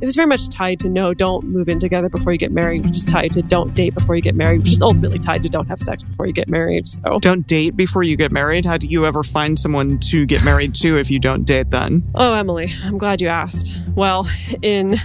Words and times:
it 0.00 0.04
was 0.04 0.14
very 0.16 0.26
much 0.26 0.48
tied 0.48 0.78
to 0.80 0.88
no, 0.88 1.14
don't 1.14 1.44
move 1.44 1.68
in 1.68 1.78
together 1.80 2.08
before 2.08 2.32
you 2.32 2.38
get 2.38 2.52
married, 2.52 2.84
which 2.86 2.96
is 2.96 3.04
tied 3.04 3.32
to 3.32 3.42
don't 3.42 3.74
date 3.74 3.94
before 3.94 4.14
you 4.16 4.22
get 4.22 4.34
married, 4.34 4.60
which 4.62 4.72
is 4.72 4.82
ultimately 4.82 5.18
tied 5.18 5.42
to 5.42 5.48
don't 5.48 5.66
have 5.68 5.80
sex 5.80 6.02
before 6.02 6.26
you 6.26 6.32
get 6.32 6.48
married. 6.48 6.86
So 6.88 7.18
Don't 7.20 7.46
date 7.46 7.76
before 7.76 8.02
you 8.02 8.16
get 8.16 8.30
married. 8.32 8.64
How 8.66 8.76
do 8.76 8.86
you 8.86 9.06
ever 9.06 9.22
find 9.22 9.58
someone 9.58 9.98
to 10.00 10.26
get 10.26 10.44
married 10.44 10.74
to 10.76 10.98
if 10.98 11.10
you 11.10 11.18
don't 11.18 11.44
date 11.44 11.70
then? 11.70 12.02
Oh, 12.14 12.32
Emily, 12.34 12.70
I'm 12.84 12.98
glad 12.98 13.20
you 13.22 13.28
asked. 13.28 13.72
Well, 13.94 14.28
in 14.62 14.96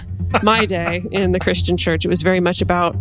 my 0.42 0.64
day 0.64 1.02
in 1.10 1.32
the 1.32 1.40
Christian 1.40 1.76
church, 1.76 2.04
it 2.04 2.08
was 2.08 2.22
very 2.22 2.40
much 2.40 2.60
about 2.62 2.94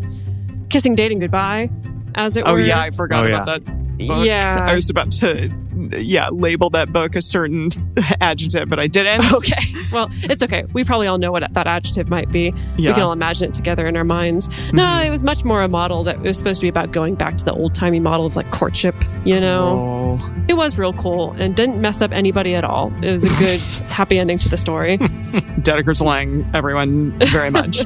kissing, 0.69 0.95
dating 0.95 1.19
goodbye, 1.19 1.69
as 2.15 2.37
it 2.37 2.43
Oh 2.47 2.53
were. 2.53 2.61
yeah, 2.61 2.79
I 2.79 2.91
forgot 2.91 3.25
Oh, 3.25 3.27
about 3.27 3.45
that. 3.45 3.65
book. 3.65 4.25
Yeah. 4.25 4.59
I 4.63 4.73
was 4.73 4.89
about 4.89 5.11
to 5.13 5.49
yeah, 5.97 6.29
label 6.29 6.69
that 6.71 6.91
book 6.93 7.15
a 7.15 7.21
certain 7.21 7.69
adjective, 8.21 8.69
but 8.69 8.79
I 8.79 8.87
didn't. 8.87 9.23
Okay. 9.41 9.73
Well, 9.91 10.09
it's 10.11 10.43
okay. 10.43 10.65
We 10.73 10.83
probably 10.83 11.07
all 11.07 11.17
know 11.17 11.31
what 11.31 11.43
that 11.53 11.67
adjective 11.67 12.09
might 12.09 12.31
be. 12.31 12.53
We 12.77 12.85
can 12.93 13.01
all 13.01 13.11
imagine 13.11 13.49
it 13.49 13.53
together 13.55 13.87
in 13.87 13.97
our 13.97 14.03
minds. 14.03 14.49
No, 14.71 14.83
Mhm. 14.83 15.05
it 15.07 15.09
was 15.09 15.23
much 15.23 15.43
more 15.43 15.61
a 15.63 15.67
model 15.67 16.03
that 16.03 16.19
was 16.21 16.37
supposed 16.37 16.59
to 16.61 16.65
be 16.65 16.69
about 16.69 16.91
going 16.91 17.15
back 17.15 17.37
to 17.37 17.45
the 17.45 17.53
old 17.53 17.73
timey 17.73 17.99
model 17.99 18.25
of 18.25 18.35
like 18.35 18.51
courtship, 18.51 18.95
you 19.25 19.39
know? 19.39 20.19
Oh. 20.21 20.31
It 20.47 20.53
was 20.55 20.77
real 20.77 20.93
cool 20.93 21.31
and 21.39 21.55
didn't 21.55 21.81
mess 21.81 22.01
up 22.01 22.11
anybody 22.11 22.53
at 22.55 22.63
all. 22.63 22.93
It 23.01 23.11
was 23.11 23.25
a 23.25 23.29
good, 23.29 23.59
happy 23.87 24.19
ending 24.19 24.37
to 24.39 24.49
the 24.49 24.57
story. 24.57 24.97
Dedeker's 24.97 26.01
lying 26.01 26.49
everyone 26.53 27.17
very 27.19 27.49
much. 27.49 27.85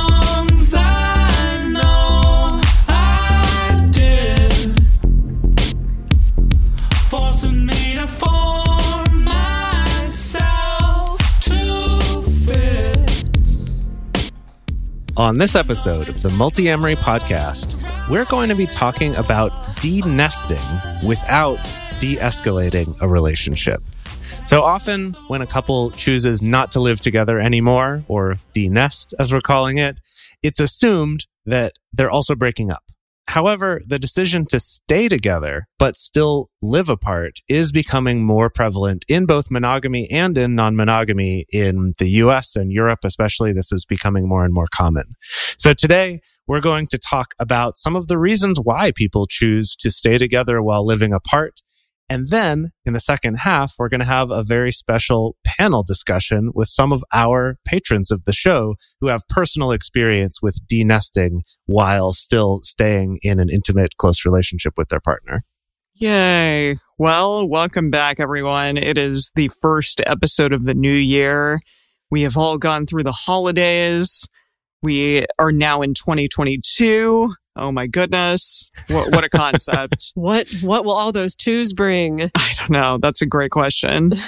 On 15.17 15.35
this 15.35 15.55
episode 15.55 16.07
of 16.07 16.21
the 16.21 16.29
Multiamory 16.29 16.95
Podcast, 16.95 17.83
we're 18.09 18.23
going 18.23 18.47
to 18.47 18.55
be 18.55 18.65
talking 18.65 19.13
about 19.15 19.75
de-nesting 19.81 20.57
without 21.03 21.59
de-escalating 21.99 22.95
a 23.01 23.09
relationship. 23.09 23.83
So 24.45 24.63
often, 24.63 25.13
when 25.27 25.41
a 25.41 25.47
couple 25.47 25.91
chooses 25.91 26.41
not 26.41 26.71
to 26.71 26.79
live 26.79 27.01
together 27.01 27.39
anymore, 27.39 28.05
or 28.07 28.39
de-nest 28.53 29.13
as 29.19 29.33
we're 29.33 29.41
calling 29.41 29.77
it, 29.77 29.99
it's 30.43 30.61
assumed 30.61 31.27
that 31.45 31.73
they're 31.91 32.09
also 32.09 32.33
breaking 32.33 32.71
up. 32.71 32.83
However, 33.27 33.81
the 33.87 33.99
decision 33.99 34.45
to 34.47 34.59
stay 34.59 35.07
together 35.07 35.67
but 35.79 35.95
still 35.95 36.49
live 36.61 36.89
apart 36.89 37.37
is 37.47 37.71
becoming 37.71 38.25
more 38.25 38.49
prevalent 38.49 39.05
in 39.07 39.25
both 39.25 39.49
monogamy 39.49 40.09
and 40.11 40.37
in 40.37 40.55
non 40.55 40.75
monogamy 40.75 41.45
in 41.49 41.93
the 41.97 42.09
US 42.09 42.55
and 42.55 42.71
Europe, 42.71 42.99
especially. 43.03 43.53
This 43.53 43.71
is 43.71 43.85
becoming 43.85 44.27
more 44.27 44.43
and 44.43 44.53
more 44.53 44.67
common. 44.71 45.15
So 45.57 45.73
today, 45.73 46.19
we're 46.47 46.59
going 46.59 46.87
to 46.87 46.97
talk 46.97 47.33
about 47.39 47.77
some 47.77 47.95
of 47.95 48.07
the 48.07 48.17
reasons 48.17 48.59
why 48.61 48.91
people 48.91 49.25
choose 49.29 49.75
to 49.77 49.91
stay 49.91 50.17
together 50.17 50.61
while 50.61 50.85
living 50.85 51.13
apart. 51.13 51.61
And 52.11 52.27
then 52.27 52.73
in 52.85 52.91
the 52.91 52.99
second 52.99 53.35
half, 53.35 53.75
we're 53.79 53.87
going 53.87 54.01
to 54.01 54.05
have 54.05 54.31
a 54.31 54.43
very 54.43 54.73
special 54.73 55.37
panel 55.45 55.81
discussion 55.81 56.51
with 56.53 56.67
some 56.67 56.91
of 56.91 57.05
our 57.13 57.55
patrons 57.63 58.11
of 58.11 58.25
the 58.25 58.33
show 58.33 58.75
who 58.99 59.07
have 59.07 59.25
personal 59.29 59.71
experience 59.71 60.41
with 60.41 60.59
de-nesting 60.67 61.43
while 61.67 62.11
still 62.11 62.59
staying 62.63 63.19
in 63.21 63.39
an 63.39 63.47
intimate, 63.49 63.95
close 63.95 64.25
relationship 64.25 64.73
with 64.75 64.89
their 64.89 64.99
partner. 64.99 65.45
Yay. 65.93 66.75
Well, 66.97 67.47
welcome 67.47 67.89
back, 67.91 68.19
everyone. 68.19 68.75
It 68.75 68.97
is 68.97 69.31
the 69.35 69.49
first 69.61 70.01
episode 70.05 70.51
of 70.51 70.65
the 70.65 70.75
new 70.75 70.91
year. 70.91 71.61
We 72.09 72.23
have 72.23 72.35
all 72.35 72.57
gone 72.57 72.87
through 72.87 73.03
the 73.03 73.13
holidays. 73.13 74.27
We 74.83 75.27
are 75.39 75.53
now 75.53 75.81
in 75.81 75.93
2022. 75.93 77.33
Oh 77.55 77.71
my 77.71 77.87
goodness. 77.87 78.69
What, 78.87 79.11
what 79.11 79.23
a 79.23 79.29
concept. 79.29 80.13
What 80.15 80.47
what 80.61 80.85
will 80.85 80.93
all 80.93 81.11
those 81.11 81.35
twos 81.35 81.73
bring? 81.73 82.31
I 82.35 82.53
don't 82.57 82.69
know. 82.69 82.97
That's 83.01 83.21
a 83.21 83.25
great 83.25 83.51
question. 83.51 84.13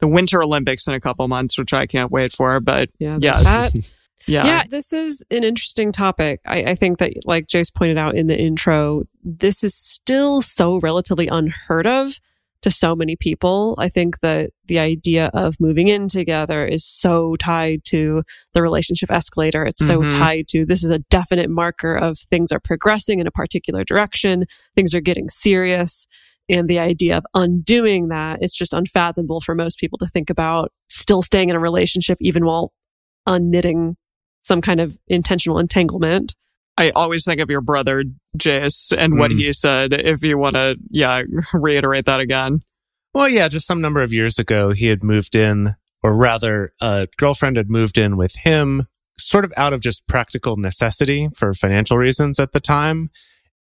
The 0.00 0.08
Winter 0.08 0.42
Olympics 0.42 0.86
in 0.86 0.94
a 0.94 1.00
couple 1.00 1.28
months, 1.28 1.58
which 1.58 1.74
I 1.74 1.84
can't 1.86 2.10
wait 2.10 2.32
for, 2.32 2.58
but 2.58 2.88
Yeah, 2.98 3.18
Yes. 3.20 3.44
that. 3.44 3.74
yeah. 4.26 4.46
Yeah, 4.46 4.62
this 4.66 4.94
is 4.94 5.22
an 5.30 5.44
interesting 5.44 5.92
topic. 5.92 6.40
I, 6.46 6.70
I 6.70 6.74
think 6.74 6.96
that, 7.00 7.12
like 7.26 7.48
Jace 7.48 7.70
pointed 7.74 7.98
out 7.98 8.14
in 8.14 8.26
the 8.26 8.40
intro, 8.40 9.02
this 9.22 9.62
is 9.62 9.74
still 9.74 10.40
so 10.40 10.78
relatively 10.80 11.28
unheard 11.28 11.86
of 11.86 12.18
to 12.62 12.70
so 12.70 12.94
many 12.94 13.16
people. 13.16 13.74
I 13.78 13.88
think 13.88 14.20
that 14.20 14.50
the 14.66 14.78
idea 14.78 15.30
of 15.32 15.56
moving 15.58 15.88
in 15.88 16.08
together 16.08 16.66
is 16.66 16.84
so 16.84 17.36
tied 17.36 17.84
to 17.86 18.22
the 18.54 18.62
relationship 18.62 19.10
escalator. 19.10 19.64
It's 19.64 19.84
so 19.84 20.00
Mhm. 20.00 20.10
tied 20.10 20.48
to 20.48 20.66
this 20.66 20.84
is 20.84 20.90
a 20.90 20.98
definite 21.10 21.48
marker 21.50 21.94
of 21.94 22.18
things 22.30 22.52
are 22.52 22.60
progressing 22.60 23.18
in 23.18 23.26
a 23.26 23.30
particular 23.30 23.84
direction, 23.84 24.44
things 24.74 24.94
are 24.94 25.00
getting 25.00 25.28
serious. 25.28 26.06
And 26.48 26.68
the 26.68 26.78
idea 26.80 27.16
of 27.16 27.24
undoing 27.34 28.08
that, 28.08 28.42
it's 28.42 28.56
just 28.56 28.72
unfathomable 28.74 29.40
for 29.40 29.54
most 29.54 29.78
people 29.78 29.98
to 29.98 30.06
think 30.06 30.28
about 30.30 30.72
still 30.88 31.22
staying 31.22 31.48
in 31.48 31.56
a 31.56 31.60
relationship 31.60 32.18
even 32.20 32.44
while 32.44 32.72
unknitting 33.28 33.94
some 34.42 34.60
kind 34.60 34.80
of 34.80 34.98
intentional 35.06 35.58
entanglement. 35.58 36.34
I 36.80 36.90
always 36.90 37.24
think 37.24 37.40
of 37.40 37.50
your 37.50 37.60
brother, 37.60 38.04
Jace, 38.38 38.92
and 38.96 39.18
what 39.18 39.30
Mm. 39.30 39.38
he 39.38 39.52
said. 39.52 39.92
If 39.92 40.22
you 40.22 40.38
want 40.38 40.56
to, 40.56 40.76
yeah, 40.90 41.22
reiterate 41.52 42.06
that 42.06 42.20
again. 42.20 42.60
Well, 43.12 43.28
yeah, 43.28 43.48
just 43.48 43.66
some 43.66 43.80
number 43.80 44.00
of 44.02 44.12
years 44.12 44.38
ago, 44.38 44.70
he 44.72 44.86
had 44.86 45.02
moved 45.04 45.34
in, 45.34 45.74
or 46.02 46.16
rather, 46.16 46.72
a 46.80 47.08
girlfriend 47.18 47.56
had 47.56 47.68
moved 47.68 47.98
in 47.98 48.16
with 48.16 48.34
him, 48.36 48.86
sort 49.18 49.44
of 49.44 49.52
out 49.56 49.72
of 49.72 49.80
just 49.80 50.06
practical 50.06 50.56
necessity 50.56 51.28
for 51.36 51.52
financial 51.52 51.98
reasons 51.98 52.38
at 52.38 52.52
the 52.52 52.60
time. 52.60 53.10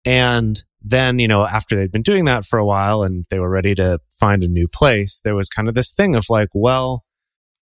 And 0.05 0.63
then, 0.81 1.19
you 1.19 1.27
know, 1.27 1.45
after 1.45 1.75
they'd 1.75 1.91
been 1.91 2.03
doing 2.03 2.25
that 2.27 2.45
for 2.45 2.59
a 2.59 2.65
while 2.65 3.03
and 3.03 3.25
they 3.31 3.41
were 3.41 3.51
ready 3.51 3.75
to 3.75 3.99
find 4.21 4.45
a 4.45 4.49
new 4.49 4.69
place, 4.69 5.21
there 5.25 5.35
was 5.35 5.49
kind 5.49 5.69
of 5.69 5.75
this 5.75 5.91
thing 5.91 6.15
of 6.15 6.27
like, 6.31 6.49
well, 6.55 7.05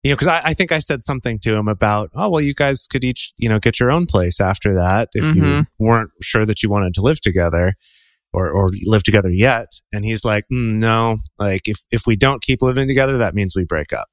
you 0.07 0.13
know, 0.13 0.17
because 0.17 0.29
I, 0.29 0.41
I 0.45 0.55
think 0.55 0.71
I 0.71 0.79
said 0.79 1.05
something 1.05 1.39
to 1.41 1.55
him 1.57 1.67
about, 1.69 2.11
oh, 2.15 2.29
well, 2.31 2.41
you 2.41 2.55
guys 2.55 2.87
could 2.89 3.05
each, 3.05 3.33
you 3.39 3.49
know, 3.49 3.59
get 3.59 3.81
your 3.81 3.91
own 3.91 4.07
place 4.07 4.41
after 4.41 4.75
that 4.77 5.09
if 5.15 5.25
you 5.35 5.43
Mhm. 5.43 5.67
weren't 5.81 6.11
sure 6.23 6.47
that 6.47 6.63
you 6.63 6.71
wanted 6.71 6.95
to 6.95 7.01
live 7.03 7.21
together 7.21 7.75
or, 8.33 8.49
or 8.49 8.71
live 8.85 9.03
together 9.03 9.31
yet. 9.31 9.67
And 9.93 10.05
he's 10.05 10.25
like, 10.25 10.45
mm, 10.53 10.75
no, 10.75 11.17
like 11.39 11.63
if, 11.67 11.79
if 11.91 12.07
we 12.07 12.15
don't 12.15 12.41
keep 12.43 12.63
living 12.63 12.87
together, 12.87 13.19
that 13.19 13.35
means 13.35 13.57
we 13.57 13.65
break 13.65 13.93
up. 13.93 14.09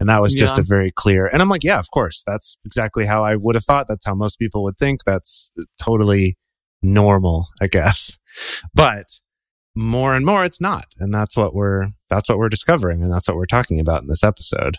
And 0.00 0.08
that 0.08 0.22
was 0.22 0.32
just 0.34 0.56
Yeah. 0.56 0.62
a 0.62 0.64
very 0.64 0.90
clear. 0.90 1.26
And 1.26 1.42
I'm 1.42 1.48
like, 1.50 1.62
yeah, 1.62 1.78
of 1.78 1.90
course. 1.90 2.22
That's 2.26 2.56
exactly 2.64 3.04
how 3.04 3.24
I 3.24 3.36
would 3.36 3.54
have 3.54 3.64
thought. 3.64 3.86
That's 3.86 4.06
how 4.06 4.14
most 4.14 4.38
people 4.38 4.62
would 4.64 4.78
think. 4.78 5.04
That's 5.04 5.52
totally 5.78 6.36
normal, 6.82 7.48
I 7.60 7.66
guess. 7.66 8.18
But 8.74 9.20
more 9.76 10.14
and 10.16 10.24
more 10.26 10.44
it's 10.44 10.60
not. 10.60 10.86
And 10.98 11.12
that's 11.12 11.36
what 11.36 11.54
we're, 11.54 11.88
that's 12.08 12.28
what 12.28 12.38
we're 12.38 12.48
discovering. 12.48 13.02
And 13.02 13.12
that's 13.12 13.28
what 13.28 13.36
we're 13.36 13.46
talking 13.46 13.78
about 13.78 14.02
in 14.02 14.08
this 14.08 14.24
episode. 14.24 14.78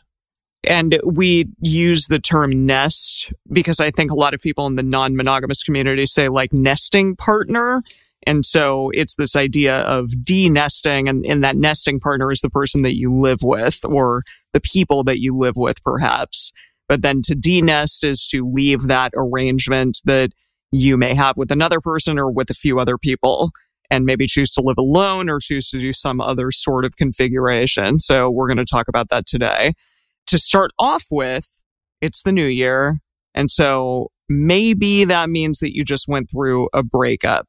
And 0.68 1.00
we 1.06 1.48
use 1.62 2.08
the 2.08 2.20
term 2.20 2.66
nest 2.66 3.31
because 3.52 3.80
I 3.80 3.92
think 3.92 4.12
a 4.12 4.16
lot 4.16 4.34
of 4.34 4.42
people 4.42 4.68
in 4.68 4.76
the 4.76 4.84
non 4.84 5.16
monogamous 5.16 5.64
community 5.64 6.06
say 6.06 6.30
like 6.30 6.53
nesting 6.53 7.16
partner. 7.16 7.81
And 8.28 8.46
so 8.46 8.90
it's 8.94 9.16
this 9.16 9.36
idea 9.36 9.81
of 9.81 10.26
de-nesting 10.26 11.08
and, 11.08 11.26
and 11.26 11.44
that 11.44 11.56
nesting 11.56 12.00
partner 12.00 12.32
is 12.32 12.41
the 12.41 12.50
person 12.50 12.82
that 12.82 12.96
you 12.96 13.14
live 13.14 13.40
with 13.44 13.85
or 13.85 14.23
the 14.52 14.62
people 14.62 15.03
that 15.03 15.20
you 15.20 15.38
live 15.38 15.56
with 15.56 15.84
perhaps. 15.84 16.52
But 16.90 17.02
then 17.02 17.22
to 17.23 17.35
de-nest 17.35 18.03
is 18.03 18.26
to 18.28 18.50
leave 18.52 18.84
that 18.84 19.11
arrangement 19.16 20.00
that 20.06 20.32
you 20.72 20.97
may 20.97 21.14
have 21.14 21.38
with 21.38 21.52
another 21.52 21.79
person 21.79 22.18
or 22.18 22.32
with 22.32 22.50
a 22.50 22.56
few 22.56 22.79
other 22.79 22.97
people 22.97 23.52
and 23.91 24.06
maybe 24.06 24.28
choose 24.28 24.52
to 24.52 24.61
live 24.61 24.78
alone 24.78 25.29
or 25.29 25.40
choose 25.40 25.70
to 25.70 25.79
do 25.79 25.94
some 25.94 26.20
other 26.20 26.52
sort 26.52 26.85
of 26.85 26.96
configuration. 26.97 28.00
So 28.00 28.29
we're 28.29 28.47
going 28.47 28.58
to 28.58 28.66
talk 28.66 28.88
about 28.88 29.09
that 29.09 29.26
today. 29.26 29.73
To 30.27 30.37
start 30.37 30.72
off 30.79 31.05
with, 31.11 31.49
it's 32.01 32.22
the 32.23 32.31
new 32.31 32.45
year. 32.47 32.97
And 33.33 33.49
so 33.51 34.09
maybe 34.29 35.03
that 35.05 35.29
means 35.29 35.59
that 35.59 35.75
you 35.75 35.83
just 35.83 36.07
went 36.07 36.29
through 36.31 36.69
a 36.73 36.81
breakup 36.83 37.47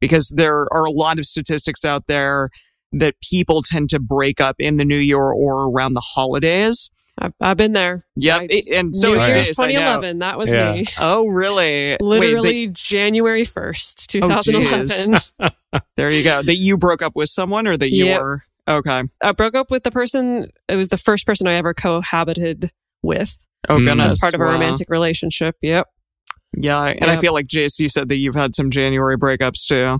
because 0.00 0.32
there 0.34 0.66
are 0.72 0.84
a 0.84 0.90
lot 0.90 1.18
of 1.18 1.24
statistics 1.24 1.84
out 1.84 2.04
there 2.06 2.50
that 2.92 3.14
people 3.22 3.62
tend 3.62 3.88
to 3.90 3.98
break 3.98 4.40
up 4.40 4.56
in 4.58 4.76
the 4.76 4.84
new 4.84 4.96
year 4.98 5.18
or 5.20 5.68
around 5.70 5.94
the 5.94 6.00
holidays. 6.02 6.90
I've, 7.20 7.32
I've 7.40 7.56
been 7.56 7.72
there. 7.72 8.02
Yep. 8.16 8.40
I- 8.42 8.46
it- 8.50 8.68
and 8.72 8.94
so 8.94 9.08
New 9.08 9.14
is 9.16 9.26
Year's 9.26 9.50
Jace, 9.50 9.62
I 9.64 9.66
know. 9.66 9.72
2011. 9.72 10.18
That 10.20 10.38
was 10.38 10.52
Yeah. 10.52 10.72
me. 10.74 10.86
Oh, 11.00 11.26
really? 11.26 11.90
Wait, 11.92 12.00
Literally 12.00 12.68
January 12.68 13.44
1st, 13.44 14.20
Oh, 14.22 14.40
2011. 14.40 15.16
that- 15.38 15.54
there 15.96 16.10
you 16.10 16.22
go. 16.22 16.42
That 16.42 16.56
you 16.58 16.76
broke 16.78 17.02
up 17.02 17.16
with 17.16 17.28
someone 17.28 17.66
or 17.66 17.76
that 17.76 17.90
you 17.92 18.04
Yep. 18.06 18.20
were. 18.20 18.42
Okay. 18.68 19.02
I 19.22 19.32
broke 19.32 19.54
up 19.54 19.70
with 19.70 19.82
the 19.84 19.90
person. 19.90 20.48
It 20.68 20.76
was 20.76 20.90
the 20.90 20.98
first 20.98 21.26
person 21.26 21.46
I 21.46 21.54
ever 21.54 21.72
cohabited 21.74 22.70
with 23.02 23.36
Oh 23.68 23.78
Mm. 23.78 23.84
goodness. 23.86 24.12
as 24.12 24.20
part 24.20 24.34
of 24.34 24.40
a 24.40 24.44
Wow. 24.44 24.52
romantic 24.52 24.88
relationship. 24.90 25.56
Yep. 25.62 25.86
Yeah, 26.56 26.82
and 26.84 27.10
I 27.10 27.16
feel 27.18 27.32
like 27.34 27.46
Jace, 27.46 27.78
you 27.78 27.88
said 27.88 28.08
that 28.08 28.16
you've 28.16 28.34
had 28.34 28.54
some 28.54 28.70
January 28.70 29.16
breakups 29.16 29.66
too. 29.66 29.98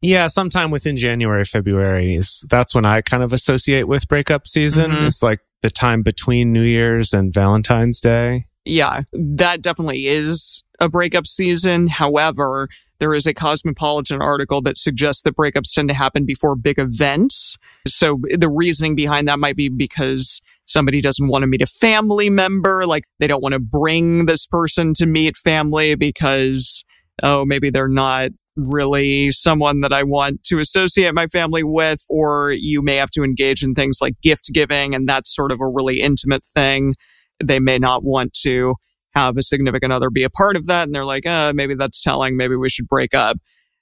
Yeah, 0.00 0.26
sometime 0.26 0.70
within 0.70 0.96
January, 0.96 1.44
February 1.44 2.14
is 2.14 2.44
that's 2.50 2.74
when 2.74 2.84
I 2.84 3.02
kind 3.02 3.22
of 3.22 3.32
associate 3.32 3.86
with 3.86 4.08
breakup 4.08 4.46
season. 4.48 4.90
Mhm. 4.90 5.06
It's 5.06 5.22
like 5.22 5.40
the 5.62 5.70
time 5.70 6.02
between 6.02 6.52
New 6.52 6.62
Year's 6.62 7.12
and 7.12 7.32
Valentine's 7.32 8.00
Day. 8.00 8.46
Yeah, 8.64 9.02
that 9.12 9.62
definitely 9.62 10.06
is 10.08 10.62
a 10.82 10.88
breakup 10.88 11.26
season. 11.26 11.86
However, 11.86 12.68
there 12.98 13.14
is 13.14 13.26
a 13.26 13.32
Cosmopolitan 13.32 14.20
article 14.20 14.60
that 14.62 14.76
suggests 14.76 15.22
that 15.22 15.36
breakups 15.36 15.72
tend 15.72 15.88
to 15.88 15.94
happen 15.94 16.26
before 16.26 16.56
big 16.56 16.78
events. 16.78 17.56
So 17.86 18.20
the 18.36 18.48
reasoning 18.48 18.96
behind 18.96 19.28
that 19.28 19.38
might 19.38 19.56
be 19.56 19.68
because 19.68 20.40
somebody 20.66 21.00
doesn't 21.00 21.28
want 21.28 21.42
to 21.42 21.46
meet 21.46 21.62
a 21.62 21.66
family 21.66 22.30
member, 22.30 22.84
like 22.84 23.04
they 23.20 23.28
don't 23.28 23.42
want 23.42 23.52
to 23.52 23.60
bring 23.60 24.26
this 24.26 24.44
person 24.46 24.92
to 24.94 25.06
meet 25.06 25.36
family 25.36 25.94
because, 25.94 26.84
oh, 27.22 27.44
maybe 27.44 27.70
they're 27.70 27.88
not 27.88 28.30
really 28.56 29.30
someone 29.30 29.80
that 29.82 29.92
I 29.92 30.02
want 30.02 30.42
to 30.44 30.58
associate 30.58 31.14
my 31.14 31.28
family 31.28 31.62
with, 31.62 32.04
or 32.08 32.52
you 32.52 32.82
may 32.82 32.96
have 32.96 33.10
to 33.12 33.22
engage 33.22 33.62
in 33.62 33.74
things 33.74 33.98
like 34.00 34.14
gift 34.20 34.50
giving, 34.52 34.94
and 34.94 35.08
that's 35.08 35.34
sort 35.34 35.52
of 35.52 35.60
a 35.60 35.66
really 35.66 36.00
intimate 36.00 36.42
thing. 36.54 36.94
They 37.42 37.60
may 37.60 37.78
not 37.78 38.04
want 38.04 38.32
to 38.42 38.74
have 39.14 39.36
a 39.36 39.42
significant 39.42 39.92
other 39.92 40.10
be 40.10 40.22
a 40.22 40.30
part 40.30 40.56
of 40.56 40.66
that, 40.66 40.84
and 40.84 40.94
they're 40.94 41.04
like, 41.04 41.26
uh, 41.26 41.52
maybe 41.54 41.74
that's 41.74 42.02
telling, 42.02 42.36
maybe 42.36 42.56
we 42.56 42.68
should 42.68 42.88
break 42.88 43.14
up. 43.14 43.36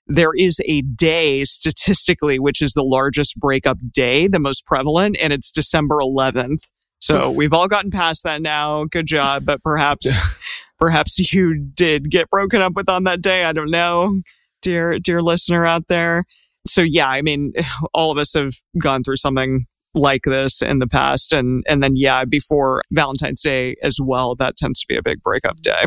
There 0.06 0.32
is 0.37 0.61
a 0.67 0.82
day 0.82 1.44
statistically, 1.44 2.38
which 2.38 2.61
is 2.61 2.73
the 2.73 2.82
largest 2.82 3.37
breakup 3.37 3.79
day, 3.93 4.27
the 4.27 4.41
most 4.41 4.67
prevalent, 4.67 5.17
and 5.21 5.32
it's 5.32 5.53
December 5.53 5.97
11th. 5.97 6.69
So 7.00 7.31
we've 7.31 7.53
all 7.53 7.67
gotten 7.67 7.91
past 7.91 8.25
that 8.25 8.43
now. 8.43 8.85
Good 8.85 9.06
job. 9.06 9.44
But 9.47 9.62
perhaps, 9.62 10.06
perhaps 10.81 11.33
you 11.33 11.55
did 11.59 12.11
get 12.11 12.29
broken 12.29 12.61
up 12.61 12.75
with 12.75 12.88
on 12.88 13.05
that 13.05 13.23
day. 13.23 13.44
I 13.44 13.53
don't 13.53 13.71
know, 13.71 14.21
dear, 14.61 14.99
dear 14.99 15.23
listener 15.23 15.65
out 15.65 15.88
there. 15.88 16.25
So 16.67 16.83
yeah, 16.83 17.09
I 17.09 17.23
mean, 17.23 17.53
all 17.94 18.11
of 18.11 18.19
us 18.19 18.35
have 18.35 18.55
gone 18.79 19.03
through 19.03 19.17
something 19.17 19.67
like 19.95 20.23
this 20.23 20.63
in 20.63 20.79
the 20.79 20.87
past. 20.87 21.33
And, 21.33 21.65
and 21.69 21.83
then 21.83 21.93
yeah, 21.97 22.25
before 22.25 22.83
Valentine's 22.93 23.43
Day 23.43 23.77
as 23.83 23.99
well, 24.03 24.35
that 24.37 24.57
tends 24.57 24.81
to 24.81 24.87
be 24.89 24.97
a 24.97 25.03
big 25.03 25.23
breakup 25.23 25.61
day. 25.61 25.87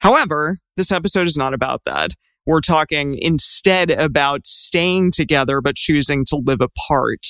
However, 0.00 0.58
this 0.76 0.92
episode 0.92 1.26
is 1.26 1.36
not 1.36 1.54
about 1.54 1.82
that. 1.86 2.10
We're 2.46 2.60
talking 2.60 3.14
instead 3.18 3.90
about 3.90 4.46
staying 4.46 5.12
together, 5.12 5.60
but 5.60 5.76
choosing 5.76 6.24
to 6.26 6.36
live 6.44 6.60
apart. 6.60 7.20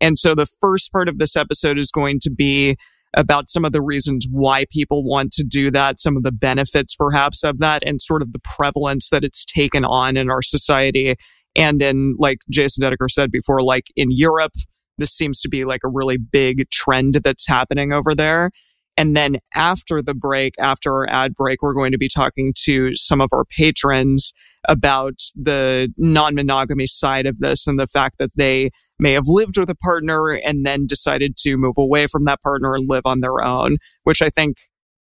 And 0.00 0.18
so 0.18 0.34
the 0.34 0.46
first 0.60 0.90
part 0.92 1.08
of 1.08 1.18
this 1.18 1.36
episode 1.36 1.78
is 1.78 1.90
going 1.90 2.18
to 2.22 2.30
be 2.30 2.76
about 3.16 3.48
some 3.48 3.64
of 3.64 3.72
the 3.72 3.80
reasons 3.80 4.26
why 4.30 4.66
people 4.70 5.04
want 5.04 5.32
to 5.32 5.44
do 5.44 5.70
that, 5.70 5.98
some 5.98 6.16
of 6.16 6.22
the 6.22 6.32
benefits 6.32 6.94
perhaps 6.94 7.44
of 7.44 7.58
that, 7.60 7.82
and 7.86 8.00
sort 8.00 8.22
of 8.22 8.32
the 8.32 8.40
prevalence 8.40 9.08
that 9.10 9.24
it's 9.24 9.44
taken 9.44 9.84
on 9.84 10.16
in 10.16 10.30
our 10.30 10.42
society. 10.42 11.14
And 11.54 11.80
in, 11.80 12.16
like 12.18 12.38
Jace 12.52 12.76
and 12.76 12.84
Dedeker 12.84 13.10
said 13.10 13.30
before, 13.30 13.62
like 13.62 13.86
in 13.96 14.08
Europe, 14.10 14.52
this 14.98 15.12
seems 15.12 15.40
to 15.40 15.48
be 15.48 15.64
like 15.64 15.82
a 15.84 15.88
really 15.88 16.18
big 16.18 16.68
trend 16.70 17.20
that's 17.24 17.46
happening 17.46 17.92
over 17.92 18.14
there. 18.14 18.50
And 18.96 19.16
then 19.16 19.38
after 19.54 20.00
the 20.00 20.14
break, 20.14 20.54
after 20.58 20.92
our 20.92 21.08
ad 21.10 21.34
break, 21.34 21.62
we're 21.62 21.74
going 21.74 21.92
to 21.92 21.98
be 21.98 22.08
talking 22.08 22.54
to 22.64 22.96
some 22.96 23.20
of 23.20 23.28
our 23.32 23.44
patrons 23.44 24.32
about 24.68 25.20
the 25.34 25.92
non 25.96 26.34
monogamy 26.34 26.86
side 26.86 27.26
of 27.26 27.38
this 27.38 27.66
and 27.66 27.78
the 27.78 27.86
fact 27.86 28.18
that 28.18 28.30
they 28.36 28.70
may 28.98 29.12
have 29.12 29.26
lived 29.26 29.58
with 29.58 29.70
a 29.70 29.74
partner 29.74 30.30
and 30.30 30.64
then 30.64 30.86
decided 30.86 31.36
to 31.36 31.56
move 31.56 31.74
away 31.76 32.06
from 32.06 32.24
that 32.24 32.42
partner 32.42 32.74
and 32.74 32.88
live 32.88 33.04
on 33.04 33.20
their 33.20 33.42
own, 33.42 33.76
which 34.04 34.22
I 34.22 34.30
think 34.30 34.56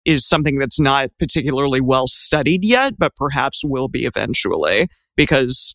is 0.04 0.26
something 0.26 0.58
that's 0.58 0.80
not 0.80 1.10
particularly 1.18 1.80
well 1.80 2.08
studied 2.08 2.64
yet, 2.64 2.94
but 2.98 3.14
perhaps 3.16 3.62
will 3.64 3.88
be 3.88 4.04
eventually. 4.04 4.88
Because, 5.16 5.74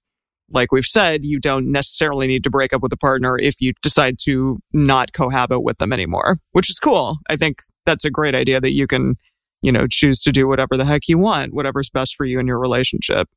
like 0.51 0.71
we've 0.71 0.85
said, 0.85 1.25
you 1.25 1.39
don't 1.39 1.71
necessarily 1.71 2.27
need 2.27 2.44
to 2.44 2.49
break 2.49 2.73
up 2.73 2.81
with 2.81 2.94
a 2.94 2.97
partner 2.97 3.38
if 3.38 3.59
you 3.59 3.73
decide 3.81 4.17
to 4.23 4.59
not 4.73 5.13
cohabit 5.13 5.63
with 5.63 5.77
them 5.77 5.91
anymore, 5.91 6.38
which 6.51 6.69
is 6.69 6.79
cool. 6.79 7.17
I 7.29 7.35
think 7.35 7.63
that's 7.85 8.05
a 8.05 8.11
great 8.11 8.35
idea 8.35 8.61
that 8.61 8.71
you 8.71 8.88
can, 8.88 9.15
you 9.61 9.71
know, 9.71 9.88
choose 9.88 10.19
to 10.21 10.31
do 10.31 10.47
whatever 10.47 10.77
the 10.77 10.85
heck 10.85 11.07
you 11.07 11.17
want, 11.17 11.53
whatever's 11.53 11.89
best 11.89 12.15
for 12.15 12.25
you 12.25 12.39
in 12.39 12.47
your 12.47 12.59
relationship. 12.59 13.27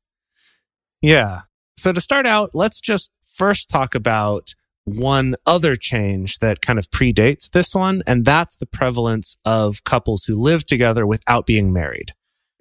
Yeah. 1.01 1.41
So 1.77 1.91
to 1.91 2.01
start 2.01 2.25
out, 2.25 2.51
let's 2.53 2.79
just 2.79 3.11
first 3.25 3.69
talk 3.69 3.95
about 3.95 4.53
one 4.83 5.35
other 5.45 5.75
change 5.75 6.39
that 6.39 6.61
kind 6.61 6.79
of 6.79 6.89
predates 6.89 7.49
this 7.51 7.75
one, 7.75 8.03
and 8.07 8.25
that's 8.25 8.55
the 8.55 8.65
prevalence 8.65 9.37
of 9.45 9.83
couples 9.83 10.23
who 10.23 10.35
live 10.35 10.65
together 10.65 11.05
without 11.05 11.45
being 11.45 11.71
married. 11.71 12.13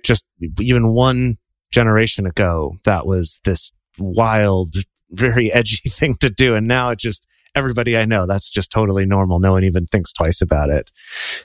Just 0.02 0.24
even 0.58 0.88
one 0.88 1.38
generation 1.70 2.26
ago, 2.26 2.76
that 2.84 3.06
was 3.06 3.40
this 3.44 3.72
wild, 4.00 4.74
very 5.10 5.52
edgy 5.52 5.88
thing 5.88 6.14
to 6.14 6.30
do. 6.30 6.54
And 6.54 6.66
now 6.66 6.90
it 6.90 6.98
just, 6.98 7.26
everybody 7.54 7.96
I 7.96 8.04
know, 8.04 8.26
that's 8.26 8.50
just 8.50 8.70
totally 8.70 9.06
normal. 9.06 9.38
No 9.38 9.52
one 9.52 9.64
even 9.64 9.86
thinks 9.86 10.12
twice 10.12 10.40
about 10.40 10.70
it. 10.70 10.90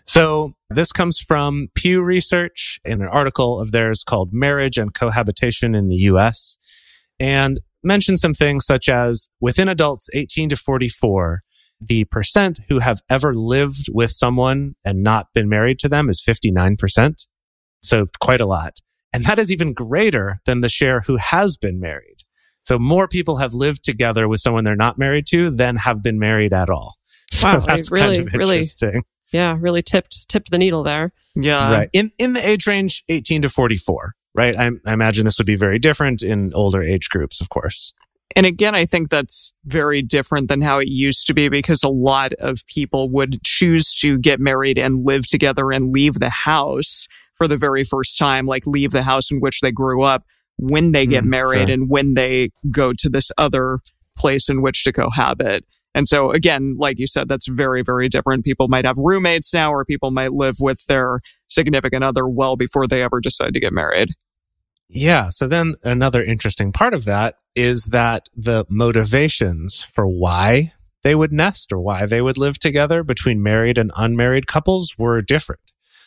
So 0.05 0.53
this 0.69 0.91
comes 0.91 1.19
from 1.19 1.69
Pew 1.75 2.01
Research 2.01 2.79
in 2.85 3.01
an 3.01 3.07
article 3.07 3.59
of 3.59 3.71
theirs 3.71 4.03
called 4.03 4.33
Marriage 4.33 4.77
and 4.77 4.93
Cohabitation 4.93 5.75
in 5.75 5.87
the 5.87 5.95
US 5.95 6.57
and 7.19 7.59
mention 7.83 8.17
some 8.17 8.33
things 8.33 8.65
such 8.65 8.89
as 8.89 9.29
within 9.39 9.69
adults 9.69 10.09
18 10.13 10.49
to 10.49 10.55
44, 10.55 11.41
the 11.79 12.05
percent 12.05 12.59
who 12.67 12.79
have 12.79 13.01
ever 13.09 13.33
lived 13.33 13.87
with 13.91 14.11
someone 14.11 14.75
and 14.83 15.03
not 15.03 15.27
been 15.33 15.47
married 15.47 15.79
to 15.79 15.89
them 15.89 16.09
is 16.09 16.23
59%. 16.27 17.25
So 17.81 18.07
quite 18.19 18.41
a 18.41 18.45
lot. 18.45 18.79
And 19.13 19.23
that 19.25 19.39
is 19.39 19.51
even 19.51 19.73
greater 19.73 20.41
than 20.45 20.61
the 20.61 20.69
share 20.69 21.01
who 21.01 21.17
has 21.17 21.57
been 21.57 21.79
married. 21.79 22.24
So 22.65 22.77
more 22.79 23.07
people 23.07 23.37
have 23.37 23.53
lived 23.53 23.83
together 23.83 24.27
with 24.27 24.41
someone 24.41 24.63
they're 24.63 24.75
not 24.75 24.97
married 24.97 25.27
to 25.27 25.49
than 25.51 25.77
have 25.77 26.03
been 26.03 26.19
married 26.19 26.53
at 26.53 26.69
all. 26.69 26.95
So 27.31 27.47
Wow, 27.47 27.59
that's 27.61 27.91
really, 27.91 28.17
kind 28.17 28.27
of 28.27 28.33
really- 28.33 28.57
interesting. 28.57 29.03
Yeah. 29.31 29.57
Really 29.59 29.81
tipped, 29.81 30.29
tipped 30.29 30.51
the 30.51 30.57
needle 30.59 30.83
there. 30.83 31.11
Yeah. 31.35 31.71
right. 31.71 31.89
In, 31.91 32.11
in 32.19 32.33
the 32.33 32.47
age 32.47 32.67
range 32.67 33.03
18 33.09 33.41
to 33.41 33.49
44, 33.49 34.13
right? 34.35 34.55
I, 34.55 34.69
I 34.85 34.93
imagine 34.93 35.25
this 35.25 35.37
would 35.39 35.47
be 35.47 35.55
very 35.55 35.79
different 35.79 36.21
in 36.21 36.53
older 36.53 36.81
age 36.81 37.09
groups, 37.09 37.41
of 37.41 37.49
course. 37.49 37.93
And 38.35 38.45
again, 38.45 38.75
I 38.75 38.85
think 38.85 39.09
that's 39.09 39.51
very 39.65 40.01
different 40.01 40.47
than 40.47 40.61
how 40.61 40.77
it 40.79 40.87
used 40.87 41.25
to 41.27 41.33
be 41.33 41.49
because 41.49 41.83
a 41.83 41.89
lot 41.89 42.33
of 42.33 42.65
people 42.67 43.09
would 43.11 43.43
choose 43.43 43.93
to 43.95 44.17
get 44.19 44.39
married 44.39 44.77
and 44.77 45.03
live 45.05 45.25
together 45.27 45.71
and 45.71 45.91
leave 45.91 46.19
the 46.19 46.29
house 46.29 47.07
for 47.37 47.47
the 47.47 47.57
very 47.57 47.83
first 47.83 48.17
time, 48.17 48.45
like 48.45 48.65
leave 48.65 48.91
the 48.91 49.03
house 49.03 49.31
in 49.31 49.39
which 49.39 49.59
they 49.61 49.71
grew 49.71 50.03
up 50.03 50.23
when 50.57 50.91
they 50.91 51.05
get 51.05 51.23
Mm, 51.23 51.29
married 51.29 51.69
and 51.69 51.89
when 51.89 52.13
they 52.13 52.49
go 52.71 52.93
to 52.93 53.09
this 53.09 53.31
other 53.37 53.79
place 54.17 54.49
in 54.49 54.61
which 54.61 54.83
to 54.83 54.93
cohabit. 54.93 55.65
And 55.93 56.07
so 56.07 56.31
again, 56.31 56.75
like 56.77 56.99
you 56.99 57.07
said, 57.07 57.29
that's 57.29 57.47
very, 57.47 57.81
very 57.81 58.09
different. 58.09 58.43
People 58.43 58.67
might 58.67 58.85
have 58.85 58.97
roommates 58.97 59.53
now 59.53 59.71
or 59.71 59.85
people 59.85 60.11
might 60.11 60.33
live 60.33 60.57
with 60.59 60.85
their 60.87 61.21
significant 61.47 62.03
other 62.03 62.27
well 62.27 62.55
before 62.55 62.85
they 62.87 63.01
ever 63.01 63.21
decide 63.21 63.53
to 63.53 63.59
get 63.59 63.71
married. 63.73 64.09
Yeah. 64.89 65.29
So 65.29 65.47
then 65.47 65.75
another 65.83 66.23
interesting 66.23 66.71
part 66.71 66.93
of 66.93 67.05
that 67.05 67.37
is 67.55 67.85
that 67.85 68.29
the 68.35 68.65
motivations 68.69 69.83
for 69.83 70.05
why 70.05 70.73
they 71.03 71.15
would 71.15 71.31
nest 71.31 71.71
or 71.71 71.79
why 71.79 72.05
they 72.05 72.21
would 72.21 72.37
live 72.37 72.59
together 72.59 73.03
between 73.03 73.41
married 73.41 73.77
and 73.77 73.91
unmarried 73.95 74.47
couples 74.47 74.95
were 74.97 75.21
different. 75.21 75.61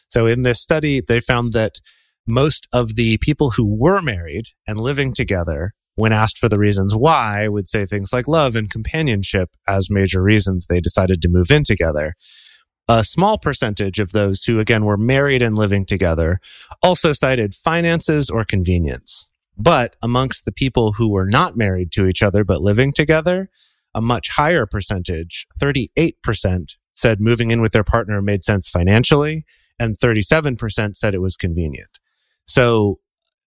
So 0.09 0.27
in 0.27 0.43
this 0.43 0.61
study, 0.61 1.01
they 1.01 1.21
found 1.21 1.53
that 1.53 1.81
most 2.29 2.69
of 2.73 2.95
the 2.97 3.19
people 3.19 3.53
who 3.53 3.65
were 3.65 4.03
married 4.03 4.49
and 4.67 4.81
living 4.81 5.13
together, 5.13 5.75
when 5.95 6.13
asked 6.13 6.39
for 6.39 6.49
the 6.49 6.59
reasons 6.59 6.95
why, 6.95 7.49
would 7.49 7.69
say 7.69 7.85
things 7.85 8.13
like 8.13 8.29
love 8.29 8.55
and 8.55 8.71
companionship 8.71 9.51
as 9.67 9.91
major 9.91 10.23
reasons 10.23 10.67
they 10.67 10.81
decided 10.81 11.21
to 11.23 11.29
move 11.29 11.51
in 11.51 11.65
together. 11.65 12.15
A 12.89 13.05
small 13.05 13.37
percentage 13.37 13.99
of 13.99 14.13
those 14.13 14.45
who 14.45 14.61
again 14.61 14.85
were 14.85 14.97
married 14.97 15.43
and 15.43 15.59
living 15.59 15.85
together 15.85 16.39
also 16.83 17.13
cited 17.13 17.55
finances 17.55 18.31
or 18.31 18.45
convenience. 18.45 19.27
But 19.59 19.97
amongst 20.01 20.45
the 20.45 20.53
people 20.53 20.93
who 20.93 21.09
were 21.09 21.27
not 21.27 21.57
married 21.57 21.91
to 21.93 22.07
each 22.07 22.23
other 22.23 22.45
but 22.45 22.63
living 22.63 22.93
together, 22.93 23.51
a 23.95 24.01
much 24.01 24.29
higher 24.31 24.65
percentage, 24.65 25.47
38%, 25.61 26.77
said 26.93 27.21
moving 27.21 27.51
in 27.51 27.61
with 27.61 27.73
their 27.73 27.85
partner 27.85 28.23
made 28.23 28.45
sense 28.45 28.69
financially, 28.69 29.45
and 29.79 29.99
37% 29.99 30.97
said 30.97 31.15
it 31.15 31.21
was 31.21 31.37
convenient. 31.37 31.98
So 32.49 32.99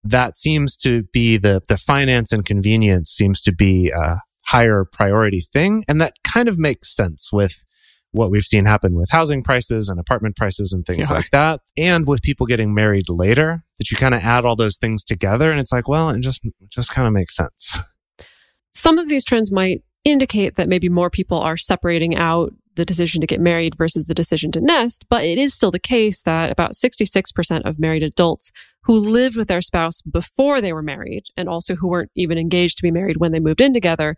that 0.04 0.36
seems 0.36 0.76
to 0.78 1.02
be 1.12 1.36
the, 1.36 1.60
the 1.68 1.76
finance 1.76 2.32
and 2.32 2.44
convenience 2.44 3.10
seems 3.10 3.40
to 3.42 3.52
be 3.52 3.90
a 3.90 4.20
higher 4.46 4.84
priority 4.90 5.42
thing. 5.52 5.84
And 5.86 6.00
that 6.00 6.14
kind 6.24 6.48
of 6.48 6.58
makes 6.58 6.94
sense 6.94 7.30
with 7.32 7.64
what 8.10 8.30
we've 8.30 8.42
seen 8.42 8.66
happen 8.66 8.94
with 8.94 9.10
housing 9.10 9.42
prices 9.42 9.88
and 9.88 9.98
apartment 9.98 10.36
prices 10.36 10.72
and 10.72 10.84
things 10.84 11.08
Yeah. 11.08 11.16
like 11.16 11.30
that. 11.30 11.60
And 11.78 12.06
with 12.06 12.20
people 12.22 12.46
getting 12.46 12.74
married 12.74 13.08
later, 13.08 13.64
that 13.78 13.90
you 13.90 13.96
kind 13.96 14.14
of 14.14 14.22
add 14.22 14.44
all 14.44 14.56
those 14.56 14.76
things 14.76 15.02
together 15.04 15.50
and 15.50 15.58
it's 15.60 15.72
like, 15.72 15.88
well, 15.88 16.10
it 16.10 16.20
just, 16.20 16.44
it 16.44 16.70
just 16.70 16.90
kind 16.90 17.06
of 17.06 17.12
makes 17.14 17.34
sense. 17.36 17.78
Some 18.74 18.98
of 18.98 19.08
these 19.08 19.24
trends 19.24 19.52
might 19.52 19.82
indicate 20.04 20.56
that 20.56 20.68
maybe 20.68 20.88
more 20.88 21.10
people 21.10 21.38
are 21.38 21.56
separating 21.56 22.16
out 22.16 22.52
the 22.74 22.84
decision 22.84 23.20
to 23.20 23.26
get 23.26 23.40
married 23.40 23.74
versus 23.76 24.04
the 24.04 24.14
decision 24.14 24.50
to 24.50 24.60
nest, 24.60 25.04
but 25.10 25.24
it 25.24 25.38
is 25.38 25.54
still 25.54 25.70
the 25.70 25.78
case 25.78 26.22
that 26.22 26.50
about 26.50 26.72
66% 26.72 27.62
of 27.64 27.78
married 27.78 28.02
adults 28.02 28.50
who 28.84 28.98
lived 28.98 29.36
with 29.36 29.48
their 29.48 29.60
spouse 29.60 30.02
before 30.02 30.60
they 30.60 30.72
were 30.72 30.82
married 30.82 31.24
and 31.36 31.48
also 31.48 31.74
who 31.74 31.88
weren't 31.88 32.10
even 32.16 32.38
engaged 32.38 32.76
to 32.76 32.82
be 32.82 32.90
married 32.90 33.18
when 33.18 33.32
they 33.32 33.40
moved 33.40 33.60
in 33.60 33.72
together 33.72 34.16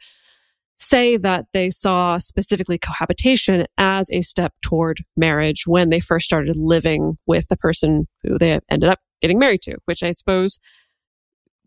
say 0.76 1.16
that 1.16 1.46
they 1.52 1.70
saw 1.70 2.18
specifically 2.18 2.78
cohabitation 2.78 3.66
as 3.78 4.10
a 4.10 4.20
step 4.20 4.52
toward 4.62 5.04
marriage 5.16 5.66
when 5.66 5.90
they 5.90 6.00
first 6.00 6.26
started 6.26 6.56
living 6.56 7.16
with 7.26 7.46
the 7.48 7.56
person 7.56 8.06
who 8.22 8.38
they 8.38 8.58
ended 8.70 8.90
up 8.90 9.00
getting 9.20 9.38
married 9.38 9.62
to, 9.62 9.76
which 9.84 10.02
I 10.02 10.10
suppose 10.10 10.58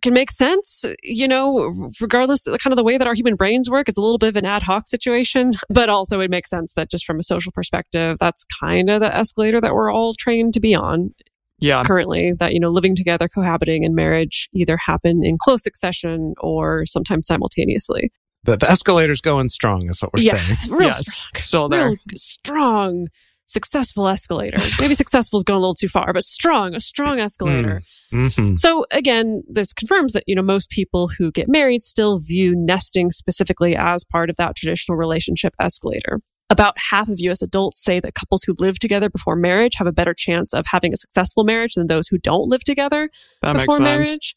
can 0.04 0.13
make 0.13 0.30
sense, 0.30 0.86
you 1.01 1.27
know, 1.27 1.74
regardless 2.00 2.46
of 2.46 2.51
the 2.51 2.60
kind 2.60 2.72
of 2.72 2.77
the 2.77 2.84
way 2.84 2.98
that 2.98 3.08
our 3.08 3.16
human 3.16 3.36
brains 3.36 3.70
work. 3.70 3.89
It's 3.89 3.98
a 3.98 4.01
little 4.01 4.20
bit 4.20 4.30
of 4.30 4.36
an 4.36 4.46
ad 4.46 4.63
hoc 4.63 4.88
situation, 4.88 5.54
but 5.70 5.89
also 5.89 6.20
it 6.20 6.30
makes 6.30 6.50
sense 6.50 6.74
that 6.74 6.92
just 6.92 7.06
from 7.06 7.20
a 7.20 7.24
social 7.24 7.51
perspective, 7.51 8.18
that's 8.20 8.46
kind 8.60 8.89
of 8.89 9.00
the 9.00 9.16
escalator 9.16 9.60
that 9.62 9.74
we're 9.74 9.92
all 9.92 10.13
trained 10.13 10.54
to 10.54 10.60
be 10.60 10.75
on 10.75 11.12
Yeah. 11.59 11.83
currently 11.83 12.33
that, 12.39 12.53
you 12.53 12.59
know, 12.59 12.69
living 12.69 12.95
together, 12.95 13.27
cohabiting 13.27 13.83
and 13.83 13.95
marriage 13.95 14.47
either 14.53 14.77
happen 14.77 15.21
in 15.23 15.37
close 15.41 15.63
succession 15.63 16.33
or 16.39 16.85
sometimes 16.85 17.27
simultaneously. 17.27 18.11
The, 18.43 18.57
the 18.57 18.67
escalator's 18.67 19.21
going 19.21 19.49
strong, 19.49 19.89
is 19.89 20.01
what 20.01 20.13
we're 20.13 20.23
yeah, 20.23 20.37
saying. 20.37 20.77
real 20.77 20.89
yes. 20.89 21.07
strong, 21.07 21.31
Still 21.37 21.69
there. 21.69 21.97
strong, 22.15 23.07
successful 23.47 24.07
escalator. 24.07 24.57
Maybe 24.79 24.93
successful 24.95 25.37
is 25.37 25.43
going 25.43 25.57
a 25.57 25.59
little 25.59 25.73
too 25.73 25.87
far, 25.87 26.13
but 26.13 26.23
strong, 26.23 26.75
a 26.75 26.79
strong 26.79 27.19
escalator. 27.19 27.81
hmm 28.11 28.55
So 28.55 28.85
again, 28.91 29.43
this 29.49 29.73
confirms 29.73 30.13
that, 30.13 30.23
you 30.27 30.35
know, 30.35 30.41
most 30.41 30.69
people 30.69 31.09
who 31.17 31.31
get 31.31 31.49
married 31.49 31.81
still 31.81 32.19
view 32.19 32.53
nesting 32.55 33.09
specifically 33.09 33.75
as 33.75 34.03
part 34.03 34.29
of 34.29 34.35
that 34.35 34.55
traditional 34.55 34.97
relationship 34.97 35.53
escalator. 35.59 36.19
About 36.50 36.77
half 36.77 37.10
of 37.10 37.20
US 37.20 37.42
adults 37.42 37.84
say 37.84 38.00
that 38.00 38.16
couples 38.16 38.44
who 38.44 38.56
live 38.58 38.80
together 38.80 39.10
before 39.10 39.36
marriage 39.36 39.74
have 39.75 39.88
a 39.88 39.92
better 39.92 40.13
chance 40.13 40.54
of 40.54 40.66
having 40.68 40.94
a 40.94 40.98
successful 40.98 41.44
marriage 41.44 41.74
than 41.74 41.88
those 41.88 42.08
who 42.08 42.18
don't 42.18 42.50
live 42.50 42.63
together 42.63 43.10
That 43.42 43.54
before 43.54 43.80
marriage. 43.80 44.36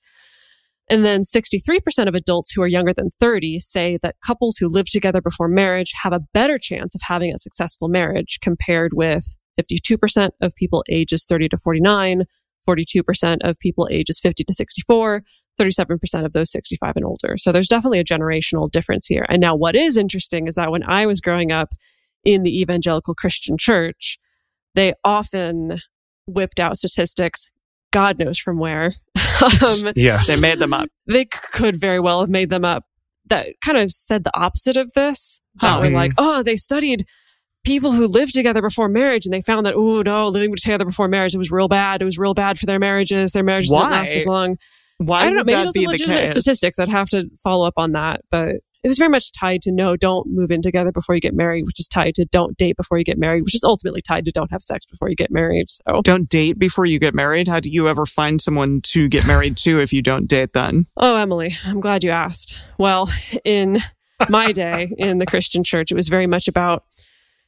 And 0.91 1.05
then 1.05 1.21
63% 1.21 2.09
of 2.09 2.17
adults 2.17 2.51
who 2.51 2.63
are 2.63 2.67
younger 2.67 2.93
than 2.93 3.11
30 3.21 3.61
say 3.61 3.97
that 4.03 4.17
couples 4.27 4.57
who 4.57 4.69
live 4.69 4.91
together 4.91 5.21
before 5.21 5.47
marriage 5.47 5.93
have 6.03 6.13
a 6.13 6.19
better 6.35 6.59
chance 6.59 6.97
of 6.97 7.01
having 7.05 7.33
a 7.33 7.39
successful 7.39 7.89
marriage 7.89 8.39
compared 8.43 8.91
with 8.93 9.37
52% 9.61 10.31
of 10.41 10.55
people 10.57 10.83
ages 10.89 11.25
30 11.29 11.51
to 11.51 11.57
49, 11.57 12.25
42% 12.69 13.37
of 13.43 13.59
people 13.61 13.89
ages 13.91 14.19
50 14.21 14.43
to 14.43 14.53
64, 14.53 15.23
37% 15.61 16.25
of 16.25 16.33
those 16.33 16.51
65 16.51 16.93
and 16.97 17.05
older. 17.05 17.37
So 17.37 17.53
there's 17.53 17.69
definitely 17.69 18.01
a 18.01 18.05
generational 18.05 18.69
difference 18.69 19.07
here. 19.07 19.27
And 19.29 19.41
now 19.41 19.55
what 19.55 19.77
is 19.77 19.97
interesting 19.97 20.49
is 20.49 20.57
that 20.57 20.73
when 20.73 20.83
I 20.83 21.07
was 21.07 21.21
growing 21.21 21.53
up 21.53 21.69
in 22.25 22.43
the 22.43 22.61
evangelical 22.61 23.15
Christian 23.15 23.57
church, 23.59 24.19
they 24.75 24.95
often 25.05 25.81
whipped 26.27 26.61
out 26.61 26.77
statistics, 26.77 27.51
God 27.93 28.19
knows 28.19 28.39
from 28.39 28.59
where. 28.59 28.93
um, 29.43 29.93
Yes. 29.97 30.27
They 30.27 30.39
made 30.41 30.59
them 30.59 30.73
up. 30.73 30.89
they 31.07 31.25
could 31.25 31.77
very 31.81 32.01
well 32.01 32.21
have 32.21 32.31
made 32.31 32.51
them 32.51 32.65
up 32.65 32.85
that 33.27 33.49
kind 33.65 33.79
of 33.79 33.91
said 33.91 34.25
the 34.25 34.37
opposite 34.37 34.77
of 34.77 34.93
this. 34.95 35.41
That 35.61 35.75
Huh. 35.75 35.81
were 35.81 35.91
like, 35.91 36.13
oh, 36.19 36.43
they 36.43 36.57
studied 36.57 37.05
people 37.65 37.93
who 37.93 38.07
lived 38.07 38.35
together 38.35 38.61
before 38.63 38.89
marriage 38.89 39.25
and 39.27 39.33
they 39.33 39.43
found 39.43 39.67
that, 39.67 39.75
oh, 39.77 40.03
no, 40.03 40.29
living 40.29 40.55
together 40.57 40.85
before 40.85 41.09
marriage, 41.09 41.35
it 41.35 41.39
was 41.39 41.51
real 41.51 41.69
bad. 41.69 42.03
It 42.03 42.07
was 42.07 42.19
real 42.19 42.35
bad 42.35 42.59
for 42.59 42.67
their 42.67 42.79
marriages. 42.79 43.33
Their 43.33 43.45
marriages 43.45 43.71
didn't 43.71 43.91
last 43.91 44.13
as 44.13 44.27
long. 44.27 44.57
Why 44.99 45.23
I 45.23 45.25
don't 45.27 45.37
know. 45.37 45.45
Maybe 45.45 45.63
those 45.65 45.75
be 45.75 45.87
are 45.87 45.89
legitimate 45.91 46.27
statistics. 46.27 46.79
I'd 46.79 46.89
have 46.89 47.09
to 47.11 47.29
follow 47.43 47.67
up 47.67 47.75
on 47.77 47.93
that. 47.93 48.23
But 48.31 48.57
it 48.83 48.89
was 48.89 48.99
very 48.99 49.11
much 49.11 49.31
tied 49.33 49.63
to 49.63 49.73
no, 49.73 49.97
don't 49.97 50.27
move 50.29 50.51
in 50.51 50.63
together 50.63 50.91
before 50.93 51.15
you 51.15 51.21
get 51.21 51.35
married, 51.35 51.65
which 51.67 51.79
is 51.81 51.87
tied 51.89 52.15
to 52.15 52.25
don't 52.27 52.57
date 52.57 52.77
before 52.77 52.97
you 52.99 53.05
get 53.05 53.19
married, 53.19 53.43
which 53.43 53.55
is 53.55 53.63
ultimately 53.65 54.01
tied 54.01 54.25
to 54.25 54.31
don't 54.31 54.51
have 54.51 54.63
sex 54.63 54.87
before 54.87 55.09
you 55.09 55.15
get 55.17 55.31
married. 55.31 55.67
So, 55.69 56.01
Don't 56.03 56.29
date 56.29 56.59
before 56.59 56.87
you 56.87 56.99
get 56.99 57.15
married. 57.15 57.47
How 57.49 57.61
do 57.61 57.69
you 57.69 57.89
ever 57.89 58.07
find 58.07 58.41
someone 58.41 58.81
to 58.85 59.09
get 59.09 59.27
married 59.27 59.57
to 59.59 59.81
if 59.81 59.93
you 59.93 60.01
don't 60.03 60.27
date 60.27 60.53
then? 60.55 60.87
oh, 60.97 61.17
Emily, 61.17 61.55
I'm 61.67 61.81
glad 61.81 62.05
you 62.05 62.11
asked. 62.11 62.57
Well, 62.79 63.11
in 63.45 63.81
my 64.29 64.53
day 64.53 64.93
in 64.99 65.19
the 65.19 65.27
Christian 65.27 65.63
church, 65.65 65.91
it 65.91 65.95
was 65.95 66.09
very 66.09 66.27
much 66.27 66.49
about 66.49 66.85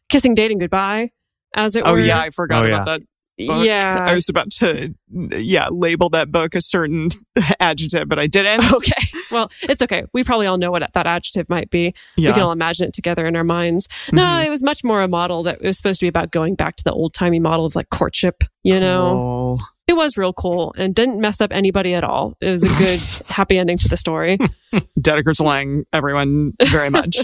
kissing, 0.08 0.34
dating 0.34 0.58
goodbye, 0.58 1.10
as 1.56 1.76
it 1.76 1.84
Oh 1.86 1.92
were. 1.92 2.00
yeah, 2.00 2.20
I 2.20 2.30
forgot 2.30 2.64
Oh, 2.64 2.68
about 2.68 2.84
that. 2.86 3.02
Book. 3.38 3.64
Yeah. 3.66 3.98
I 4.02 4.14
was 4.14 4.28
about 4.28 4.50
to 4.52 4.94
yeah, 5.10 5.68
label 5.70 6.08
that 6.10 6.30
book 6.30 6.54
a 6.54 6.60
certain 6.60 7.08
adjective, 7.60 8.08
but 8.08 8.18
I 8.18 8.26
didn't. 8.26 8.72
okay. 8.72 9.08
Well, 9.30 9.50
it's 9.62 9.82
okay. 9.82 10.04
We 10.12 10.24
probably 10.24 10.46
all 10.46 10.58
know 10.58 10.70
what 10.70 10.82
that 10.92 11.06
adjective 11.06 11.48
might 11.48 11.70
be. 11.70 11.94
We 12.16 12.24
can 12.32 12.42
all 12.42 12.52
imagine 12.52 12.88
it 12.88 12.94
together 12.94 13.26
in 13.26 13.34
our 13.36 13.44
minds. 13.44 13.88
No, 14.12 14.22
Mhm. 14.22 14.46
it 14.46 14.50
was 14.50 14.62
much 14.62 14.84
more 14.84 15.02
a 15.02 15.08
model 15.08 15.42
that 15.44 15.60
was 15.62 15.76
supposed 15.76 16.00
to 16.00 16.04
be 16.04 16.08
about 16.08 16.30
going 16.30 16.54
back 16.54 16.76
to 16.76 16.84
the 16.84 16.92
old 16.92 17.14
timey 17.14 17.40
model 17.40 17.64
of 17.66 17.74
like 17.74 17.88
courtship, 17.90 18.44
you 18.62 18.78
know? 18.78 19.02
Oh. 19.02 19.58
It 19.88 19.94
was 19.94 20.16
real 20.16 20.32
cool 20.32 20.72
and 20.78 20.94
didn't 20.94 21.20
mess 21.20 21.40
up 21.40 21.52
anybody 21.52 21.92
at 21.94 22.04
all. 22.04 22.34
It 22.40 22.50
was 22.50 22.64
a 22.64 22.68
good, 22.76 23.00
happy 23.26 23.58
ending 23.58 23.76
to 23.78 23.88
the 23.88 23.96
story. 23.96 24.38
Dedeker's 25.00 25.40
Lang, 25.40 25.84
everyone 25.92 26.52
very 26.64 26.88
much. 26.88 27.16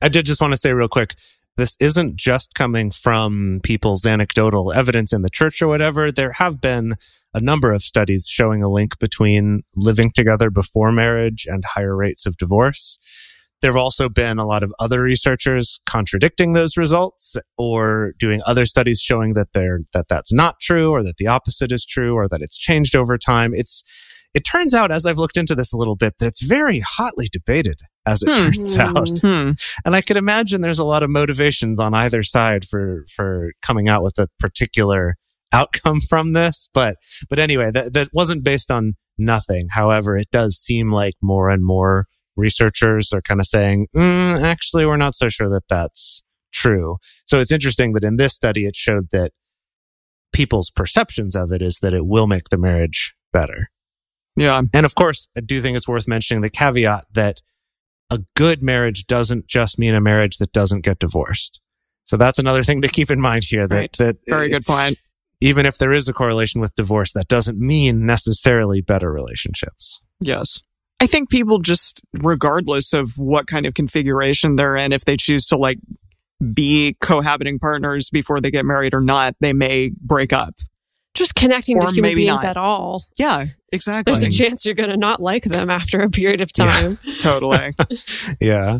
I 0.00 0.08
did 0.08 0.26
just 0.26 0.40
want 0.40 0.52
to 0.52 0.56
say 0.56 0.72
real 0.72 0.86
quick 0.88 1.14
this 1.58 1.76
isn't 1.80 2.14
just 2.14 2.54
coming 2.54 2.92
from 2.92 3.60
people's 3.64 4.06
anecdotal 4.06 4.72
evidence 4.72 5.12
in 5.12 5.22
the 5.22 5.28
church 5.28 5.60
or 5.60 5.66
whatever. 5.66 6.12
There 6.12 6.32
have 6.34 6.60
been 6.60 6.94
a 7.34 7.40
number 7.40 7.72
of 7.72 7.82
studies 7.82 8.28
showing 8.28 8.62
a 8.62 8.70
link 8.70 8.96
between 9.00 9.64
living 9.74 10.12
together 10.14 10.50
before 10.50 10.92
marriage 10.92 11.46
and 11.50 11.64
higher 11.64 11.96
rates 11.96 12.26
of 12.26 12.36
divorce. 12.36 13.00
There 13.60 13.72
have 13.72 13.76
also 13.76 14.08
been 14.08 14.38
a 14.38 14.46
lot 14.46 14.62
of 14.62 14.72
other 14.78 15.02
researchers 15.02 15.80
contradicting 15.84 16.52
those 16.52 16.76
results 16.76 17.36
or 17.56 18.14
doing 18.20 18.40
other 18.46 18.64
studies 18.64 19.00
showing 19.00 19.34
that 19.34 19.52
they're, 19.52 19.80
that 19.92 20.06
that's 20.08 20.32
not 20.32 20.60
true 20.60 20.92
or 20.92 21.02
that 21.02 21.16
the 21.16 21.26
opposite 21.26 21.72
is 21.72 21.84
true 21.84 22.14
or 22.14 22.28
that 22.28 22.40
it's 22.40 22.56
changed 22.56 22.94
over 22.94 23.18
time. 23.18 23.52
It's, 23.52 23.82
it 24.32 24.44
turns 24.44 24.74
out 24.74 24.92
as 24.92 25.06
I've 25.06 25.18
looked 25.18 25.36
into 25.36 25.56
this 25.56 25.72
a 25.72 25.76
little 25.76 25.96
bit 25.96 26.18
that 26.18 26.26
it's 26.26 26.42
very 26.42 26.78
hotly 26.78 27.26
debated 27.32 27.80
as 28.08 28.22
it 28.22 28.28
Hmm. 28.28 28.44
turns 28.50 28.78
out. 28.78 29.08
hmm. 29.20 29.50
And 29.84 29.94
I 29.94 30.00
could 30.00 30.16
imagine 30.16 30.60
there's 30.60 30.78
a 30.78 30.84
lot 30.84 31.02
of 31.02 31.10
motivations 31.10 31.78
on 31.78 31.94
either 31.94 32.22
side 32.22 32.64
for 32.66 33.04
for 33.14 33.52
coming 33.62 33.88
out 33.88 34.02
with 34.02 34.18
a 34.18 34.28
particular 34.40 35.16
outcome 35.52 36.00
from 36.00 36.32
this. 36.32 36.68
But 36.72 36.96
but 37.28 37.38
anyway, 37.38 37.70
that 37.70 37.92
that 37.92 38.08
wasn't 38.12 38.44
based 38.44 38.70
on 38.70 38.94
nothing. 39.18 39.68
However, 39.72 40.16
it 40.16 40.28
does 40.30 40.56
seem 40.56 40.90
like 40.92 41.14
more 41.22 41.48
and 41.50 41.64
more 41.64 42.06
researchers 42.36 43.12
are 43.12 43.20
kind 43.22 43.40
of 43.40 43.46
saying, 43.46 43.88
mm, 43.94 44.40
actually, 44.42 44.86
we're 44.86 44.96
not 44.96 45.14
so 45.14 45.28
sure 45.28 45.48
that 45.48 45.64
that's 45.68 46.22
true. 46.52 46.96
So 47.26 47.40
it's 47.40 47.52
interesting 47.52 47.92
that 47.94 48.04
in 48.04 48.16
this 48.16 48.32
study, 48.34 48.64
it 48.64 48.76
showed 48.76 49.08
that 49.10 49.32
people's 50.32 50.70
perceptions 50.70 51.34
of 51.34 51.50
it 51.52 51.62
is 51.62 51.78
that 51.82 51.94
it 51.94 52.06
will 52.06 52.26
make 52.26 52.48
the 52.50 52.58
marriage 52.58 53.14
better. 53.32 53.70
Yeah. 54.36 54.62
And 54.72 54.86
of 54.86 54.94
course, 54.94 55.26
I 55.36 55.40
do 55.40 55.60
think 55.60 55.76
it's 55.76 55.88
worth 55.88 56.06
mentioning 56.06 56.42
the 56.42 56.50
caveat 56.50 57.06
that 57.14 57.40
a 58.10 58.20
good 58.36 58.62
marriage 58.62 59.06
doesn't 59.06 59.46
just 59.46 59.78
mean 59.78 59.94
a 59.94 60.00
marriage 60.00 60.38
that 60.38 60.52
doesn't 60.52 60.80
get 60.80 60.98
divorced. 60.98 61.60
So 62.04 62.16
that's 62.16 62.38
another 62.38 62.62
thing 62.62 62.80
to 62.82 62.88
keep 62.88 63.10
in 63.10 63.20
mind 63.20 63.44
here 63.44 63.68
that, 63.68 63.76
Right. 63.76 63.96
that 63.98 64.16
Very 64.26 64.48
good 64.48 64.64
point. 64.64 64.98
even 65.40 65.66
if 65.66 65.76
there 65.78 65.92
is 65.92 66.08
a 66.08 66.12
correlation 66.12 66.60
with 66.60 66.74
divorce, 66.74 67.12
that 67.12 67.28
doesn't 67.28 67.58
mean 67.58 68.06
necessarily 68.06 68.80
better 68.80 69.12
relationships. 69.12 70.00
Yes. 70.20 70.62
I 71.00 71.06
think 71.06 71.30
people 71.30 71.58
just, 71.60 72.00
regardless 72.14 72.92
of 72.92 73.18
what 73.18 73.46
kind 73.46 73.66
of 73.66 73.74
configuration 73.74 74.56
they're 74.56 74.76
in, 74.76 74.92
if 74.92 75.04
they 75.04 75.16
choose 75.16 75.46
to 75.46 75.56
like 75.56 75.78
be 76.54 76.96
cohabiting 77.00 77.58
partners 77.58 78.10
before 78.10 78.40
they 78.40 78.50
get 78.50 78.64
married 78.64 78.94
or 78.94 79.00
not, 79.00 79.34
they 79.40 79.52
may 79.52 79.90
break 80.00 80.32
up. 80.32 80.54
Just 81.18 81.34
connecting 81.34 81.76
Or 81.78 81.88
to 81.88 81.92
human 81.94 82.14
beings 82.14 82.42
not. 82.44 82.50
at 82.50 82.56
all. 82.56 83.04
Yeah, 83.18 83.44
exactly. 83.72 84.12
There's 84.14 84.22
a 84.22 84.30
chance 84.30 84.64
you're 84.64 84.76
going 84.76 84.90
to 84.90 84.96
not 84.96 85.20
like 85.20 85.42
them 85.44 85.68
after 85.68 86.00
a 86.00 86.08
period 86.08 86.40
of 86.40 86.50
Yeah. 86.56 86.70
time. 86.70 86.98
totally. 87.18 87.74
Yeah. 88.40 88.78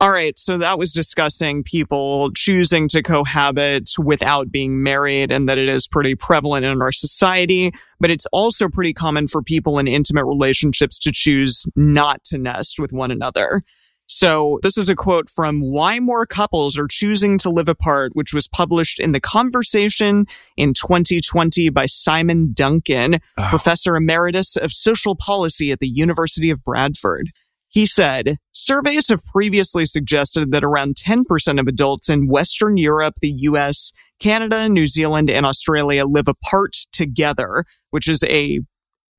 All 0.00 0.10
right. 0.10 0.36
So 0.38 0.58
that 0.58 0.78
was 0.78 0.92
discussing 0.92 1.62
people 1.62 2.30
choosing 2.34 2.88
to 2.88 3.02
cohabit 3.02 3.90
without 3.98 4.50
being 4.50 4.82
married 4.82 5.30
and 5.30 5.48
that 5.48 5.56
it 5.56 5.68
is 5.68 5.86
pretty 5.86 6.14
prevalent 6.14 6.64
in 6.66 6.82
our 6.82 6.90
society. 6.90 7.70
But 8.00 8.10
it's 8.10 8.26
also 8.32 8.68
pretty 8.68 8.92
common 8.92 9.28
for 9.28 9.40
people 9.42 9.78
in 9.78 9.86
intimate 9.86 10.24
relationships 10.24 10.98
to 11.00 11.12
choose 11.12 11.64
not 11.76 12.24
to 12.24 12.38
nest 12.38 12.78
with 12.78 12.92
one 12.92 13.10
another. 13.10 13.62
So 14.06 14.58
this 14.62 14.76
is 14.76 14.90
a 14.90 14.94
quote 14.94 15.30
from 15.30 15.60
Why 15.60 15.98
More 15.98 16.26
Couples 16.26 16.78
Are 16.78 16.86
Choosing 16.86 17.38
to 17.38 17.50
Live 17.50 17.68
Apart, 17.68 18.12
which 18.14 18.34
was 18.34 18.46
published 18.46 19.00
in 19.00 19.12
The 19.12 19.20
Conversation 19.20 20.26
in 20.56 20.74
2020 20.74 21.70
by 21.70 21.86
Simon 21.86 22.52
Duncan, 22.52 23.14
Oh. 23.38 23.46
professor 23.48 23.96
emeritus 23.96 24.56
of 24.56 24.72
social 24.72 25.16
policy 25.16 25.72
at 25.72 25.80
the 25.80 25.88
University 25.88 26.50
of 26.50 26.62
Bradford. 26.62 27.30
He 27.68 27.86
said, 27.86 28.36
surveys 28.52 29.08
have 29.08 29.24
previously 29.24 29.84
suggested 29.86 30.52
that 30.52 30.62
around 30.62 30.94
10% 30.96 31.58
of 31.58 31.66
adults 31.66 32.08
in 32.08 32.28
Western 32.28 32.76
Europe, 32.76 33.14
the 33.20 33.32
US, 33.38 33.90
Canada, 34.20 34.68
New 34.68 34.86
Zealand, 34.86 35.28
and 35.28 35.44
Australia 35.44 36.04
live 36.06 36.28
apart 36.28 36.76
together, 36.92 37.64
which 37.90 38.08
is 38.08 38.22
a 38.24 38.60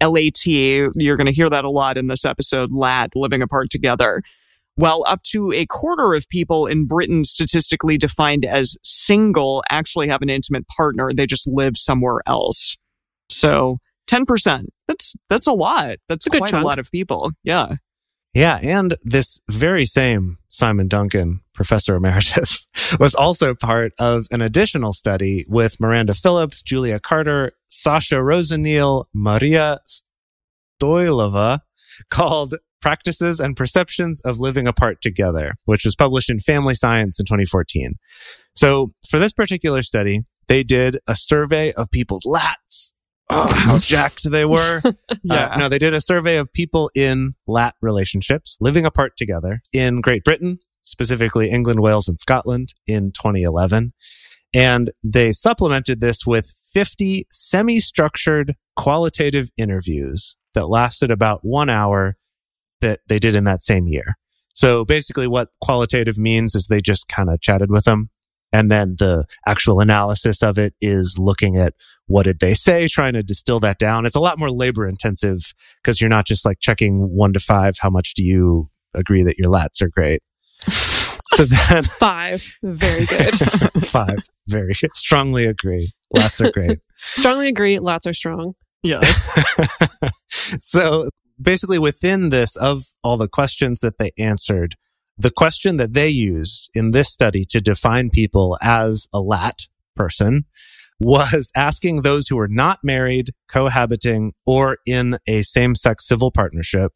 LAT. 0.02 0.46
You're 0.46 1.18
going 1.18 1.26
to 1.26 1.34
hear 1.34 1.50
that 1.50 1.66
a 1.66 1.70
lot 1.70 1.98
in 1.98 2.08
this 2.08 2.24
episode, 2.24 2.72
LAT, 2.72 3.10
living 3.16 3.42
apart 3.42 3.70
together. 3.72 4.22
While 4.76 5.06
up 5.08 5.24
to 5.32 5.52
a 5.54 5.66
quarter 5.66 6.14
of 6.14 6.28
people 6.28 6.66
in 6.66 6.86
Britain 6.86 7.24
statistically 7.24 7.98
defined 7.98 8.46
as 8.46 8.76
single 8.84 9.64
actually 9.70 10.10
have 10.10 10.22
an 10.22 10.30
intimate 10.30 10.68
partner. 10.68 11.12
They 11.14 11.26
just 11.26 11.48
live 11.48 11.78
somewhere 11.78 12.22
else. 12.28 12.76
So 13.30 13.78
10%. 14.08 14.66
That's, 14.88 15.14
that's 15.30 15.48
a 15.48 15.54
lot. 15.54 15.98
That's 16.10 16.28
a 16.28 16.30
good 16.30 16.42
quite 16.42 16.54
a 16.54 16.62
lot 16.62 16.80
of 16.80 16.92
people. 16.92 17.32
Yeah. 17.44 17.76
Yeah, 18.36 18.60
and 18.62 18.96
this 19.02 19.40
very 19.50 19.86
same 19.86 20.40
Simon 20.50 20.90
Duncan, 20.90 21.40
professor 21.54 21.96
emeritus, 21.96 22.68
was 23.00 23.16
also 23.16 23.56
part 23.56 23.94
of 23.98 24.28
an 24.30 24.42
additional 24.42 24.92
study 24.92 25.46
with 25.48 25.80
Miranda 25.80 26.14
Phillips, 26.14 26.62
Julia 26.62 27.00
Carter, 27.00 27.54
Sasha 27.70 28.16
Roseneil, 28.16 29.06
Maria 29.14 29.80
Stoilova, 30.82 31.62
called 32.10 32.56
Practices 32.86 33.40
and 33.40 33.58
Perceptions 33.58 34.22
of 34.22 34.40
Living 34.40 34.68
Apart 34.68 35.02
Together, 35.02 35.56
which 35.66 35.86
was 35.86 35.96
published 35.96 36.30
in 36.30 36.40
Family 36.40 36.76
Science 36.76 37.20
in 37.20 37.26
2014. 37.26 37.96
So 38.56 38.94
for 39.10 39.18
this 39.18 39.34
particular 39.34 39.82
study, 39.82 40.22
they 40.48 40.62
did 40.62 41.00
a 41.08 41.16
survey 41.16 41.74
of 41.74 41.90
people's 41.90 42.26
lats. 42.28 42.94
Oh, 43.32 43.52
how 43.52 43.78
jacked 43.80 44.30
they 44.30 44.46
were. 44.46 44.84
Yeah. 45.24 45.48
Uh, 45.48 45.58
no, 45.58 45.70
they 45.70 45.80
did 45.80 45.96
a 45.96 46.00
survey 46.00 46.38
of 46.38 46.54
people 46.54 46.92
in 46.94 47.34
lat 47.48 47.74
relationships 47.82 48.56
living 48.62 48.86
apart 48.86 49.18
together 49.18 49.64
in 49.74 50.00
Great 50.02 50.24
Britain, 50.24 50.60
specifically 50.84 51.50
England, 51.50 51.80
Wales, 51.80 52.08
and 52.08 52.20
Scotland 52.20 52.76
in 52.86 53.12
2011. 53.14 53.94
And 54.54 54.92
they 55.04 55.32
supplemented 55.32 56.02
this 56.02 56.24
with 56.24 56.52
50 56.72 57.26
semi 57.32 57.80
structured 57.80 58.54
qualitative 58.76 59.50
interviews 59.58 60.36
that 60.54 60.70
lasted 60.70 61.10
about 61.10 61.40
one 61.42 61.70
hour 61.72 62.18
that 62.82 63.00
they 63.08 63.20
did 63.20 63.36
in 63.36 63.44
that 63.46 63.62
same 63.62 63.88
year. 63.88 64.18
So 64.54 64.86
basically, 64.86 65.28
what 65.28 65.50
qualitative 65.62 66.18
means 66.18 66.56
is 66.56 66.68
they 66.68 66.82
just 66.82 67.08
kind 67.08 67.30
of 67.30 67.42
chatted 67.42 67.70
with 67.70 67.86
them. 67.86 68.10
And 68.54 68.72
then 68.72 68.96
the 69.00 69.26
actual 69.46 69.82
analysis 69.82 70.42
of 70.42 70.58
it 70.58 70.74
is 70.80 71.18
looking 71.20 71.58
at 71.58 71.74
what 72.08 72.24
did 72.24 72.40
they 72.40 72.54
say, 72.54 72.88
trying 72.88 73.14
to 73.14 73.24
distill 73.24 73.60
that 73.62 73.80
down. 73.80 74.06
It's 74.06 74.16
a 74.16 74.20
lot 74.22 74.40
more 74.40 74.50
labor 74.50 74.88
intensive 74.88 75.54
because 75.84 76.00
you're 76.00 76.10
not 76.10 76.26
just 76.26 76.46
like 76.46 76.60
checking 76.62 77.00
one 77.16 77.34
to 77.34 77.40
five. 77.40 77.78
How 77.82 77.90
much 77.90 78.14
do 78.14 78.24
you 78.24 78.70
agree 78.94 79.24
that 79.24 79.38
your 79.38 79.52
lats 79.52 79.82
are 79.82 79.90
great? 79.90 80.22
so 81.26 81.46
then 81.70 81.84
Five. 81.84 82.46
Very 82.64 83.06
good. 83.08 83.36
five, 83.86 84.20
very 84.48 84.74
good. 84.80 84.96
strongly 84.96 85.46
agree. 85.46 85.92
Lats 86.16 86.40
are 86.40 86.52
great. 86.52 86.80
Strongly 86.98 87.50
agree. 87.50 87.78
Lats 87.78 88.08
are 88.08 88.14
strong. 88.14 88.54
Yes. 88.82 89.30
so 90.62 91.10
basically 91.42 91.80
within 91.80 92.30
this 92.30 92.56
of 92.56 92.86
all 93.04 93.18
the 93.18 93.28
questions 93.28 93.80
that 93.82 93.98
they 93.98 94.12
answered 94.18 94.76
the 95.18 95.32
question 95.32 95.78
that 95.78 95.94
they 95.94 96.10
used 96.10 96.70
in 96.74 96.92
this 96.92 97.10
study 97.10 97.46
to 97.46 97.62
define 97.62 98.10
people 98.10 98.58
as 98.62 99.08
a 99.14 99.20
lat 99.20 99.68
person 99.96 100.44
was 101.00 101.52
asking 101.56 102.02
those 102.02 102.28
who 102.28 102.36
were 102.36 102.50
not 102.50 102.80
married 102.84 103.32
cohabiting 103.50 104.34
or 104.46 104.78
in 104.86 105.18
a 105.28 105.42
same-sex 105.42 106.08
civil 106.08 106.32
partnership 106.32 106.94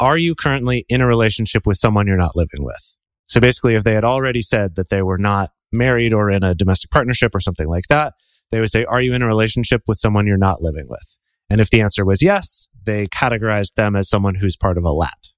are 0.00 0.18
you 0.18 0.34
currently 0.34 0.84
in 0.88 1.00
a 1.00 1.06
relationship 1.06 1.64
with 1.64 1.76
someone 1.76 2.08
you're 2.08 2.16
not 2.16 2.34
living 2.34 2.64
with? 2.64 2.96
So 3.26 3.40
basically 3.40 3.74
if 3.74 3.84
they 3.84 3.94
had 3.94 4.04
already 4.04 4.42
said 4.42 4.74
that 4.74 4.88
they 4.88 5.02
were 5.02 5.18
not 5.18 5.50
married 5.72 6.12
or 6.12 6.30
in 6.30 6.42
a 6.42 6.54
domestic 6.54 6.90
partnership 6.90 7.34
or 7.34 7.40
something 7.40 7.68
like 7.68 7.86
that 7.88 8.14
they 8.50 8.60
would 8.60 8.70
say 8.70 8.84
are 8.84 9.00
you 9.00 9.14
in 9.14 9.22
a 9.22 9.26
relationship 9.26 9.82
with 9.86 9.98
someone 9.98 10.26
you're 10.26 10.36
not 10.36 10.62
living 10.62 10.86
with 10.88 11.04
and 11.52 11.60
if 11.60 11.68
the 11.68 11.82
answer 11.82 12.02
was 12.02 12.22
yes, 12.22 12.66
they 12.84 13.06
categorized 13.08 13.74
them 13.74 13.94
as 13.94 14.08
someone 14.08 14.36
who's 14.36 14.56
part 14.56 14.78
of 14.78 14.84
a 14.84 14.90
lat. 14.90 15.28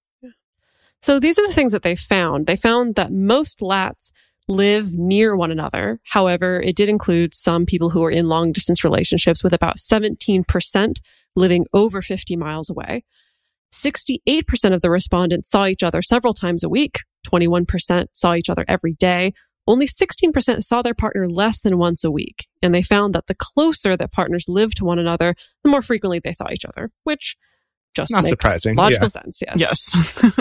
So 1.02 1.18
these 1.18 1.40
are 1.40 1.46
the 1.46 1.52
things 1.52 1.72
that 1.72 1.82
they 1.82 1.96
found. 1.96 2.46
They 2.46 2.54
found 2.54 2.94
that 2.94 3.12
most 3.12 3.58
lats 3.58 4.12
live 4.46 4.92
near 4.92 5.34
one 5.34 5.50
another. 5.50 5.98
However, 6.04 6.60
it 6.62 6.76
did 6.76 6.88
include 6.88 7.34
some 7.34 7.66
people 7.66 7.90
who 7.90 8.04
are 8.04 8.12
in 8.12 8.28
long 8.28 8.52
distance 8.52 8.84
relationships 8.84 9.42
with 9.42 9.52
about 9.52 9.76
17% 9.76 11.00
living 11.34 11.66
over 11.74 12.00
50 12.00 12.36
miles 12.36 12.70
away. 12.70 13.04
68% 13.72 14.72
of 14.72 14.82
the 14.82 14.90
respondents 14.90 15.50
saw 15.50 15.66
each 15.66 15.82
other 15.82 16.00
several 16.00 16.32
times 16.32 16.62
a 16.62 16.68
week. 16.68 17.00
21% 17.26 18.06
saw 18.12 18.34
each 18.34 18.48
other 18.48 18.64
every 18.68 18.94
day. 18.94 19.32
Only 19.66 19.86
16% 19.86 20.62
saw 20.62 20.82
their 20.82 20.94
partner 20.94 21.28
less 21.28 21.62
than 21.62 21.78
once 21.78 22.04
a 22.04 22.10
week. 22.10 22.48
And 22.62 22.74
they 22.74 22.82
found 22.82 23.14
that 23.14 23.26
the 23.26 23.34
closer 23.34 23.96
that 23.96 24.12
partners 24.12 24.44
lived 24.48 24.76
to 24.78 24.84
one 24.84 24.98
another, 24.98 25.34
the 25.62 25.70
more 25.70 25.82
frequently 25.82 26.18
they 26.18 26.32
saw 26.32 26.46
each 26.50 26.64
other, 26.64 26.90
which 27.04 27.36
just 27.94 28.12
Not 28.12 28.24
makes 28.24 28.30
surprising, 28.30 28.74
logical 28.74 29.04
yeah. 29.04 29.08
sense. 29.08 29.42
Yes 29.56 29.64
yes. 29.64 29.96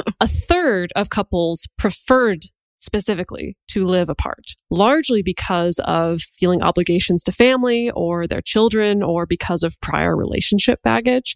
a 0.20 0.28
third 0.28 0.92
of 0.96 1.10
couples 1.10 1.68
preferred 1.78 2.46
specifically 2.78 3.56
to 3.70 3.86
live 3.86 4.10
apart, 4.10 4.56
largely 4.70 5.22
because 5.22 5.80
of 5.86 6.22
feeling 6.38 6.62
obligations 6.62 7.24
to 7.24 7.32
family 7.32 7.90
or 7.92 8.28
their 8.28 8.42
children 8.42 9.02
or 9.02 9.26
because 9.26 9.64
of 9.64 9.80
prior 9.82 10.18
relationship 10.18 10.82
baggage. 10.84 11.36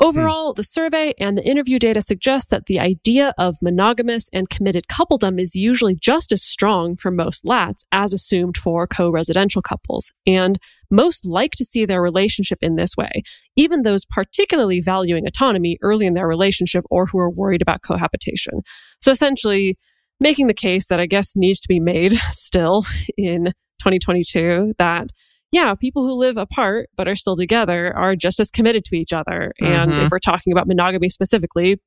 Hmm. 0.00 0.06
Overall, 0.06 0.54
the 0.54 0.64
survey 0.64 1.14
and 1.18 1.36
the 1.36 1.46
interview 1.46 1.78
data 1.78 2.02
suggest 2.02 2.50
that 2.50 2.66
the 2.66 2.80
idea 2.80 3.34
of 3.38 3.56
monogamous 3.62 4.28
and 4.32 4.50
committed 4.50 4.86
coupledom 4.88 5.40
is 5.40 5.54
usually 5.54 5.94
just 5.94 6.32
as 6.32 6.42
strong 6.42 6.96
for 6.96 7.10
most 7.10 7.44
lats 7.44 7.84
as 7.92 8.12
assumed 8.12 8.56
for 8.56 8.86
co-residential 8.86 9.62
couples. 9.62 10.10
And 10.26 10.58
most 10.90 11.26
like 11.26 11.52
to 11.52 11.64
see 11.64 11.84
their 11.84 12.02
relationship 12.02 12.58
in 12.60 12.76
this 12.76 12.96
way, 12.96 13.22
even 13.56 13.82
those 13.82 14.04
particularly 14.04 14.80
valuing 14.80 15.26
autonomy 15.26 15.78
early 15.82 16.06
in 16.06 16.14
their 16.14 16.28
relationship 16.28 16.84
or 16.90 17.06
who 17.06 17.18
are 17.18 17.30
worried 17.30 17.62
about 17.62 17.82
cohabitation. 17.82 18.60
So 19.00 19.10
essentially, 19.10 19.76
making 20.20 20.46
the 20.46 20.54
case 20.54 20.86
that 20.88 21.00
I 21.00 21.06
guess 21.06 21.32
needs 21.34 21.60
to 21.60 21.68
be 21.68 21.80
made 21.80 22.12
still 22.30 22.84
in 23.16 23.46
2022 23.80 24.74
that 24.78 25.08
yeah, 25.54 25.74
people 25.76 26.02
who 26.02 26.14
live 26.14 26.36
apart 26.36 26.88
but 26.96 27.06
are 27.06 27.14
still 27.14 27.36
together 27.36 27.96
are 27.96 28.16
just 28.16 28.40
as 28.40 28.50
committed 28.50 28.84
to 28.86 28.96
each 28.96 29.12
other. 29.12 29.52
And 29.60 29.92
Mhm. 29.92 30.04
if 30.04 30.10
we're 30.10 30.18
talking 30.18 30.52
about 30.52 30.66
monogamy 30.66 31.08
specifically, 31.08 31.78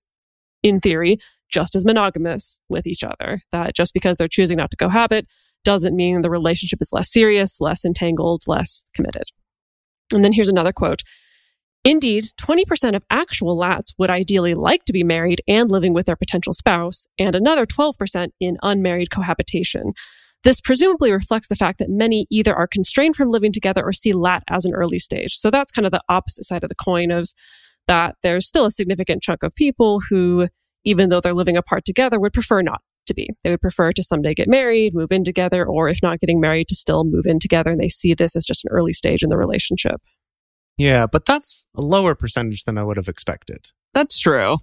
in 0.63 0.79
theory, 0.79 1.17
just 1.49 1.75
as 1.75 1.85
monogamous 1.85 2.61
with 2.69 2.87
each 2.87 3.03
other. 3.03 3.41
That 3.51 3.75
just 3.75 3.93
because 3.93 4.17
they're 4.17 4.29
choosing 4.29 4.57
not 4.57 4.71
to 4.71 4.77
cohabit 4.77 5.27
doesn't 5.65 5.95
mean 5.95 6.21
the 6.21 6.29
relationship 6.29 6.79
is 6.81 6.89
less 6.93 7.11
serious, 7.11 7.59
less 7.59 7.83
entangled, 7.83 8.43
less 8.47 8.83
committed. 8.95 9.23
And 10.13 10.23
then 10.23 10.31
here's 10.33 10.49
another 10.49 10.71
quote. 10.71 11.01
Indeed, 11.83 12.25
20% 12.37 12.95
of 12.95 13.03
actual 13.09 13.57
lats 13.57 13.93
would 13.97 14.09
ideally 14.09 14.53
like 14.53 14.85
to 14.85 14.93
be 14.93 15.03
married 15.03 15.41
and 15.47 15.69
living 15.69 15.93
with 15.93 16.05
their 16.05 16.15
potential 16.15 16.53
spouse, 16.53 17.07
and 17.19 17.35
another 17.35 17.65
12% 17.65 18.33
in 18.39 18.57
unmarried 18.63 19.09
cohabitation. 19.11 19.93
This 20.47 20.61
presumably 20.61 21.11
reflects 21.11 21.49
the 21.49 21.57
fact 21.57 21.77
that 21.79 21.89
many 21.89 22.25
either 22.29 22.55
are 22.55 22.67
constrained 22.67 23.17
from 23.17 23.31
living 23.31 23.51
together 23.51 23.83
or 23.83 23.91
see 23.91 24.13
lat 24.13 24.43
as 24.49 24.63
an 24.63 24.73
early 24.73 24.97
stage. 24.97 25.33
So 25.33 25.51
that's 25.51 25.71
kind 25.71 25.85
of 25.85 25.91
the 25.91 26.01
opposite 26.07 26.45
side 26.45 26.63
of 26.63 26.69
the 26.69 26.75
coin 26.75 27.11
of 27.11 27.27
that 27.89 28.15
there's 28.23 28.47
still 28.47 28.63
a 28.63 28.71
significant 28.71 29.21
chunk 29.21 29.43
of 29.43 29.53
people 29.55 29.99
who, 30.09 30.47
even 30.85 31.09
though 31.09 31.19
they're 31.19 31.33
living 31.33 31.57
apart 31.57 31.83
together, 31.83 32.17
would 32.17 32.31
prefer 32.31 32.61
not 32.61 32.79
to 33.07 33.13
be. 33.13 33.29
They 33.43 33.49
would 33.49 33.59
prefer 33.59 33.91
to 33.91 34.01
someday 34.01 34.33
get 34.33 34.47
married, 34.47 34.95
move 34.95 35.11
in 35.11 35.25
together, 35.25 35.65
or 35.65 35.89
if 35.89 35.99
not 36.01 36.21
getting 36.21 36.39
married, 36.39 36.69
to 36.69 36.75
still 36.75 37.03
move 37.03 37.25
in 37.25 37.39
together. 37.39 37.71
And 37.71 37.81
they 37.81 37.89
see 37.89 38.13
this 38.13 38.33
as 38.33 38.45
just 38.45 38.63
an 38.63 38.71
early 38.71 38.93
stage 38.93 39.23
in 39.23 39.29
the 39.29 39.37
relationship. 39.37 39.99
Yeah, 40.77 41.07
but 41.07 41.25
that's 41.25 41.65
a 41.75 41.81
lower 41.81 42.15
percentage 42.15 42.63
than 42.63 42.77
I 42.77 42.83
would 42.83 42.95
have 42.95 43.09
expected. 43.09 43.67
That's 43.93 44.17
true. 44.17 44.59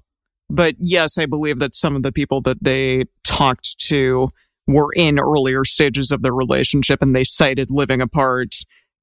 But 0.49 0.77
yes, 0.79 1.19
I 1.19 1.27
believe 1.27 1.59
that 1.59 1.75
some 1.75 1.95
of 1.95 2.03
the 2.03 2.13
people 2.13 2.41
that 2.41 2.65
they 2.65 3.05
talked 3.23 3.79
to 3.81 4.31
were 4.67 4.91
in 4.95 5.19
earlier 5.19 5.65
stages 5.65 6.11
of 6.11 6.23
their 6.23 6.35
relationship 6.35 7.03
and 7.03 7.15
they 7.15 7.25
cited 7.25 7.71
living 7.71 8.01
apart 8.01 8.55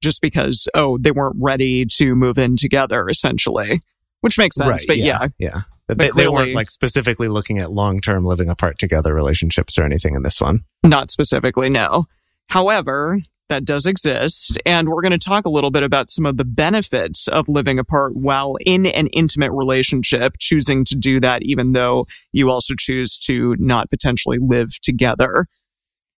just 0.02 0.20
because, 0.20 0.68
oh, 0.74 0.98
they 0.98 1.12
weren't 1.12 1.36
ready 1.38 1.86
to 1.86 2.14
move 2.14 2.38
in 2.38 2.56
together, 2.56 3.08
essentially, 3.08 3.80
which 4.20 4.38
makes 4.38 4.56
sense. 4.56 4.84
But 4.86 4.98
yeah, 4.98 5.28
yeah. 5.38 5.62
But 5.86 5.98
But 5.98 6.14
they, 6.14 6.22
they 6.22 6.28
weren't 6.28 6.54
like 6.54 6.70
specifically 6.70 7.28
looking 7.28 7.58
at 7.58 7.72
long-term 7.72 8.24
living 8.24 8.48
apart 8.48 8.78
together 8.78 9.14
relationships 9.14 9.78
or 9.78 9.84
anything 9.84 10.14
in 10.14 10.22
this 10.22 10.40
one. 10.40 10.60
not 10.82 11.10
specifically, 11.10 11.68
no. 11.68 12.06
However, 12.48 13.20
that 13.48 13.64
does 13.64 13.86
exist. 13.86 14.58
And 14.64 14.88
we're 14.88 15.02
going 15.02 15.12
to 15.12 15.18
talk 15.18 15.44
a 15.44 15.50
little 15.50 15.70
bit 15.70 15.82
about 15.82 16.10
some 16.10 16.26
of 16.26 16.36
the 16.36 16.44
benefits 16.44 17.28
of 17.28 17.48
living 17.48 17.78
apart 17.78 18.16
while 18.16 18.56
in 18.64 18.86
an 18.86 19.08
intimate 19.08 19.52
relationship, 19.52 20.34
choosing 20.38 20.84
to 20.86 20.94
do 20.94 21.20
that, 21.20 21.42
even 21.42 21.72
though 21.72 22.06
you 22.32 22.50
also 22.50 22.74
choose 22.74 23.18
to 23.20 23.56
not 23.58 23.90
potentially 23.90 24.38
live 24.40 24.70
together. 24.80 25.46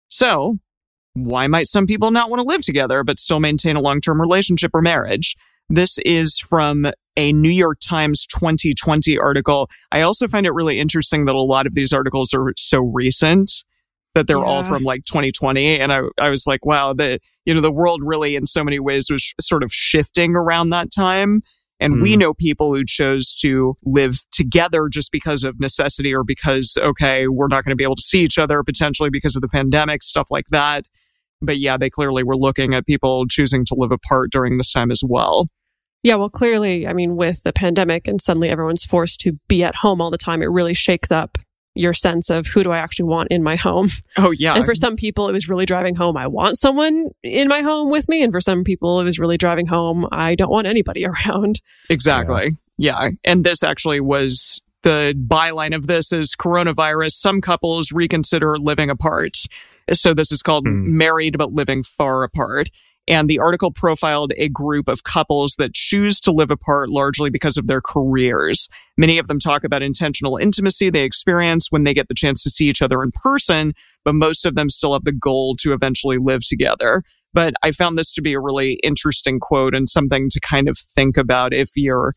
So, 0.09 0.59
why 1.15 1.47
might 1.47 1.67
some 1.67 1.87
people 1.87 2.11
not 2.11 2.31
want 2.31 2.41
to 2.41 2.49
live 2.49 2.63
together 2.63 3.05
but 3.05 3.19
still 3.19 3.41
maintain 3.41 3.77
a 3.77 3.81
long 3.81 4.01
term 4.01 4.21
relationship 4.21 4.71
or 4.75 4.83
marriage? 4.83 5.37
This 5.69 5.99
is 6.05 6.39
from 6.39 6.87
a 7.17 7.33
New 7.33 7.51
York 7.51 7.79
Times 7.81 8.27
2020 8.27 9.19
article. 9.19 9.71
I 9.91 10.03
also 10.03 10.29
find 10.29 10.47
it 10.47 10.53
really 10.53 10.79
interesting 10.79 11.27
that 11.27 11.35
a 11.35 11.43
lot 11.43 11.67
of 11.67 11.75
these 11.75 11.93
articles 11.93 12.35
are 12.35 12.53
so 12.57 12.81
recent 12.81 13.51
that 14.15 14.27
they're 14.27 14.45
all 14.45 14.63
from 14.65 14.83
like 14.83 15.03
2020 15.05 15.81
and 15.81 15.93
I 15.93 16.01
I 16.19 16.31
was 16.31 16.47
like 16.47 16.65
wow 16.67 16.93
the 16.93 17.19
you 17.47 17.55
know 17.55 17.61
the 17.61 17.73
world 17.73 18.01
really 18.05 18.37
in 18.37 18.47
so 18.47 18.63
many 18.63 18.79
ways 18.79 19.09
was 19.11 19.23
sh- 19.23 19.33
sort 19.41 19.63
of 19.63 19.73
shifting 19.73 20.35
around 20.37 20.71
that 20.71 20.89
time 20.95 21.43
And 21.81 22.01
we 22.01 22.15
Mm. 22.15 22.21
know 22.21 22.35
people 22.35 22.73
who 22.75 22.85
chose 22.85 23.35
to 23.41 23.75
live 23.85 24.21
together 24.31 24.89
just 24.89 25.11
because 25.11 25.43
of 25.43 25.59
necessity 25.59 26.15
or 26.15 26.23
because, 26.25 26.79
okay, 26.81 27.27
we're 27.27 27.49
not 27.49 27.65
going 27.65 27.73
to 27.73 27.77
be 27.77 27.83
able 27.83 27.97
to 27.97 28.03
see 28.03 28.21
each 28.23 28.39
other 28.39 28.63
potentially 28.63 29.11
because 29.11 29.35
of 29.35 29.43
the 29.43 29.49
pandemic, 29.49 30.05
stuff 30.05 30.29
like 30.31 30.47
that. 30.51 30.85
But 31.41 31.59
yeah, 31.59 31.77
they 31.77 31.91
clearly 31.91 32.23
were 32.23 32.37
looking 32.37 32.73
at 32.73 32.87
people 32.87 33.27
choosing 33.27 33.65
to 33.65 33.75
live 33.77 33.91
apart 33.91 34.31
during 34.31 34.59
this 34.59 34.71
time 34.73 34.93
as 34.93 35.03
well. 35.05 35.49
Yeah, 36.05 36.15
well, 36.17 36.31
clearly, 36.31 36.87
I 36.87 36.93
mean, 36.93 37.17
with 37.17 37.43
the 37.43 37.53
pandemic 37.53 38.07
and 38.07 38.21
suddenly 38.21 38.49
everyone's 38.49 38.85
forced 38.85 39.19
to 39.23 39.33
be 39.49 39.65
at 39.65 39.75
home 39.77 40.01
all 40.01 40.11
the 40.11 40.19
time, 40.19 40.41
it 40.43 40.51
really 40.51 40.75
shakes 40.75 41.11
up 41.11 41.37
your 41.75 41.95
sense 41.95 42.31
of 42.31 42.47
who 42.47 42.63
do 42.63 42.71
I 42.71 42.79
actually 42.79 43.07
want 43.07 43.29
in 43.31 43.43
my 43.43 43.57
home. 43.57 43.89
Oh, 44.19 44.31
yeah. 44.31 44.55
And 44.55 44.65
for 44.65 44.75
some 44.75 44.97
people, 44.97 45.29
it 45.29 45.33
was 45.33 45.49
really 45.49 45.65
driving 45.67 45.95
home, 45.95 46.17
I 46.17 46.27
want 46.27 46.59
someone 46.59 47.07
in 47.23 47.49
my 47.49 47.63
home 47.63 47.89
with 47.91 48.09
me. 48.09 48.23
And 48.23 48.33
for 48.33 48.41
some 48.41 48.63
people, 48.65 49.01
it 49.01 49.05
was 49.05 49.19
really 49.19 49.39
driving 49.39 49.67
home, 49.67 50.07
I 50.13 50.35
don't 50.35 50.51
want 50.51 50.67
anybody 50.67 51.07
around. 51.27 51.61
Exactly. 51.89 52.57
Yeah. 52.79 53.11
And 53.25 53.45
this 53.45 53.63
actually 53.63 54.01
was 54.01 54.61
the 54.83 55.15
byline 55.29 55.75
of 55.75 55.87
this 55.87 56.13
is 56.13 56.35
coronavirus. 56.37 57.13
Some 57.13 57.41
couples 57.41 57.93
reconsider 57.93 58.59
living 58.59 58.91
apart. 58.91 59.37
So 59.93 60.15
this 60.15 60.33
is 60.33 60.43
called 60.43 60.67
Hmm. 60.67 60.97
married 60.97 61.39
but 61.39 61.53
living 61.53 61.83
far 61.83 62.23
apart. 62.25 62.69
And 63.09 63.29
the 63.29 63.41
article 63.41 63.73
profiled 63.73 64.33
a 64.37 64.49
group 64.49 64.89
of 64.89 65.03
couples 65.03 65.57
that 65.59 65.75
choose 65.75 66.21
to 66.21 66.31
live 66.31 66.53
apart 66.53 66.89
largely 66.89 67.31
because 67.31 67.57
of 67.57 67.67
their 67.67 67.81
careers. 67.81 68.69
Many 68.97 69.19
of 69.19 69.27
them 69.27 69.41
talk 69.41 69.65
about 69.65 69.83
intentional 69.83 70.37
intimacy 70.37 70.89
they 70.89 71.03
experience 71.03 71.67
when 71.71 71.83
they 71.83 71.95
get 71.95 72.07
the 72.07 72.15
chance 72.15 72.43
to 72.45 72.51
see 72.51 72.67
each 72.67 72.81
other 72.81 73.03
in 73.03 73.11
person, 73.13 73.75
but 74.05 74.15
most 74.15 74.47
of 74.47 74.55
them 74.55 74.71
still 74.71 74.93
have 74.93 75.05
the 75.05 75.13
goal 75.13 75.57
to 75.57 75.73
eventually 75.73 76.19
live 76.19 76.43
together. 76.45 77.03
But 77.35 77.55
I 77.65 77.73
found 77.73 77.99
this 77.99 78.13
to 78.13 78.23
be 78.23 78.35
a 78.35 78.41
really 78.41 78.75
interesting 78.85 79.41
quote 79.41 79.75
and 79.75 79.89
something 79.89 80.29
to 80.31 80.41
kind 80.41 80.69
of 80.69 80.79
think 80.95 81.17
about 81.17 81.53
if 81.53 81.71
you're, 81.75 82.15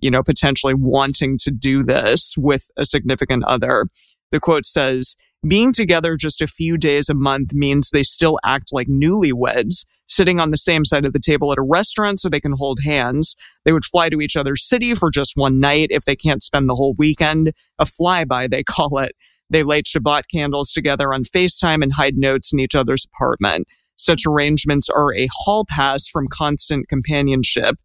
you 0.00 0.10
know, 0.10 0.22
potentially 0.22 0.74
wanting 0.74 1.36
to 1.38 1.50
do 1.50 1.82
this 1.82 2.34
with 2.38 2.68
a 2.78 2.86
significant 2.86 3.44
other. 3.44 3.86
The 4.30 4.40
quote 4.40 4.64
says, 4.64 5.14
being 5.46 5.72
together 5.72 6.16
just 6.16 6.40
a 6.40 6.46
few 6.46 6.76
days 6.76 7.08
a 7.08 7.14
month 7.14 7.52
means 7.52 7.90
they 7.90 8.02
still 8.02 8.38
act 8.44 8.72
like 8.72 8.86
newlyweds, 8.86 9.84
sitting 10.06 10.38
on 10.38 10.50
the 10.50 10.56
same 10.56 10.84
side 10.84 11.04
of 11.04 11.12
the 11.12 11.20
table 11.20 11.52
at 11.52 11.58
a 11.58 11.62
restaurant 11.62 12.20
so 12.20 12.28
they 12.28 12.40
can 12.40 12.52
hold 12.52 12.80
hands. 12.84 13.34
They 13.64 13.72
would 13.72 13.84
fly 13.84 14.08
to 14.08 14.20
each 14.20 14.36
other's 14.36 14.66
city 14.66 14.94
for 14.94 15.10
just 15.10 15.32
one 15.34 15.58
night 15.58 15.88
if 15.90 16.04
they 16.04 16.16
can't 16.16 16.42
spend 16.42 16.68
the 16.68 16.74
whole 16.74 16.94
weekend. 16.96 17.52
A 17.78 17.84
flyby, 17.84 18.50
they 18.50 18.62
call 18.62 18.98
it. 18.98 19.12
They 19.50 19.62
light 19.62 19.84
Shabbat 19.84 20.22
candles 20.32 20.70
together 20.70 21.12
on 21.12 21.24
FaceTime 21.24 21.82
and 21.82 21.92
hide 21.92 22.16
notes 22.16 22.52
in 22.52 22.60
each 22.60 22.74
other's 22.74 23.06
apartment. 23.12 23.66
Such 23.96 24.24
arrangements 24.26 24.88
are 24.88 25.14
a 25.14 25.28
hall 25.30 25.64
pass 25.68 26.08
from 26.08 26.28
constant 26.28 26.88
companionship. 26.88 27.76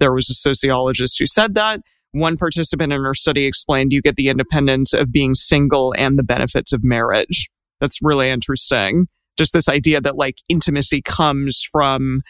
There 0.00 0.12
was 0.12 0.28
a 0.28 0.34
sociologist 0.34 1.18
who 1.18 1.26
said 1.26 1.54
that. 1.54 1.80
One 2.12 2.36
participant 2.36 2.92
in 2.92 3.02
her 3.02 3.14
study 3.14 3.46
explained 3.46 3.92
you 3.92 4.02
get 4.02 4.16
the 4.16 4.28
independence 4.28 4.92
of 4.92 5.10
being 5.10 5.34
single 5.34 5.94
and 5.96 6.18
the 6.18 6.22
benefits 6.24 6.72
of 6.72 6.84
marriage. 6.84 7.48
That's 7.80 7.98
really 8.02 8.28
interesting. 8.28 9.08
Just 9.38 9.54
this 9.54 9.68
idea 9.68 10.00
that 10.00 10.16
like 10.16 10.36
intimacy 10.48 11.00
comes 11.02 11.66
from, 11.72 12.20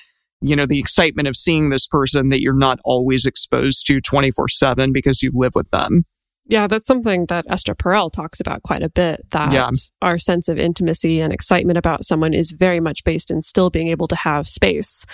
you 0.41 0.55
know, 0.55 0.65
the 0.65 0.79
excitement 0.79 1.27
of 1.27 1.37
seeing 1.37 1.69
this 1.71 1.89
person 1.89 2.29
that 2.29 2.41
you're 2.41 2.55
not 2.57 2.79
always 2.85 3.27
exposed 3.27 3.87
to 3.87 4.01
24 4.01 4.49
7 4.49 4.93
because 4.93 5.21
you 5.21 5.33
live 5.35 5.55
with 5.57 5.69
them. 5.71 6.05
Yeah, 6.47 6.67
that's 6.69 6.87
something 6.87 7.27
that 7.27 7.45
Esther 7.49 7.75
Perel 7.75 8.11
talks 8.11 8.41
about 8.41 8.63
quite 8.63 8.83
a 8.83 8.89
bit. 8.89 9.27
That 9.31 9.53
Yeah. 9.53 9.71
our 10.01 10.19
sense 10.19 10.49
of 10.49 10.59
intimacy 10.59 11.21
and 11.21 11.33
excitement 11.33 11.79
about 11.79 12.05
someone 12.05 12.35
is 12.35 12.53
very 12.53 12.81
much 12.81 13.05
based 13.05 13.31
in 13.31 13.43
still 13.43 13.71
being 13.71 13.89
able 13.89 14.09
to 14.09 14.17
have 14.17 14.49
space. 14.49 15.07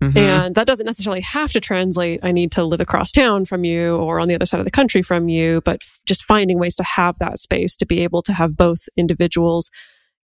Mhm. 0.00 0.16
And 0.16 0.54
that 0.54 0.66
doesn't 0.66 0.86
necessarily 0.86 1.20
have 1.20 1.52
to 1.52 1.60
translate, 1.60 2.20
I 2.22 2.32
need 2.32 2.52
to 2.52 2.64
live 2.64 2.80
across 2.80 3.12
town 3.12 3.44
from 3.44 3.64
you 3.64 3.96
or 3.96 4.18
on 4.18 4.28
the 4.28 4.34
other 4.34 4.46
side 4.46 4.60
of 4.60 4.64
the 4.64 4.70
country 4.70 5.02
from 5.02 5.28
you, 5.28 5.60
but 5.64 5.80
f- 5.82 5.98
just 6.06 6.24
finding 6.24 6.58
ways 6.58 6.74
to 6.76 6.84
have 6.84 7.18
that 7.18 7.38
space 7.38 7.76
to 7.76 7.86
be 7.86 8.00
able 8.00 8.22
to 8.22 8.32
have 8.32 8.56
both 8.56 8.88
individuals 8.96 9.70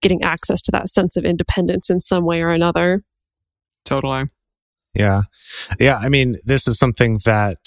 getting 0.00 0.22
access 0.22 0.62
to 0.62 0.70
that 0.72 0.88
sense 0.88 1.16
of 1.16 1.24
independence 1.24 1.90
in 1.90 2.00
some 2.00 2.24
way 2.24 2.40
or 2.42 2.50
another. 2.50 3.02
totally. 3.84 4.24
Yeah. 4.94 5.22
Yeah. 5.78 5.96
I 5.98 6.08
mean, 6.08 6.38
this 6.44 6.66
is 6.66 6.78
something 6.78 7.20
that 7.24 7.58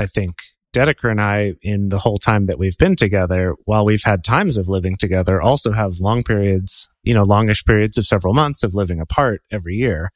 I 0.00 0.06
think 0.06 0.36
Dedeker 0.74 1.10
and 1.10 1.20
I, 1.20 1.52
in 1.62 1.90
the 1.90 1.98
whole 1.98 2.16
time 2.16 2.46
that 2.46 2.58
we've 2.58 2.78
been 2.78 2.96
together, 2.96 3.54
while 3.66 3.84
we've 3.84 4.02
had 4.04 4.24
times 4.24 4.56
of 4.56 4.68
living 4.68 4.96
together, 4.96 5.40
also 5.40 5.72
have 5.72 6.00
long 6.00 6.22
periods, 6.22 6.88
you 7.02 7.12
know, 7.12 7.22
longish 7.24 7.62
periods 7.64 7.98
of 7.98 8.06
several 8.06 8.32
months 8.32 8.62
of 8.62 8.74
living 8.74 9.00
apart 9.00 9.42
every 9.52 9.74
year. 9.76 10.10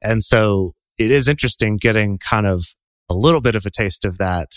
And 0.00 0.22
so 0.22 0.74
it 0.98 1.10
is 1.10 1.28
interesting 1.28 1.76
getting 1.76 2.18
kind 2.18 2.46
of 2.46 2.64
a 3.08 3.14
little 3.14 3.40
bit 3.40 3.54
of 3.54 3.66
a 3.66 3.70
taste 3.70 4.04
of 4.04 4.18
that 4.18 4.48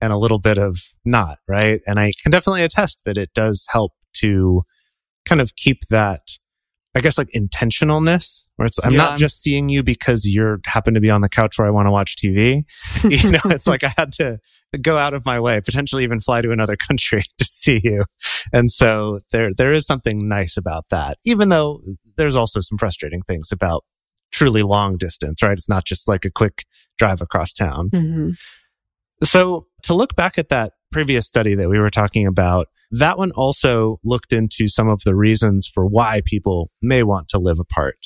and 0.00 0.12
a 0.12 0.16
little 0.18 0.38
bit 0.38 0.58
of 0.58 0.78
not, 1.04 1.38
right? 1.48 1.80
And 1.86 1.98
I 1.98 2.12
can 2.22 2.30
definitely 2.30 2.62
attest 2.62 3.00
that 3.04 3.16
it 3.16 3.30
does 3.34 3.66
help 3.70 3.92
to 4.14 4.62
kind 5.24 5.40
of 5.40 5.56
keep 5.56 5.80
that, 5.90 6.20
I 6.94 7.00
guess, 7.00 7.16
like 7.18 7.28
intentionalness, 7.34 8.44
where 8.56 8.66
it's, 8.66 8.78
I'm 8.84 8.92
Yeah. 8.92 8.98
not 8.98 9.18
just 9.18 9.42
seeing 9.42 9.68
you 9.68 9.82
because 9.82 10.26
you're 10.28 10.60
happen 10.66 10.94
to 10.94 11.00
be 11.00 11.10
on 11.10 11.20
the 11.20 11.28
couch 11.28 11.58
where 11.58 11.66
I 11.66 11.70
want 11.70 11.86
to 11.86 11.90
watch 11.90 12.16
TV. 12.16 12.64
you 13.08 13.30
know, 13.30 13.40
it's 13.46 13.66
like 13.66 13.84
I 13.84 13.94
had 13.96 14.12
to 14.12 14.38
go 14.82 14.96
out 14.98 15.14
of 15.14 15.24
my 15.24 15.40
way, 15.40 15.60
potentially 15.60 16.02
even 16.04 16.20
fly 16.20 16.42
to 16.42 16.50
another 16.52 16.76
country 16.88 17.22
to 17.38 17.44
see 17.44 17.80
you. 17.82 18.04
And 18.52 18.70
so 18.70 19.20
there, 19.32 19.50
there 19.56 19.72
is 19.72 19.86
something 19.86 20.28
nice 20.28 20.56
about 20.56 20.86
that, 20.90 21.18
even 21.24 21.48
though 21.48 21.80
there's 22.16 22.36
also 22.36 22.60
some 22.60 22.76
frustrating 22.78 23.22
things 23.22 23.50
about 23.52 23.84
truly 24.36 24.62
long 24.62 24.98
distance, 24.98 25.42
right? 25.42 25.52
It's 25.52 25.68
not 25.68 25.86
just 25.86 26.06
like 26.06 26.26
a 26.26 26.30
quick 26.30 26.66
drive 26.98 27.22
across 27.22 27.54
town. 27.54 27.88
Mm-hmm. 27.90 28.30
So 29.24 29.66
to 29.84 29.94
look 29.94 30.14
back 30.14 30.36
at 30.36 30.50
that 30.50 30.74
previous 30.92 31.26
study 31.26 31.54
that 31.54 31.70
we 31.70 31.78
were 31.78 31.90
talking 31.90 32.26
about, 32.26 32.68
that 32.90 33.16
one 33.16 33.30
also 33.32 33.98
looked 34.04 34.34
into 34.34 34.68
some 34.68 34.88
of 34.88 35.02
the 35.04 35.14
reasons 35.14 35.66
for 35.66 35.86
why 35.86 36.20
people 36.24 36.70
may 36.82 37.02
want 37.02 37.28
to 37.28 37.38
live 37.38 37.58
apart. 37.58 37.96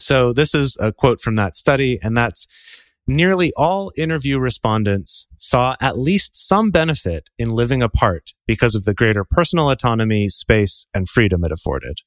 So 0.00 0.32
this 0.32 0.54
is 0.54 0.76
a 0.80 0.92
quote 0.92 1.20
from 1.20 1.36
that 1.36 1.56
study, 1.56 2.00
and 2.02 2.16
that's 2.16 2.46
nearly 3.06 3.52
all 3.56 3.92
interview 3.96 4.40
respondents 4.40 5.26
saw 5.38 5.76
at 5.80 5.98
least 5.98 6.36
some 6.36 6.72
benefit 6.72 7.30
in 7.38 7.50
living 7.50 7.82
apart 7.82 8.32
because 8.46 8.74
of 8.74 8.84
the 8.84 8.94
greater 8.94 9.24
personal 9.24 9.70
autonomy, 9.70 10.28
space, 10.28 10.86
and 10.92 11.08
freedom 11.08 11.44
it 11.44 11.52
afforded. 11.52 12.00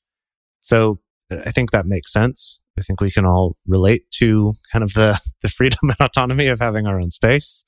So 0.60 1.00
I 1.32 1.52
think 1.52 1.72
that 1.72 1.86
makes 1.86 2.12
sense. 2.12 2.60
I 2.78 2.82
think 2.82 3.02
we 3.02 3.12
can 3.12 3.26
all 3.26 3.58
relate 3.68 4.10
to 4.20 4.54
kind 4.72 4.84
of 4.84 4.94
the, 4.94 5.20
the 5.42 5.50
freedom 5.50 5.80
and 5.84 5.98
autonomy 6.00 6.48
of 6.48 6.60
having 6.60 6.88
our 6.88 7.00
own 7.00 7.12
space. 7.12 7.64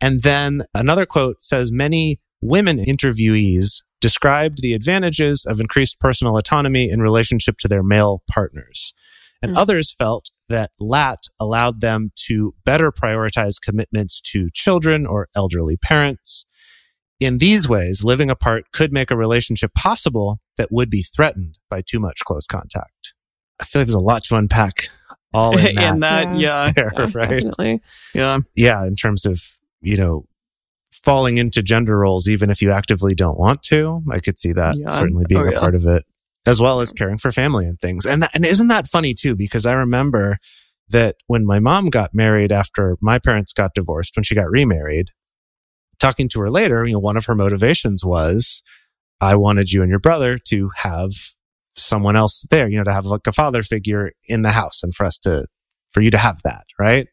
And 0.00 0.20
then 0.22 0.64
another 0.74 1.06
quote 1.06 1.42
says 1.42 1.72
many 1.72 2.20
women 2.42 2.78
interviewees 2.78 3.82
described 4.00 4.58
the 4.60 4.74
advantages 4.74 5.46
of 5.46 5.58
increased 5.60 5.98
personal 5.98 6.36
autonomy 6.36 6.90
in 6.90 7.00
relationship 7.00 7.56
to 7.58 7.68
their 7.68 7.82
male 7.82 8.22
partners. 8.30 8.92
And 9.42 9.52
Mm. 9.52 9.58
others 9.58 9.94
felt 9.98 10.30
that 10.48 10.70
LAT 10.78 11.28
allowed 11.40 11.80
them 11.80 12.12
to 12.26 12.54
better 12.64 12.92
prioritize 12.92 13.60
commitments 13.60 14.20
to 14.32 14.48
children 14.52 15.06
or 15.06 15.28
elderly 15.34 15.76
parents. 15.76 16.44
In 17.18 17.38
these 17.38 17.68
ways, 17.68 18.04
living 18.04 18.30
apart 18.30 18.64
could 18.72 18.92
make 18.92 19.10
a 19.10 19.16
relationship 19.16 19.72
possible 19.74 20.38
that 20.58 20.70
would 20.70 20.90
be 20.90 21.02
threatened 21.02 21.58
by 21.70 21.82
too 21.82 21.98
much 21.98 22.20
close 22.24 22.46
contact. 22.46 23.14
I 23.60 23.64
feel 23.64 23.80
like 23.80 23.86
there's 23.86 23.94
a 23.94 24.00
lot 24.00 24.22
to 24.24 24.36
unpack 24.36 24.88
all 25.32 25.56
in 25.56 25.74
that. 25.76 25.78
and 25.78 26.02
that, 26.02 26.36
yeah. 26.38 26.72
there, 26.76 26.92
Yeah, 26.94 27.00
right? 27.14 27.28
Definitely. 27.42 27.80
Yeah. 28.14 28.38
yeah, 28.54 28.84
in 28.84 28.96
terms 28.96 29.24
of, 29.24 29.42
you 29.80 29.96
know, 29.96 30.26
falling 30.92 31.38
into 31.38 31.62
gender 31.62 31.98
roles, 31.98 32.28
even 32.28 32.50
if 32.50 32.60
you 32.60 32.70
actively 32.70 33.14
don't 33.14 33.38
want 33.38 33.62
to, 33.64 34.02
I 34.10 34.18
could 34.18 34.38
see 34.38 34.52
that 34.52 34.76
Yeah. 34.76 34.98
certainly 34.98 35.24
being 35.28 35.40
Oh, 35.42 35.48
a 35.48 35.52
yeah. 35.52 35.60
part 35.60 35.74
of 35.74 35.86
it, 35.86 36.04
as 36.44 36.60
well 36.60 36.80
as 36.80 36.92
caring 36.92 37.16
for 37.16 37.32
family 37.32 37.64
and 37.64 37.80
things. 37.80 38.04
And 38.04 38.22
that, 38.24 38.30
and 38.34 38.44
isn't 38.44 38.68
that 38.68 38.88
funny 38.88 39.14
too? 39.14 39.34
Because 39.34 39.64
I 39.64 39.72
remember 39.72 40.36
that 40.90 41.16
when 41.28 41.46
my 41.46 41.60
mom 41.60 41.86
got 41.90 42.12
married 42.14 42.52
after 42.52 42.96
my 43.00 43.18
parents 43.18 43.52
got 43.54 43.74
divorced, 43.74 44.16
when 44.16 44.22
she 44.24 44.34
got 44.34 44.50
remarried, 44.50 45.10
talking 45.98 46.28
to 46.30 46.40
her 46.40 46.50
later, 46.50 46.84
you 46.84 46.94
know, 46.94 46.98
one 46.98 47.16
of 47.16 47.26
her 47.26 47.34
motivations 47.34 48.04
was, 48.04 48.62
I 49.20 49.34
wanted 49.34 49.72
you 49.72 49.82
and 49.82 49.90
your 49.90 49.98
brother 49.98 50.38
to 50.48 50.70
have 50.76 51.10
someone 51.76 52.16
else 52.16 52.44
there, 52.50 52.68
you 52.68 52.78
know, 52.78 52.84
to 52.84 52.92
have 52.92 53.06
like 53.06 53.26
a 53.26 53.32
father 53.32 53.62
figure 53.62 54.12
in 54.26 54.42
the 54.42 54.52
house 54.52 54.82
and 54.82 54.94
for 54.94 55.04
us 55.04 55.18
to, 55.18 55.46
for 55.90 56.00
you 56.00 56.10
to 56.10 56.18
have 56.18 56.42
that, 56.42 56.64
right? 56.78 57.08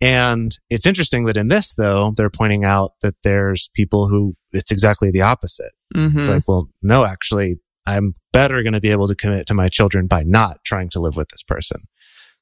And 0.00 0.56
it's 0.68 0.86
interesting 0.86 1.24
that 1.26 1.36
in 1.36 1.48
this, 1.48 1.72
though, 1.74 2.12
they're 2.16 2.30
pointing 2.30 2.64
out 2.64 2.92
that 3.02 3.14
there's 3.22 3.70
people 3.74 4.08
who 4.08 4.34
it's 4.52 4.70
exactly 4.70 5.10
the 5.10 5.22
opposite. 5.22 5.72
Mhm. 5.94 6.18
It's 6.18 6.28
like, 6.28 6.46
well, 6.46 6.68
no, 6.82 7.04
actually, 7.04 7.56
I'm 7.86 8.14
better 8.32 8.62
going 8.62 8.72
to 8.74 8.80
be 8.80 8.90
able 8.90 9.08
to 9.08 9.14
commit 9.14 9.46
to 9.46 9.54
my 9.54 9.68
children 9.68 10.06
by 10.06 10.22
not 10.24 10.58
trying 10.64 10.90
to 10.90 11.00
live 11.00 11.16
with 11.16 11.28
this 11.28 11.42
person. 11.42 11.82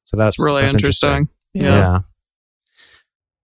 So 0.05 0.17
that's 0.17 0.35
It's 0.35 0.45
really 0.45 0.63
that's 0.63 0.75
interesting. 0.75 1.29
Yeah. 1.55 1.63
Yeah. 1.63 1.99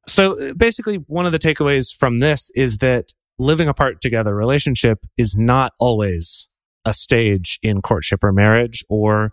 So 0.09 0.39
uh, 0.39 0.53
basically, 0.55 0.97
one 1.07 1.27
of 1.27 1.33
the 1.33 1.39
takeaways 1.39 1.95
from 1.95 2.21
this 2.21 2.51
is 2.55 2.79
that 2.79 3.13
living 3.39 3.69
apart 3.69 4.01
together 4.01 4.35
relationship 4.35 5.07
is 5.17 5.37
not 5.37 5.73
always 5.79 6.49
a 6.85 6.93
stage 6.93 7.59
in 7.63 7.83
courtship 7.83 8.25
or 8.25 8.33
marriage 8.33 8.85
or 8.89 9.33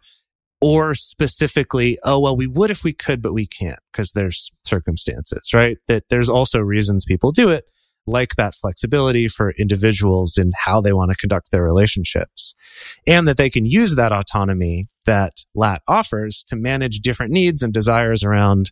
or 0.61 0.95
specifically, 0.95 1.97
oh, 2.03 2.19
well, 2.19 2.35
we 2.35 2.47
would 2.47 2.71
if 2.71 2.83
we 2.83 2.93
could, 2.93 3.21
but 3.21 3.33
we 3.33 3.45
can't 3.45 3.79
because 3.91 4.13
there's 4.13 4.51
circumstances, 4.63 5.51
right? 5.53 5.77
That 5.87 6.05
there's 6.09 6.29
also 6.29 6.59
reasons 6.59 7.05
people 7.05 7.31
do 7.31 7.49
it, 7.49 7.65
like 8.07 8.35
that 8.35 8.55
flexibility 8.55 9.27
for 9.27 9.51
individuals 9.59 10.37
in 10.37 10.53
how 10.57 10.81
they 10.81 10.93
want 10.93 11.11
to 11.11 11.17
conduct 11.17 11.51
their 11.51 11.63
relationships 11.63 12.55
and 13.05 13.27
that 13.27 13.37
they 13.37 13.49
can 13.49 13.65
use 13.65 13.95
that 13.95 14.11
autonomy 14.11 14.87
that 15.05 15.33
LAT 15.53 15.81
offers 15.87 16.43
to 16.47 16.55
manage 16.55 16.99
different 16.99 17.31
needs 17.31 17.61
and 17.61 17.73
desires 17.73 18.23
around 18.23 18.71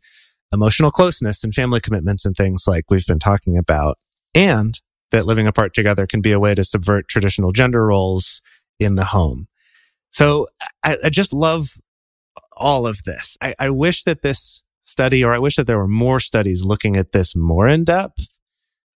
emotional 0.53 0.91
closeness 0.91 1.43
and 1.43 1.53
family 1.53 1.81
commitments 1.81 2.25
and 2.25 2.35
things 2.35 2.65
like 2.67 2.85
we've 2.89 3.07
been 3.07 3.19
talking 3.19 3.57
about. 3.57 3.97
And 4.35 4.79
that 5.11 5.25
living 5.25 5.47
apart 5.47 5.73
together 5.73 6.07
can 6.07 6.21
be 6.21 6.31
a 6.31 6.39
way 6.39 6.55
to 6.55 6.63
subvert 6.63 7.07
traditional 7.07 7.51
gender 7.51 7.85
roles 7.85 8.41
in 8.79 8.95
the 8.95 9.05
home. 9.05 9.47
So 10.11 10.47
I, 10.83 10.97
I 11.05 11.09
just 11.09 11.33
love 11.33 11.77
all 12.55 12.85
of 12.85 13.03
this. 13.03 13.37
I, 13.41 13.55
I 13.59 13.69
wish 13.69 14.03
that 14.03 14.21
this 14.21 14.63
study, 14.81 15.23
or 15.23 15.33
I 15.33 15.39
wish 15.39 15.55
that 15.55 15.65
there 15.65 15.77
were 15.77 15.87
more 15.87 16.19
studies 16.19 16.63
looking 16.63 16.97
at 16.97 17.11
this 17.11 17.35
more 17.35 17.67
in 17.67 17.83
depth, 17.83 18.27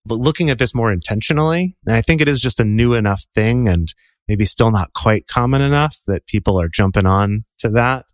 but 0.05 0.15
looking 0.15 0.49
at 0.49 0.59
this 0.59 0.75
more 0.75 0.91
intentionally. 0.91 1.75
And 1.85 1.95
I 1.95 2.01
think 2.01 2.21
it 2.21 2.27
is 2.27 2.39
just 2.39 2.59
a 2.59 2.65
new 2.65 2.93
enough 2.93 3.25
thing 3.33 3.67
and 3.67 3.93
maybe 4.27 4.45
still 4.45 4.71
not 4.71 4.93
quite 4.93 5.27
common 5.27 5.61
enough 5.61 5.99
that 6.07 6.27
people 6.27 6.59
are 6.59 6.67
jumping 6.67 7.05
on 7.05 7.45
to 7.59 7.69
that. 7.69 8.05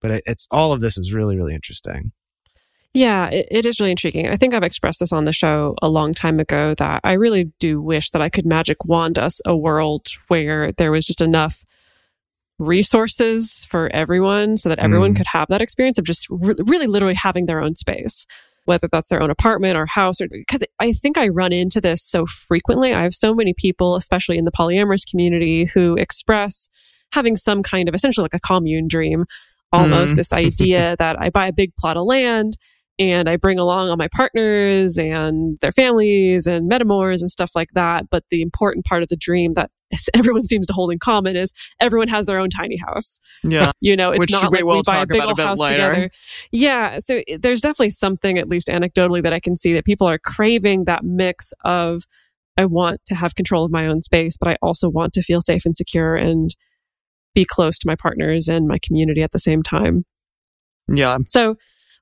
But 0.00 0.22
it's 0.26 0.46
all 0.50 0.72
of 0.72 0.80
this 0.80 0.98
is 0.98 1.12
really, 1.12 1.36
really 1.36 1.54
interesting. 1.54 2.12
Yeah, 2.94 3.28
it, 3.30 3.48
it 3.50 3.64
is 3.66 3.80
really 3.80 3.92
intriguing. 3.92 4.28
I 4.28 4.36
think 4.36 4.52
I've 4.52 4.62
expressed 4.62 5.00
this 5.00 5.12
on 5.12 5.24
the 5.24 5.32
show 5.32 5.74
a 5.80 5.88
long 5.88 6.12
time 6.12 6.38
ago 6.38 6.74
that 6.76 7.00
I 7.04 7.12
really 7.14 7.50
do 7.58 7.80
wish 7.80 8.10
that 8.10 8.20
I 8.20 8.28
could 8.28 8.44
magic 8.44 8.84
wand 8.84 9.18
us 9.18 9.40
a 9.46 9.56
world 9.56 10.08
where 10.28 10.72
there 10.72 10.92
was 10.92 11.06
just 11.06 11.22
enough 11.22 11.64
resources 12.58 13.66
for 13.70 13.88
everyone 13.94 14.56
so 14.56 14.68
that 14.68 14.78
everyone 14.78 15.14
Mm. 15.14 15.16
could 15.16 15.26
have 15.28 15.48
that 15.48 15.62
experience 15.62 15.98
of 15.98 16.04
just 16.04 16.26
re- 16.30 16.54
really 16.58 16.86
literally 16.86 17.14
having 17.14 17.46
their 17.46 17.60
own 17.62 17.74
space 17.76 18.26
whether 18.66 18.86
that's 18.92 19.08
their 19.08 19.20
own 19.20 19.30
apartment 19.30 19.76
or 19.76 19.86
house 19.86 20.20
or 20.20 20.28
because 20.30 20.62
i 20.78 20.92
think 20.92 21.18
i 21.18 21.26
run 21.26 21.52
into 21.52 21.80
this 21.80 22.00
so 22.04 22.24
frequently 22.26 22.94
i 22.94 23.02
have 23.02 23.14
so 23.14 23.34
many 23.34 23.52
people 23.52 23.96
especially 23.96 24.38
in 24.38 24.44
the 24.44 24.52
polyamorous 24.52 25.02
community 25.10 25.64
who 25.64 25.96
express 25.96 26.68
having 27.12 27.36
some 27.36 27.62
kind 27.64 27.88
of 27.88 27.94
essentially 27.96 28.22
like 28.22 28.34
a 28.34 28.38
commune 28.38 28.86
dream 28.86 29.24
almost 29.72 30.12
Mm. 30.12 30.16
this 30.16 30.32
idea 30.32 30.94
that 31.00 31.20
i 31.20 31.30
buy 31.30 31.48
a 31.48 31.52
big 31.52 31.74
plot 31.76 31.96
of 31.96 32.04
land 32.06 32.56
and 33.10 33.28
I 33.28 33.36
bring 33.36 33.58
along 33.58 33.88
all 33.88 33.96
my 33.96 34.08
partners 34.08 34.98
and 34.98 35.58
their 35.60 35.72
families 35.72 36.46
and 36.46 36.70
metamors 36.70 37.20
and 37.20 37.30
stuff 37.30 37.50
like 37.54 37.70
that. 37.74 38.04
But 38.10 38.24
the 38.30 38.42
important 38.42 38.84
part 38.84 39.02
of 39.02 39.08
the 39.08 39.16
dream 39.16 39.54
that 39.54 39.70
everyone 40.14 40.44
seems 40.46 40.66
to 40.66 40.72
hold 40.72 40.92
in 40.92 40.98
common 40.98 41.36
is 41.36 41.52
everyone 41.80 42.08
has 42.08 42.26
their 42.26 42.38
own 42.38 42.48
tiny 42.50 42.76
house. 42.76 43.18
Yeah. 43.42 43.72
You 43.80 43.96
know, 43.96 44.10
it's 44.12 44.20
Which 44.20 44.30
not 44.32 44.50
we 44.52 44.58
like 44.58 44.64
will 44.64 44.76
we 44.76 44.82
buy 44.86 45.02
a 45.02 45.06
big 45.06 45.22
old 45.22 45.38
house 45.40 45.58
later. 45.58 45.76
together. 45.76 46.10
Yeah. 46.52 46.98
So 47.00 47.22
it- 47.26 47.42
there's 47.42 47.60
definitely 47.60 47.90
something, 47.90 48.38
at 48.38 48.48
least 48.48 48.68
anecdotally, 48.68 49.22
that 49.22 49.32
I 49.32 49.40
can 49.40 49.56
see 49.56 49.72
that 49.74 49.84
people 49.84 50.06
are 50.06 50.18
craving 50.18 50.84
that 50.84 51.02
mix 51.04 51.52
of 51.64 52.02
I 52.58 52.66
want 52.66 53.00
to 53.06 53.14
have 53.14 53.34
control 53.34 53.64
of 53.64 53.72
my 53.72 53.86
own 53.86 54.02
space, 54.02 54.36
but 54.38 54.46
I 54.48 54.56
also 54.62 54.88
want 54.88 55.14
to 55.14 55.22
feel 55.22 55.40
safe 55.40 55.64
and 55.64 55.76
secure 55.76 56.14
and 56.16 56.54
be 57.34 57.44
close 57.46 57.78
to 57.78 57.86
my 57.86 57.96
partners 57.96 58.46
and 58.46 58.68
my 58.68 58.78
community 58.82 59.22
at 59.22 59.32
the 59.32 59.38
same 59.38 59.62
time. 59.62 60.04
Yeah. 60.92 61.16
So, 61.26 61.56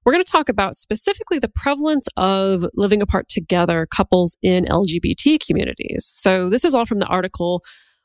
we're 0.04 0.12
going 0.12 0.24
to 0.24 0.30
talk 0.30 0.48
about 0.48 0.76
specifically 0.76 1.38
the 1.38 1.48
prevalence 1.48 2.06
of 2.16 2.64
living 2.74 3.02
apart 3.02 3.28
together 3.28 3.86
couples 3.90 4.36
in 4.42 4.64
LGBT 4.64 5.38
communities. 5.44 6.12
So, 6.14 6.48
this 6.48 6.64
is 6.64 6.74
all 6.74 6.86
from 6.86 7.00
the 7.00 7.06
article 7.06 7.62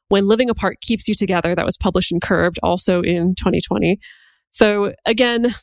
When 0.10 0.28
Living 0.28 0.50
Apart 0.50 0.82
Keeps 0.82 1.08
You 1.08 1.14
Together 1.14 1.56
that 1.56 1.66
was 1.66 1.78
published 1.78 2.12
in 2.12 2.20
Curbed 2.20 2.60
also 2.62 3.02
in 3.02 3.36
2020. 3.36 4.00
So, 4.52 4.94
again, 5.06 5.56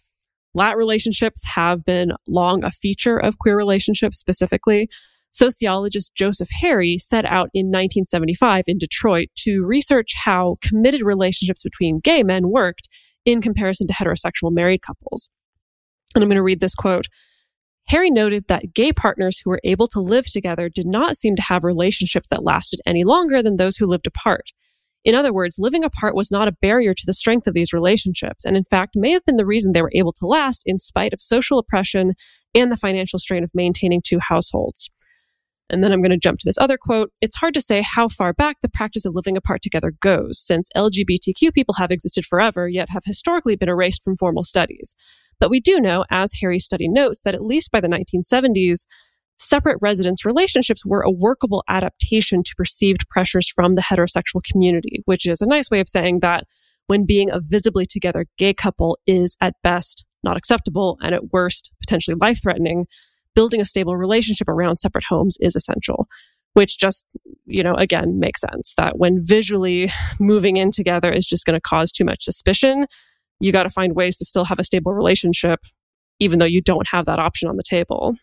lat 0.54 0.76
relationships 0.76 1.44
have 1.54 1.84
been 1.84 2.12
long 2.26 2.64
a 2.64 2.70
feature 2.70 3.18
of 3.18 3.38
queer 3.38 3.56
relationships 3.56 4.18
specifically. 4.18 4.88
Sociologist 5.32 6.14
Joseph 6.14 6.48
Harry 6.60 6.98
set 6.98 7.24
out 7.24 7.48
in 7.54 7.66
1975 7.66 8.64
in 8.66 8.76
Detroit 8.76 9.28
to 9.36 9.64
research 9.64 10.12
how 10.24 10.56
committed 10.60 11.02
relationships 11.02 11.62
between 11.62 12.00
gay 12.00 12.22
men 12.22 12.50
worked 12.50 12.88
in 13.24 13.40
comparison 13.40 13.86
to 13.86 13.94
heterosexual 13.94 14.52
married 14.52 14.82
couples. 14.82 15.30
And 16.14 16.22
I'm 16.22 16.28
going 16.28 16.36
to 16.36 16.42
read 16.42 16.60
this 16.60 16.74
quote. 16.74 17.06
Harry 17.88 18.10
noted 18.10 18.46
that 18.46 18.74
gay 18.74 18.92
partners 18.92 19.40
who 19.40 19.50
were 19.50 19.60
able 19.64 19.86
to 19.88 20.00
live 20.00 20.26
together 20.26 20.68
did 20.68 20.86
not 20.86 21.16
seem 21.16 21.34
to 21.36 21.42
have 21.42 21.64
relationships 21.64 22.28
that 22.30 22.44
lasted 22.44 22.80
any 22.86 23.04
longer 23.04 23.42
than 23.42 23.56
those 23.56 23.76
who 23.76 23.86
lived 23.86 24.06
apart. 24.06 24.52
In 25.04 25.16
other 25.16 25.32
words, 25.32 25.56
living 25.58 25.82
apart 25.82 26.14
was 26.14 26.30
not 26.30 26.46
a 26.46 26.56
barrier 26.62 26.94
to 26.94 27.02
the 27.04 27.12
strength 27.12 27.48
of 27.48 27.54
these 27.54 27.72
relationships, 27.72 28.44
and 28.44 28.56
in 28.56 28.64
fact 28.64 28.94
may 28.94 29.10
have 29.10 29.24
been 29.24 29.36
the 29.36 29.46
reason 29.46 29.72
they 29.72 29.82
were 29.82 29.90
able 29.94 30.12
to 30.12 30.26
last 30.26 30.62
in 30.64 30.78
spite 30.78 31.12
of 31.12 31.20
social 31.20 31.58
oppression 31.58 32.14
and 32.54 32.70
the 32.70 32.76
financial 32.76 33.18
strain 33.18 33.42
of 33.42 33.50
maintaining 33.52 34.00
two 34.00 34.20
households. 34.20 34.90
And 35.68 35.82
then 35.82 35.90
I'm 35.90 36.02
going 36.02 36.10
to 36.10 36.18
jump 36.18 36.38
to 36.40 36.44
this 36.46 36.58
other 36.58 36.76
quote. 36.76 37.12
It's 37.20 37.36
hard 37.36 37.54
to 37.54 37.60
say 37.60 37.82
how 37.82 38.06
far 38.06 38.32
back 38.32 38.58
the 38.60 38.68
practice 38.68 39.06
of 39.06 39.14
living 39.14 39.36
apart 39.36 39.62
together 39.62 39.92
goes, 40.00 40.38
since 40.38 40.68
LGBTQ 40.76 41.52
people 41.52 41.76
have 41.78 41.90
existed 41.90 42.26
forever, 42.26 42.68
yet 42.68 42.90
have 42.90 43.04
historically 43.06 43.56
been 43.56 43.70
erased 43.70 44.04
from 44.04 44.16
formal 44.16 44.44
studies. 44.44 44.94
But 45.42 45.50
we 45.50 45.58
do 45.58 45.80
know, 45.80 46.04
as 46.08 46.34
Harry's 46.40 46.64
study 46.64 46.88
notes, 46.88 47.24
that 47.24 47.34
at 47.34 47.42
least 47.42 47.72
by 47.72 47.80
the 47.80 47.88
1970s, 47.88 48.86
separate 49.40 49.76
residence 49.80 50.24
relationships 50.24 50.86
were 50.86 51.00
a 51.00 51.10
workable 51.10 51.64
adaptation 51.68 52.44
to 52.44 52.54
perceived 52.56 53.08
pressures 53.08 53.48
from 53.48 53.74
the 53.74 53.82
heterosexual 53.82 54.40
community, 54.44 55.02
which 55.04 55.26
is 55.26 55.40
a 55.40 55.46
nice 55.46 55.68
way 55.68 55.80
of 55.80 55.88
saying 55.88 56.20
that 56.20 56.44
when 56.86 57.04
being 57.04 57.28
a 57.28 57.40
visibly 57.40 57.84
together 57.84 58.24
gay 58.38 58.54
couple 58.54 58.96
is 59.04 59.36
at 59.40 59.54
best 59.64 60.04
not 60.22 60.36
acceptable 60.36 60.96
and 61.02 61.12
at 61.12 61.32
worst 61.32 61.72
potentially 61.80 62.16
life 62.20 62.40
threatening, 62.40 62.86
building 63.34 63.60
a 63.60 63.64
stable 63.64 63.96
relationship 63.96 64.48
around 64.48 64.76
separate 64.76 65.06
homes 65.08 65.36
is 65.40 65.56
essential. 65.56 66.06
Which 66.52 66.78
just, 66.78 67.04
you 67.46 67.64
know, 67.64 67.74
again 67.74 68.20
makes 68.20 68.42
sense 68.42 68.74
that 68.76 68.96
when 68.96 69.26
visually 69.26 69.90
moving 70.20 70.56
in 70.56 70.70
together 70.70 71.10
is 71.10 71.26
just 71.26 71.46
going 71.46 71.56
to 71.56 71.60
cause 71.60 71.90
too 71.90 72.04
much 72.04 72.22
suspicion, 72.22 72.86
you 73.42 73.52
got 73.52 73.64
to 73.64 73.70
find 73.70 73.94
ways 73.94 74.16
to 74.18 74.24
still 74.24 74.44
have 74.44 74.58
a 74.58 74.64
stable 74.64 74.94
relationship, 74.94 75.60
even 76.20 76.38
though 76.38 76.46
you 76.46 76.60
don't 76.62 76.88
have 76.88 77.06
that 77.06 77.18
option 77.18 77.48
on 77.48 77.56
the 77.56 77.62
table. 77.62 78.16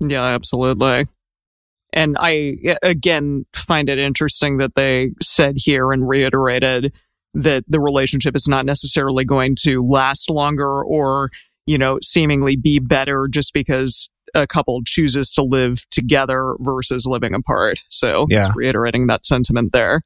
Yeah, 0.00 0.22
absolutely. 0.24 1.06
And 1.92 2.16
I, 2.18 2.56
again, 2.82 3.44
find 3.54 3.88
it 3.88 3.98
interesting 3.98 4.56
that 4.58 4.74
they 4.76 5.10
said 5.20 5.54
here 5.56 5.92
and 5.92 6.08
reiterated 6.08 6.94
that 7.34 7.64
the 7.68 7.80
relationship 7.80 8.34
is 8.36 8.46
not 8.48 8.64
necessarily 8.64 9.24
going 9.24 9.56
to 9.62 9.86
last 9.86 10.30
longer 10.30 10.82
or, 10.82 11.30
you 11.66 11.76
know, 11.78 11.98
seemingly 12.02 12.56
be 12.56 12.78
better 12.78 13.28
just 13.28 13.52
because 13.52 14.08
a 14.34 14.46
couple 14.46 14.80
chooses 14.84 15.30
to 15.32 15.42
live 15.42 15.84
together 15.90 16.56
versus 16.60 17.04
living 17.06 17.34
apart. 17.34 17.78
So, 17.90 18.26
Yeah. 18.30 18.42
just 18.42 18.52
reiterating 18.54 19.06
that 19.08 19.24
sentiment 19.26 19.72
there. 19.72 20.02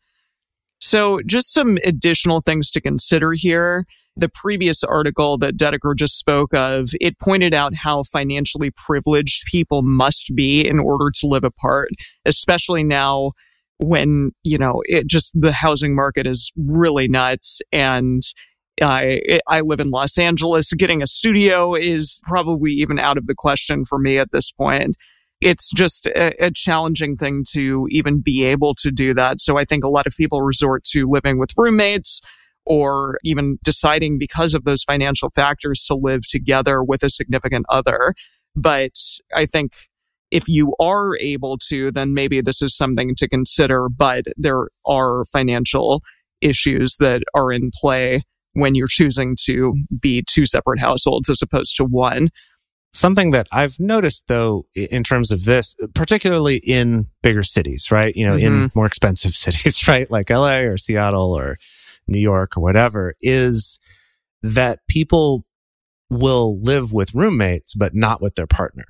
So, 0.81 1.21
just 1.25 1.53
some 1.53 1.79
additional 1.85 2.41
things 2.41 2.71
to 2.73 2.81
consider 2.81 3.33
here. 3.33 3.87
The 4.17 4.31
previous 4.31 4.83
article 4.83 5.37
that 5.39 5.57
Dedeker 5.57 5.95
just 5.95 6.19
spoke 6.19 6.55
of, 6.55 6.89
it 7.01 7.19
pointed 7.19 7.53
out 7.53 7.75
how 7.75 8.03
financially 8.03 8.71
privileged 8.71 9.45
people 9.47 9.83
must 9.83 10.33
be 10.35 10.67
in 10.67 10.79
order 10.79 11.11
to 11.21 11.27
live 11.27 11.45
apart, 11.45 11.91
especially 12.25 12.83
now 12.83 13.33
when, 13.79 14.33
you 14.43 14.57
know, 14.57 14.81
it 14.85 15.07
just 15.07 15.33
the 15.35 15.53
housing 15.53 15.95
market 15.95 16.27
is 16.27 16.51
really 16.57 17.09
nuts 17.09 17.61
and 17.73 18.23
I 18.83 19.41
I 19.49 19.61
live 19.61 19.81
in 19.81 19.89
Los 19.89 20.19
Angeles. 20.19 20.73
Getting 20.73 21.03
a 21.03 21.07
studio 21.07 21.75
is 21.75 22.21
probably 22.25 22.73
even 22.73 22.99
out 22.99 23.17
of 23.17 23.27
the 23.27 23.35
question 23.35 23.85
for 23.85 23.99
me 23.99 24.19
at 24.19 24.33
this 24.33 24.53
point. 24.53 24.97
It's 25.41 25.71
just 25.71 26.07
a, 26.07 26.47
a 26.47 26.51
challenging 26.51 27.17
thing 27.17 27.45
to 27.53 27.87
even 27.91 28.21
be 28.23 28.45
able 28.45 28.75
to 28.77 28.91
do 28.91 29.15
that. 29.15 29.41
So 29.41 29.59
I 29.59 29.65
think 29.65 29.85
a 29.85 29.89
lot 29.89 30.07
of 30.07 30.15
people 30.17 30.43
resort 30.43 30.85
to 30.93 31.07
living 31.09 31.39
with 31.39 31.51
roommates 31.57 32.21
or 32.67 33.19
even 33.25 33.59
deciding 33.63 34.19
because 34.19 34.55
of 34.55 34.65
those 34.65 34.83
financial 34.83 35.31
factors 35.31 35.85
to 35.85 35.95
live 35.95 36.27
together 36.27 36.83
with 36.83 37.03
a 37.03 37.11
significant 37.11 37.65
other. 37.69 38.15
But 38.55 38.93
I 39.35 39.47
think 39.47 39.73
if 40.31 40.49
you 40.49 40.75
are 40.81 41.17
able 41.19 41.57
to, 41.69 41.91
then 41.93 42.13
maybe 42.13 42.41
this 42.41 42.61
is 42.61 42.77
something 42.77 43.15
to 43.17 43.29
consider. 43.29 43.89
But 43.89 44.25
there 44.37 44.69
are 44.85 45.25
financial 45.27 46.03
issues 46.41 46.97
that 46.99 47.23
are 47.35 47.53
in 47.53 47.71
play 47.73 48.23
when 48.53 48.75
you're 48.75 48.87
choosing 48.89 49.37
to 49.45 49.75
be 50.01 50.25
two 50.27 50.47
separate 50.47 50.81
households 50.81 51.29
as 51.29 51.43
opposed 51.43 51.77
to 51.77 51.85
one. 51.85 52.31
Something 52.93 53.31
that 53.33 53.47
I've 53.53 53.79
noticed 53.79 54.25
though, 54.27 54.67
in 54.75 55.05
terms 55.05 55.31
of 55.31 55.45
this, 55.45 55.75
particularly 55.95 56.57
in 56.57 57.07
bigger 57.23 57.43
cities, 57.43 57.91
right? 57.91 58.17
You 58.17 58.27
know, 58.27 58.37
in 58.37 58.53
mm-hmm. 58.53 58.79
more 58.79 58.87
expensive 58.87 59.37
cities, 59.37 59.87
right? 59.87 60.11
Like 60.11 60.31
LA 60.31 60.61
or 60.61 60.79
Seattle 60.79 61.37
or 61.37 61.59
New 62.09 62.21
York 62.21 62.57
or 62.57 62.63
whatever, 62.63 63.15
is 63.21 63.79
that 64.43 64.81
people 64.89 65.45
will 66.11 66.61
live 66.61 66.93
with 66.93 67.15
roommates, 67.15 67.75
but 67.75 67.95
not 67.95 68.21
with 68.21 68.35
their 68.35 68.47
partner. 68.47 68.85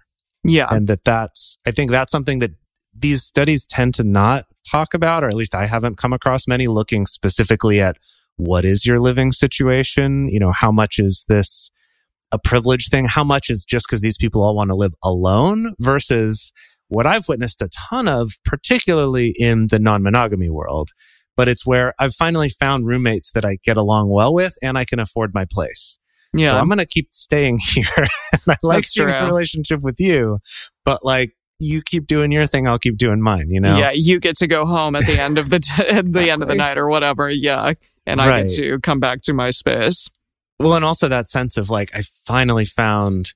Yeah. 0.45 0.69
and 0.71 0.87
that 0.87 1.03
that's 1.03 1.59
i 1.67 1.73
think 1.73 1.91
that's 1.91 2.13
something 2.13 2.39
that 2.39 2.53
these 2.97 3.25
studies 3.25 3.67
tend 3.67 3.95
to 3.95 4.05
not 4.05 4.47
talk 4.71 4.95
about 4.95 5.25
or 5.25 5.29
at 5.29 5.35
least 5.35 5.57
i 5.57 5.67
haven't 5.67 5.97
come 5.97 6.13
across 6.13 6.47
many 6.47 6.69
looking 6.69 7.05
specifically 7.05 7.81
at 7.81 7.97
what 8.37 8.65
is 8.65 8.87
your 8.87 9.01
living 9.01 9.33
situation? 9.33 10.29
You 10.29 10.39
know, 10.39 10.53
how 10.53 10.71
much 10.71 10.99
is 10.99 11.25
this 11.29 11.71
a 12.33 12.39
privilege 12.39 12.89
thing? 12.89 13.07
How 13.07 13.25
much 13.25 13.51
is 13.51 13.65
just 13.65 13.87
because 13.87 14.03
these 14.03 14.19
people 14.19 14.43
all 14.43 14.55
want 14.55 14.71
to 14.71 14.77
live 14.77 14.95
alone 15.03 15.75
versus 15.81 16.53
what 16.89 17.07
I've 17.07 17.29
witnessed 17.29 17.63
a 17.63 17.69
ton 17.69 18.07
of, 18.07 18.33
particularly 18.45 19.35
in 19.37 19.67
the 19.71 19.79
non 19.79 20.03
monogamy 20.03 20.51
world. 20.51 20.91
But 21.37 21.49
it's 21.49 21.67
where 21.67 21.95
I've 21.99 22.15
finally 22.15 22.49
found 22.49 22.87
roommates 22.87 23.33
that 23.33 23.45
I 23.45 23.59
get 23.63 23.77
along 23.77 24.09
well 24.09 24.33
with 24.33 24.57
and 24.63 24.79
I 24.79 24.85
can 24.85 24.99
afford 24.99 25.35
my 25.35 25.45
place. 25.45 25.99
Yeah. 26.35 26.53
So 26.53 26.59
I'm 26.59 26.67
going 26.69 26.79
to 26.79 26.87
keep 26.87 27.09
staying 27.13 27.59
here. 27.69 27.85
and 27.97 28.41
I 28.49 28.57
like 28.63 28.83
That's 28.85 28.97
being 28.97 29.09
in 29.09 29.15
a 29.15 29.27
relationship 29.27 29.81
with 29.83 30.01
you, 30.01 30.39
but 30.85 31.05
like 31.05 31.33
you 31.59 31.81
keep 31.83 32.07
doing 32.07 32.33
your 32.33 32.47
thing, 32.47 32.67
I'll 32.69 32.79
keep 32.79 32.99
doing 32.99 33.21
mine, 33.23 33.49
you 33.51 33.61
know? 33.61 33.79
Yeah, 33.79 33.91
you 33.93 34.21
get 34.21 34.37
to 34.39 34.47
go 34.47 34.67
home 34.67 34.95
at 34.97 35.07
the 35.07 35.21
end 35.21 35.39
of 35.39 35.49
the 35.51 35.59
t- 35.61 35.73
at 35.89 36.11
the 36.13 36.31
end 36.31 36.43
of 36.43 36.49
the 36.49 36.55
night 36.55 36.77
or 36.79 36.89
whatever. 36.89 37.31
Yeah, 37.31 37.73
and 38.07 38.21
I 38.21 38.29
Right. 38.29 38.49
get 38.49 38.57
to 38.57 38.79
come 38.81 39.01
back 39.01 39.23
to 39.23 39.33
my 39.33 39.51
space. 39.51 40.09
Well, 40.59 40.75
and 40.75 40.85
also 40.85 41.09
that 41.09 41.29
sense 41.29 41.57
of 41.59 41.69
like, 41.71 41.95
I 41.95 42.03
finally 42.27 42.65
found 42.65 43.33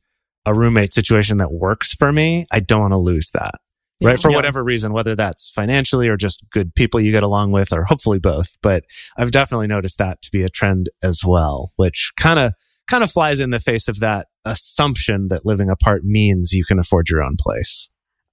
a 0.46 0.54
roommate 0.54 0.92
situation 0.94 1.36
that 1.38 1.52
works 1.52 1.92
for 1.94 2.12
me. 2.12 2.44
I 2.50 2.60
don't 2.60 2.80
want 2.80 2.92
to 2.92 2.98
lose 2.98 3.30
that. 3.34 3.54
Right. 4.02 4.18
For 4.18 4.30
Yeah. 4.30 4.36
whatever 4.36 4.64
reason, 4.64 4.92
whether 4.92 5.14
that's 5.14 5.50
financially 5.50 6.08
or 6.08 6.16
just 6.16 6.42
good 6.50 6.74
people 6.74 7.00
you 7.00 7.12
get 7.12 7.22
along 7.22 7.52
with, 7.52 7.72
or 7.72 7.84
hopefully 7.84 8.18
both. 8.18 8.56
But 8.62 8.84
I've 9.18 9.30
definitely 9.30 9.66
noticed 9.66 9.98
that 9.98 10.22
to 10.22 10.30
be 10.30 10.42
a 10.42 10.48
trend 10.48 10.88
as 11.02 11.22
well, 11.24 11.72
which 11.76 12.12
kind 12.18 12.38
of, 12.38 12.54
kind 12.88 13.04
of 13.04 13.10
flies 13.10 13.40
in 13.40 13.50
the 13.50 13.60
face 13.60 13.88
of 13.88 14.00
that 14.00 14.28
assumption 14.44 15.28
that 15.28 15.44
living 15.44 15.68
apart 15.70 16.02
means 16.04 16.52
you 16.52 16.64
can 16.64 16.78
afford 16.78 17.08
your 17.10 17.22
own 17.22 17.36
place. 17.38 17.90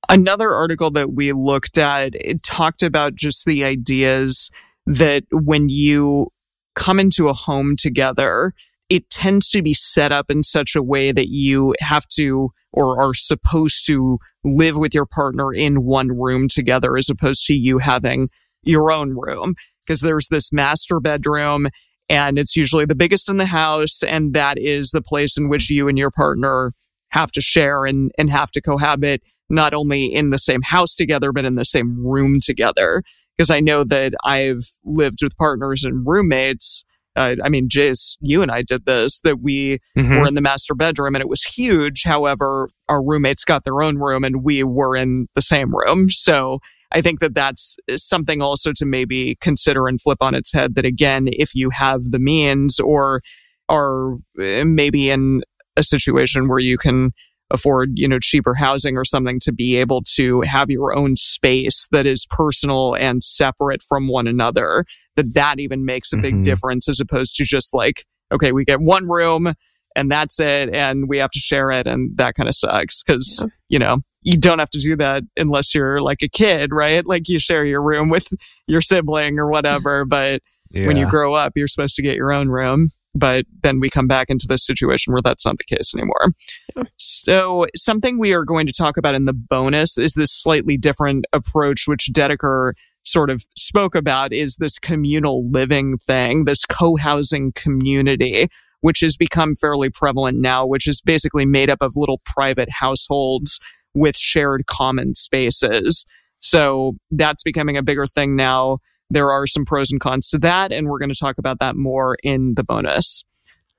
Another 0.10 0.53
article 0.53 0.89
that 0.91 1.12
we 1.13 1.34
looked 1.34 1.77
at 1.77 2.15
it 2.15 2.43
talked 2.43 2.82
about 2.82 3.15
just 3.15 3.45
the 3.45 3.63
ideas 3.65 4.49
that 4.86 5.23
when 5.32 5.67
you 5.67 6.27
come 6.75 6.97
into 6.99 7.27
a 7.27 7.34
home 7.34 7.75
together, 7.77 8.53
it 8.89 9.10
tends 9.10 9.50
to 9.50 9.62
be 9.62 9.73
set 9.73 10.12
up 10.12 10.30
in 10.30 10.43
such 10.43 10.76
a 10.76 10.84
way 10.84 11.12
that 11.12 11.30
you 11.30 11.76
have 11.80 12.08
to 12.08 12.52
or 12.71 13.02
are 13.02 13.13
supposed 13.13 13.86
to 13.88 14.17
live 14.43 14.78
with 14.78 14.93
your 14.93 15.06
partner 15.06 15.54
in 15.54 15.84
one 15.84 16.10
room 16.10 16.47
together 16.47 16.95
as 16.95 17.10
opposed 17.10 17.45
to 17.45 17.54
you 17.54 17.80
having 17.80 18.30
your 18.63 18.91
own 18.91 19.17
room. 19.17 19.56
Because 19.86 20.02
there's 20.02 20.28
this 20.28 20.52
master 20.52 21.00
bedroom 21.00 21.67
and 22.10 22.38
it's 22.38 22.56
usually 22.56 22.86
the 22.86 22.95
biggest 22.95 23.30
in 23.30 23.38
the 23.38 23.45
house. 23.45 24.04
And 24.04 24.34
that 24.34 24.58
is 24.58 24.91
the 24.91 25.02
place 25.02 25.38
in 25.38 25.50
which 25.50 25.69
you 25.69 25.88
and 25.88 25.97
your 25.97 26.12
partner 26.12 26.73
have 27.10 27.32
to 27.34 27.41
share 27.41 27.86
and, 27.86 28.12
and 28.17 28.30
have 28.30 28.52
to 28.52 28.62
cohabit 28.62 29.21
not 29.50 29.73
only 29.73 30.06
in 30.06 30.30
the 30.30 30.38
same 30.38 30.62
house 30.62 30.93
together, 30.95 31.32
but 31.32 31.45
in 31.45 31.56
the 31.56 31.65
same 31.65 32.06
room 32.06 32.39
together. 32.41 33.02
Because 33.36 33.50
I 33.50 33.60
know 33.60 33.84
that 33.86 34.13
I've 34.23 34.71
lived 34.84 35.19
with 35.21 35.38
partners 35.38 35.84
and 35.84 36.06
roommates. 36.06 36.84
Uh, 37.17 37.36
I 37.43 37.49
mean, 37.49 37.67
Jace, 37.67 38.15
you 38.21 38.41
and 38.41 38.51
I 38.51 38.62
did 38.62 38.86
this, 38.86 39.19
that 39.23 39.41
we 39.41 39.80
Mhm. 39.97 40.19
were 40.21 40.27
in 40.27 40.36
the 40.36 40.41
master 40.41 40.75
bedroom 40.75 41.15
and 41.15 41.21
it 41.21 41.27
was 41.27 41.43
huge. 41.43 42.03
However, 42.03 42.69
our 42.88 43.03
roommates 43.03 43.43
got 43.43 43.63
their 43.65 43.82
own 43.82 43.97
room 43.97 44.23
and 44.23 44.43
we 44.43 44.63
were 44.63 44.95
in 44.95 45.27
the 45.34 45.41
same 45.41 45.75
room. 45.75 46.10
So 46.10 46.60
I 46.93 47.01
think 47.01 47.19
that 47.19 47.34
that's 47.34 47.75
something 47.95 48.41
also 48.41 48.71
to 48.73 48.86
maybe 48.86 49.36
consider 49.41 49.88
and 49.88 49.99
flip 49.99 50.19
on 50.21 50.36
its 50.36 50.53
head 50.53 50.75
that 50.75 50.86
again, 50.86 51.27
if 51.32 51.56
you 51.56 51.71
have 51.71 52.03
the 52.12 52.19
means 52.19 52.80
or 52.80 53.21
are 53.67 54.13
uh, 54.39 54.63
maybe 54.63 55.10
in 55.10 55.41
a 55.75 55.84
situation 55.84 56.47
where 56.47 56.60
you 56.60 56.77
can 56.77 57.12
afford, 57.51 57.91
you 57.95 58.07
know, 58.07 58.19
cheaper 58.19 58.53
housing 58.53 58.97
or 58.97 59.05
something 59.05 59.39
to 59.41 59.51
be 59.51 59.77
able 59.77 60.01
to 60.15 60.41
have 60.41 60.69
your 60.69 60.93
own 60.95 61.15
space 61.15 61.88
that 61.91 62.05
is 62.05 62.25
personal 62.29 62.93
and 62.95 63.23
separate 63.23 63.81
from 63.81 64.07
one 64.07 64.27
another, 64.27 64.86
that 65.15 65.33
that 65.33 65.60
even 65.60 65.86
makes 65.86 66.12
a 66.12 66.17
big 66.17 66.36
Mhm. 66.36 66.43
difference 66.43 66.88
as 66.89 66.99
opposed 66.99 67.36
to 67.36 67.45
just 67.45 67.73
like, 67.73 68.03
okay, 68.31 68.51
we 68.51 68.65
get 68.65 68.81
one 68.81 69.07
room 69.07 69.53
and 69.95 70.12
that's 70.12 70.39
it 70.39 70.69
and 70.73 71.07
we 71.07 71.17
have 71.17 71.31
to 71.31 71.39
share 71.39 71.71
it 71.71 71.88
and 71.88 72.15
that 72.17 72.36
kind 72.36 72.49
of 72.49 72.55
sucks 72.55 73.01
because, 73.03 73.39
Yeah. 73.43 73.49
you 73.69 73.79
know, 73.79 73.97
you 74.23 74.38
don't 74.38 74.60
have 74.60 74.69
to 74.71 74.79
do 74.79 74.97
that 74.97 75.23
unless 75.38 75.73
you're 75.73 76.01
like 76.01 76.21
a 76.21 76.27
kid, 76.27 76.71
right? 76.73 77.05
Like 77.05 77.29
you 77.29 77.39
share 77.39 77.65
your 77.65 77.81
room 77.81 78.10
with 78.10 78.27
your 78.67 78.81
sibling 78.81 79.39
or 79.39 79.49
whatever, 79.49 80.03
but 80.03 80.41
when 80.86 80.97
you 80.97 81.07
grow 81.10 81.33
up, 81.33 81.53
you're 81.55 81.67
supposed 81.69 81.95
to 81.95 82.01
get 82.01 82.15
your 82.15 82.33
own 82.33 82.49
room. 82.49 82.89
But 83.17 83.45
then 83.63 83.80
we 83.80 83.89
come 83.89 84.08
back 84.08 84.30
into 84.30 84.45
this 84.47 84.65
situation 84.65 85.12
where 85.12 85.21
that's 85.23 85.45
not 85.45 85.56
the 85.58 85.75
case 85.75 85.93
anymore. 85.95 86.34
Yeah. 86.75 86.84
So, 86.97 87.65
something 87.75 88.19
we 88.19 88.34
are 88.34 88.43
going 88.43 88.67
to 88.67 88.73
talk 88.73 88.97
about 88.97 89.15
in 89.15 89.25
the 89.25 89.34
bonus 89.34 89.97
is 89.97 90.13
this 90.13 90.32
slightly 90.32 90.77
different 90.77 91.25
approach, 91.34 91.88
which 91.88 92.10
Dedeker 92.13 92.73
sort 93.03 93.30
of 93.30 93.45
spoke 93.58 93.95
about, 93.95 94.34
is 94.34 94.58
this 94.58 94.77
communal 94.77 95.49
living 95.49 95.97
thing, 95.97 96.45
this 96.45 96.65
co 96.65 96.95
housing 96.95 97.53
community, 97.53 98.49
which 98.82 98.99
has 98.99 99.17
become 99.17 99.56
fairly 99.56 99.89
prevalent 99.89 100.39
now, 100.39 100.65
which 100.65 100.88
is 100.88 101.01
basically 101.01 101.45
made 101.45 101.69
up 101.69 101.82
of 101.82 101.93
little 101.95 102.21
private 102.25 102.69
households 102.69 103.60
with 103.93 104.15
shared 104.15 104.67
common 104.67 105.15
spaces. 105.15 106.06
So, 106.39 106.97
that's 107.10 107.41
becoming 107.41 107.77
a 107.77 107.84
bigger 107.84 108.06
thing 108.06 108.36
now 108.36 108.77
there 109.10 109.32
are 109.32 109.48
some 109.48 109.65
pros 109.65 109.91
and 109.91 110.00
cons 110.02 110.28
to 110.30 110.38
that, 110.39 110.72
and 110.72 110.88
we're 110.88 111.00
going 111.00 111.10
to 111.10 111.15
talk 111.15 111.38
about 111.38 111.60
that 111.60 111.76
more 111.76 112.17
in 112.24 112.54
the 112.56 112.63
bonus. 112.63 113.24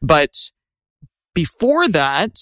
But 0.01 0.31
before 1.35 1.88
that, 1.88 2.37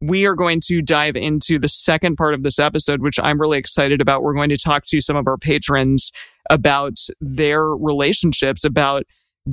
we 0.00 0.26
are 0.26 0.34
going 0.34 0.60
to 0.66 0.80
dive 0.80 1.16
into 1.16 1.58
the 1.58 1.68
second 1.68 2.16
part 2.16 2.34
of 2.34 2.42
this 2.42 2.58
episode, 2.58 3.02
which 3.02 3.18
I'm 3.20 3.40
really 3.40 3.58
excited 3.58 4.00
about. 4.00 4.22
We're 4.22 4.34
going 4.34 4.50
to 4.50 4.56
talk 4.56 4.84
to 4.86 5.00
some 5.00 5.16
of 5.16 5.26
our 5.26 5.36
patrons 5.36 6.12
about 6.50 6.98
their 7.20 7.64
relationships, 7.64 8.64
about 8.64 9.02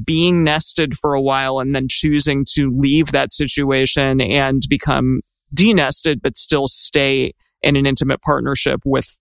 being 0.03 0.43
nested 0.43 0.97
for 0.97 1.13
a 1.13 1.21
while 1.21 1.59
and 1.59 1.73
then 1.75 1.87
choosing 1.89 2.45
to 2.53 2.71
leave 2.75 3.11
that 3.11 3.33
situation 3.33 4.21
and 4.21 4.61
become 4.69 5.21
denested, 5.53 6.21
but 6.21 6.37
still 6.37 6.67
stay 6.67 7.33
in 7.61 7.75
an 7.75 7.85
intimate 7.85 8.21
partnership 8.21 8.81
with 8.85 9.15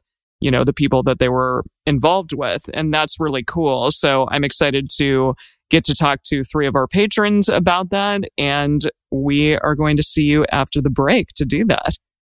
you 0.44 0.50
know 0.50 0.62
the 0.62 0.74
people 0.74 1.02
that 1.02 1.18
they 1.18 1.30
were 1.30 1.64
involved 1.86 2.34
with 2.34 2.68
and 2.74 2.92
that's 2.92 3.18
really 3.18 3.42
cool. 3.42 3.90
So 3.90 4.28
i'm 4.30 4.44
excited 4.44 4.88
to 4.98 5.34
get 5.70 5.84
to 5.84 5.94
talk 5.94 6.22
to 6.24 6.44
three 6.44 6.66
of 6.66 6.74
our 6.76 6.86
patrons 6.86 7.48
about 7.48 7.88
that 7.90 8.20
and 8.36 8.82
we 9.10 9.56
are 9.58 9.74
going 9.74 9.96
to 9.96 10.02
see 10.02 10.22
you 10.22 10.44
after 10.52 10.82
the 10.82 10.90
break 10.90 11.28
to 11.36 11.46
do 11.46 11.64
that 11.64 11.96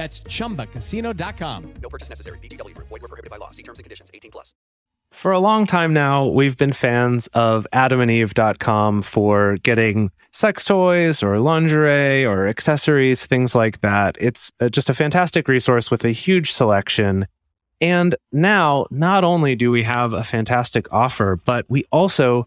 That's 0.00 0.22
chumbacasino.com. 0.22 1.74
No 1.82 1.90
purchase 1.90 2.08
necessary. 2.08 2.38
VGW 2.38 2.74
Group. 2.74 2.88
Void 2.88 3.02
were 3.02 3.08
prohibited 3.08 3.30
by 3.30 3.36
law. 3.36 3.50
See 3.50 3.62
terms 3.62 3.80
and 3.80 3.84
conditions. 3.84 4.10
18 4.14 4.30
plus. 4.30 4.54
For 5.12 5.30
a 5.30 5.38
long 5.38 5.66
time 5.66 5.92
now, 5.92 6.24
we've 6.24 6.56
been 6.56 6.72
fans 6.72 7.26
of 7.34 7.66
adamandeve.com 7.74 9.02
for 9.02 9.58
getting 9.58 10.10
sex 10.32 10.64
toys 10.64 11.22
or 11.22 11.38
lingerie 11.38 12.24
or 12.24 12.48
accessories, 12.48 13.26
things 13.26 13.54
like 13.54 13.82
that. 13.82 14.16
It's 14.18 14.50
uh, 14.58 14.70
just 14.70 14.88
a 14.88 14.94
fantastic 14.94 15.48
resource 15.48 15.90
with 15.90 16.02
a 16.06 16.12
huge 16.12 16.50
selection. 16.50 17.26
And 17.82 18.14
now, 18.32 18.86
not 18.90 19.22
only 19.22 19.54
do 19.54 19.70
we 19.70 19.82
have 19.82 20.14
a 20.14 20.24
fantastic 20.24 20.90
offer, 20.90 21.36
but 21.44 21.66
we 21.68 21.84
also 21.92 22.46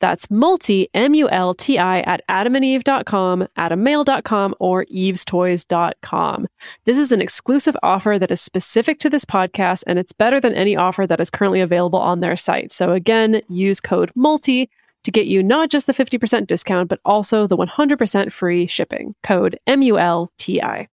That's 0.00 0.30
multi, 0.30 0.88
M 0.94 1.14
U 1.14 1.28
L 1.28 1.54
T 1.54 1.78
I, 1.78 2.00
at 2.00 2.22
adamandeve.com, 2.28 3.48
adammale.com, 3.56 4.54
or 4.60 4.84
evestoys.com. 4.86 6.46
This 6.84 6.98
is 6.98 7.12
an 7.12 7.20
exclusive 7.20 7.76
offer 7.82 8.18
that 8.18 8.30
is 8.30 8.40
specific 8.40 8.98
to 9.00 9.10
this 9.10 9.24
podcast, 9.24 9.84
and 9.86 9.98
it's 9.98 10.12
better 10.12 10.40
than 10.40 10.54
any 10.54 10.76
offer 10.76 11.06
that 11.06 11.20
is 11.20 11.30
currently 11.30 11.60
available 11.60 11.98
on 11.98 12.20
their 12.20 12.36
site. 12.36 12.70
So 12.72 12.92
again, 12.92 13.42
use 13.48 13.80
code 13.80 14.12
MULTI 14.14 14.68
to 15.04 15.10
get 15.10 15.26
you 15.26 15.42
not 15.42 15.70
just 15.70 15.86
the 15.86 15.94
50% 15.94 16.46
discount, 16.46 16.88
but 16.88 17.00
also 17.04 17.46
the 17.46 17.56
100% 17.56 18.32
free 18.32 18.66
shipping. 18.66 19.14
Code 19.22 19.58
M 19.66 19.82
U 19.82 19.98
L 19.98 20.28
T 20.36 20.60
I. 20.60 20.88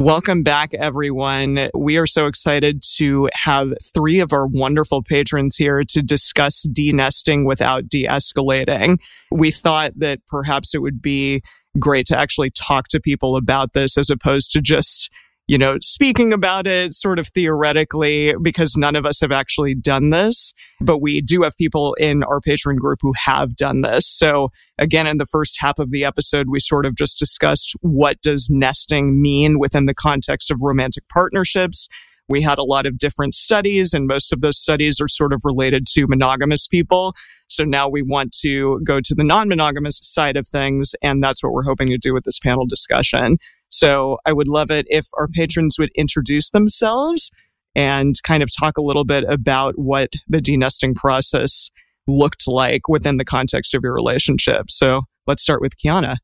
Welcome 0.00 0.42
back, 0.42 0.72
everyone. 0.72 1.68
We 1.74 1.98
are 1.98 2.06
so 2.06 2.26
excited 2.26 2.82
to 2.96 3.28
have 3.34 3.74
three 3.92 4.20
of 4.20 4.32
our 4.32 4.46
wonderful 4.46 5.02
patrons 5.02 5.56
here 5.56 5.84
to 5.90 6.00
discuss 6.00 6.62
de-nesting 6.62 7.44
without 7.44 7.86
de-escalating. 7.86 8.96
We 9.30 9.50
thought 9.50 9.92
that 9.98 10.20
perhaps 10.26 10.74
it 10.74 10.78
would 10.78 11.02
be 11.02 11.42
great 11.78 12.06
to 12.06 12.18
actually 12.18 12.48
talk 12.48 12.88
to 12.88 12.98
people 12.98 13.36
about 13.36 13.74
this 13.74 13.98
as 13.98 14.08
opposed 14.08 14.52
to 14.52 14.62
just 14.62 15.10
you 15.50 15.58
know, 15.58 15.78
speaking 15.82 16.32
about 16.32 16.68
it 16.68 16.94
sort 16.94 17.18
of 17.18 17.26
theoretically 17.26 18.36
because 18.40 18.76
none 18.76 18.94
of 18.94 19.04
us 19.04 19.18
have 19.20 19.32
actually 19.32 19.74
done 19.74 20.10
this, 20.10 20.52
but 20.80 21.02
we 21.02 21.20
do 21.20 21.42
have 21.42 21.56
people 21.56 21.94
in 21.94 22.22
our 22.22 22.40
patron 22.40 22.76
group 22.76 23.00
who 23.02 23.12
have 23.24 23.56
done 23.56 23.80
this. 23.80 24.06
So 24.06 24.50
again, 24.78 25.08
in 25.08 25.18
the 25.18 25.26
first 25.26 25.56
half 25.58 25.80
of 25.80 25.90
the 25.90 26.04
episode, 26.04 26.46
we 26.48 26.60
sort 26.60 26.86
of 26.86 26.94
just 26.94 27.18
discussed 27.18 27.72
what 27.80 28.22
does 28.22 28.46
nesting 28.48 29.20
mean 29.20 29.58
within 29.58 29.86
the 29.86 29.94
context 29.94 30.52
of 30.52 30.58
romantic 30.60 31.08
partnerships. 31.08 31.88
We 32.28 32.42
had 32.42 32.58
a 32.58 32.62
lot 32.62 32.86
of 32.86 32.96
different 32.96 33.34
studies, 33.34 33.92
and 33.92 34.06
most 34.06 34.32
of 34.32 34.42
those 34.42 34.56
studies 34.56 35.00
are 35.00 35.08
sort 35.08 35.32
of 35.32 35.40
related 35.42 35.84
to 35.94 36.06
monogamous 36.06 36.68
people. 36.68 37.12
So 37.48 37.64
now 37.64 37.88
we 37.88 38.02
want 38.02 38.30
to 38.42 38.80
go 38.84 39.00
to 39.00 39.14
the 39.16 39.24
non 39.24 39.48
monogamous 39.48 39.98
side 40.00 40.36
of 40.36 40.46
things, 40.46 40.94
and 41.02 41.24
that's 41.24 41.42
what 41.42 41.52
we're 41.52 41.64
hoping 41.64 41.88
to 41.88 41.98
do 41.98 42.14
with 42.14 42.22
this 42.22 42.38
panel 42.38 42.66
discussion. 42.66 43.38
So 43.70 44.18
I 44.26 44.32
would 44.32 44.48
love 44.48 44.70
it 44.70 44.86
if 44.88 45.06
our 45.16 45.28
patrons 45.28 45.76
would 45.78 45.90
introduce 45.94 46.50
themselves 46.50 47.30
and 47.74 48.14
kind 48.24 48.42
of 48.42 48.50
talk 48.54 48.76
a 48.76 48.82
little 48.82 49.04
bit 49.04 49.24
about 49.28 49.78
what 49.78 50.14
the 50.28 50.38
denesting 50.38 50.94
process 50.94 51.70
looked 52.06 52.48
like 52.48 52.88
within 52.88 53.16
the 53.16 53.24
context 53.24 53.74
of 53.74 53.82
your 53.82 53.94
relationship. 53.94 54.70
So 54.70 55.02
let's 55.26 55.42
start 55.42 55.60
with 55.60 55.76
Kiana. 55.76 56.16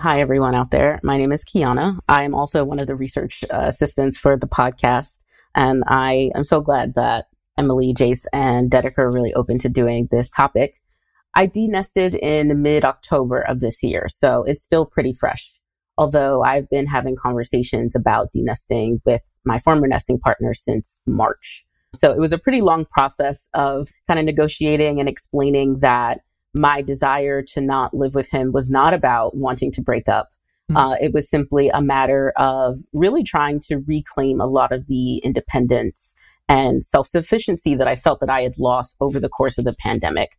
Hi, 0.00 0.20
everyone 0.20 0.54
out 0.54 0.70
there. 0.70 1.00
My 1.02 1.16
name 1.16 1.32
is 1.32 1.44
Kiana. 1.44 1.98
I 2.08 2.22
am 2.22 2.34
also 2.34 2.64
one 2.64 2.78
of 2.78 2.86
the 2.86 2.96
research 2.96 3.44
uh, 3.52 3.66
assistants 3.66 4.18
for 4.18 4.36
the 4.36 4.48
podcast. 4.48 5.18
And 5.54 5.84
I 5.86 6.30
am 6.34 6.44
so 6.44 6.60
glad 6.60 6.94
that 6.94 7.26
Emily, 7.58 7.92
Jace, 7.92 8.24
and 8.32 8.70
Dedeker 8.70 8.98
are 8.98 9.12
really 9.12 9.34
open 9.34 9.58
to 9.58 9.68
doing 9.68 10.08
this 10.10 10.30
topic. 10.30 10.80
I 11.34 11.46
denested 11.46 12.14
in 12.14 12.62
mid 12.62 12.84
October 12.84 13.40
of 13.40 13.60
this 13.60 13.82
year, 13.82 14.06
so 14.08 14.44
it's 14.44 14.62
still 14.62 14.84
pretty 14.84 15.12
fresh. 15.12 15.54
Although 15.98 16.42
I've 16.42 16.68
been 16.70 16.86
having 16.86 17.16
conversations 17.16 17.94
about 17.94 18.32
denesting 18.32 19.00
with 19.04 19.22
my 19.44 19.58
former 19.58 19.86
nesting 19.86 20.18
partner 20.18 20.54
since 20.54 20.98
March. 21.06 21.64
So 21.94 22.10
it 22.10 22.18
was 22.18 22.32
a 22.32 22.38
pretty 22.38 22.62
long 22.62 22.86
process 22.86 23.46
of 23.52 23.90
kind 24.08 24.18
of 24.18 24.24
negotiating 24.24 24.98
and 24.98 25.08
explaining 25.08 25.80
that 25.80 26.20
my 26.54 26.82
desire 26.82 27.42
to 27.42 27.60
not 27.60 27.94
live 27.94 28.14
with 28.14 28.30
him 28.30 28.52
was 28.52 28.70
not 28.70 28.94
about 28.94 29.36
wanting 29.36 29.70
to 29.72 29.82
break 29.82 30.08
up. 30.08 30.30
Mm. 30.70 30.76
Uh, 30.76 30.96
it 31.00 31.12
was 31.12 31.28
simply 31.28 31.68
a 31.68 31.82
matter 31.82 32.32
of 32.36 32.80
really 32.92 33.22
trying 33.22 33.60
to 33.60 33.78
reclaim 33.86 34.40
a 34.40 34.46
lot 34.46 34.72
of 34.72 34.86
the 34.86 35.18
independence 35.18 36.14
and 36.48 36.84
self 36.84 37.06
sufficiency 37.06 37.74
that 37.74 37.88
I 37.88 37.96
felt 37.96 38.20
that 38.20 38.30
I 38.30 38.42
had 38.42 38.58
lost 38.58 38.96
over 39.00 39.18
the 39.18 39.28
course 39.28 39.58
of 39.58 39.64
the 39.64 39.74
pandemic. 39.78 40.30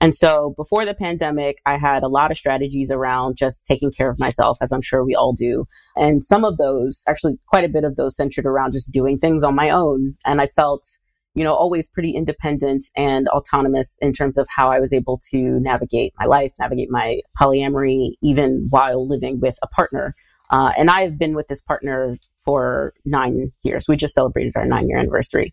And 0.00 0.16
so 0.16 0.54
before 0.56 0.86
the 0.86 0.94
pandemic, 0.94 1.58
I 1.66 1.76
had 1.76 2.02
a 2.02 2.08
lot 2.08 2.30
of 2.30 2.38
strategies 2.38 2.90
around 2.90 3.36
just 3.36 3.66
taking 3.66 3.92
care 3.92 4.10
of 4.10 4.18
myself, 4.18 4.56
as 4.62 4.72
I'm 4.72 4.80
sure 4.80 5.04
we 5.04 5.14
all 5.14 5.34
do. 5.34 5.66
And 5.94 6.24
some 6.24 6.44
of 6.44 6.56
those, 6.56 7.02
actually 7.06 7.38
quite 7.46 7.64
a 7.64 7.68
bit 7.68 7.84
of 7.84 7.96
those 7.96 8.16
centered 8.16 8.46
around 8.46 8.72
just 8.72 8.90
doing 8.90 9.18
things 9.18 9.44
on 9.44 9.54
my 9.54 9.68
own. 9.68 10.14
And 10.24 10.40
I 10.40 10.46
felt, 10.46 10.86
you 11.34 11.44
know, 11.44 11.54
always 11.54 11.86
pretty 11.86 12.12
independent 12.12 12.86
and 12.96 13.28
autonomous 13.28 13.96
in 14.00 14.12
terms 14.12 14.38
of 14.38 14.48
how 14.48 14.70
I 14.70 14.80
was 14.80 14.94
able 14.94 15.20
to 15.30 15.60
navigate 15.60 16.14
my 16.18 16.24
life, 16.24 16.54
navigate 16.58 16.90
my 16.90 17.20
polyamory, 17.38 18.12
even 18.22 18.66
while 18.70 19.06
living 19.06 19.38
with 19.38 19.58
a 19.62 19.68
partner. 19.68 20.14
Uh, 20.50 20.72
and 20.78 20.90
I've 20.90 21.18
been 21.18 21.34
with 21.34 21.48
this 21.48 21.60
partner 21.60 22.16
for 22.42 22.94
nine 23.04 23.52
years. 23.62 23.86
We 23.86 23.96
just 23.96 24.14
celebrated 24.14 24.54
our 24.56 24.64
nine 24.64 24.88
year 24.88 24.96
anniversary. 24.96 25.52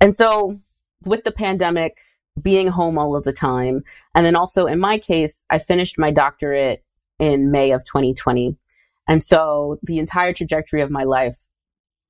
And 0.00 0.16
so 0.16 0.60
with 1.04 1.24
the 1.24 1.32
pandemic, 1.32 1.98
being 2.40 2.68
home 2.68 2.98
all 2.98 3.16
of 3.16 3.24
the 3.24 3.32
time. 3.32 3.82
And 4.14 4.24
then 4.24 4.36
also 4.36 4.66
in 4.66 4.78
my 4.78 4.98
case, 4.98 5.42
I 5.50 5.58
finished 5.58 5.98
my 5.98 6.10
doctorate 6.10 6.84
in 7.18 7.50
May 7.50 7.72
of 7.72 7.84
2020. 7.84 8.56
And 9.08 9.22
so 9.22 9.78
the 9.82 9.98
entire 9.98 10.32
trajectory 10.32 10.80
of 10.80 10.90
my 10.90 11.04
life 11.04 11.36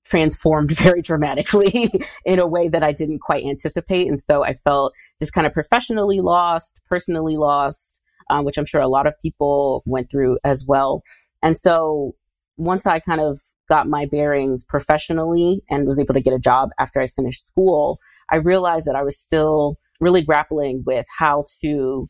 transformed 0.04 0.72
very 0.78 1.02
dramatically 1.02 1.90
in 2.24 2.38
a 2.38 2.46
way 2.46 2.68
that 2.68 2.82
I 2.82 2.92
didn't 2.92 3.20
quite 3.20 3.44
anticipate. 3.44 4.08
And 4.08 4.22
so 4.22 4.44
I 4.44 4.54
felt 4.54 4.92
just 5.20 5.32
kind 5.32 5.46
of 5.46 5.52
professionally 5.52 6.20
lost, 6.20 6.74
personally 6.88 7.36
lost, 7.36 8.00
um, 8.30 8.44
which 8.44 8.58
I'm 8.58 8.66
sure 8.66 8.80
a 8.80 8.88
lot 8.88 9.06
of 9.06 9.18
people 9.20 9.82
went 9.86 10.10
through 10.10 10.38
as 10.44 10.64
well. 10.66 11.02
And 11.42 11.58
so 11.58 12.14
once 12.56 12.86
I 12.86 13.00
kind 13.00 13.20
of 13.20 13.40
got 13.68 13.86
my 13.86 14.06
bearings 14.06 14.62
professionally 14.62 15.62
and 15.70 15.86
was 15.86 15.98
able 15.98 16.14
to 16.14 16.20
get 16.20 16.34
a 16.34 16.38
job 16.38 16.70
after 16.78 17.00
I 17.00 17.06
finished 17.06 17.46
school, 17.46 17.98
I 18.30 18.36
realized 18.36 18.86
that 18.86 18.96
I 18.96 19.02
was 19.02 19.18
still 19.18 19.78
really 20.03 20.20
grappling 20.22 20.82
with 20.84 21.07
how 21.16 21.44
to 21.62 22.09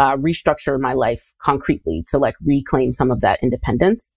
uh, 0.00 0.16
restructure 0.16 0.80
my 0.80 0.94
life 0.94 1.32
concretely 1.40 2.04
to 2.08 2.18
like 2.18 2.34
reclaim 2.44 2.92
some 2.92 3.10
of 3.10 3.20
that 3.20 3.38
independence. 3.42 4.12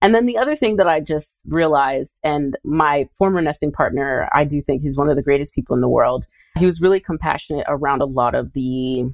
And 0.00 0.14
then 0.14 0.26
the 0.26 0.38
other 0.38 0.54
thing 0.54 0.76
that 0.76 0.86
I 0.86 1.00
just 1.00 1.32
realized, 1.44 2.20
and 2.22 2.56
my 2.64 3.08
former 3.18 3.42
nesting 3.42 3.72
partner, 3.72 4.28
I 4.32 4.44
do 4.44 4.62
think 4.62 4.80
he's 4.80 4.96
one 4.96 5.10
of 5.10 5.16
the 5.16 5.22
greatest 5.22 5.54
people 5.54 5.74
in 5.74 5.80
the 5.80 5.88
world. 5.88 6.26
He 6.56 6.66
was 6.66 6.80
really 6.80 7.00
compassionate 7.00 7.66
around 7.68 8.00
a 8.00 8.06
lot 8.06 8.36
of 8.36 8.52
the 8.52 9.10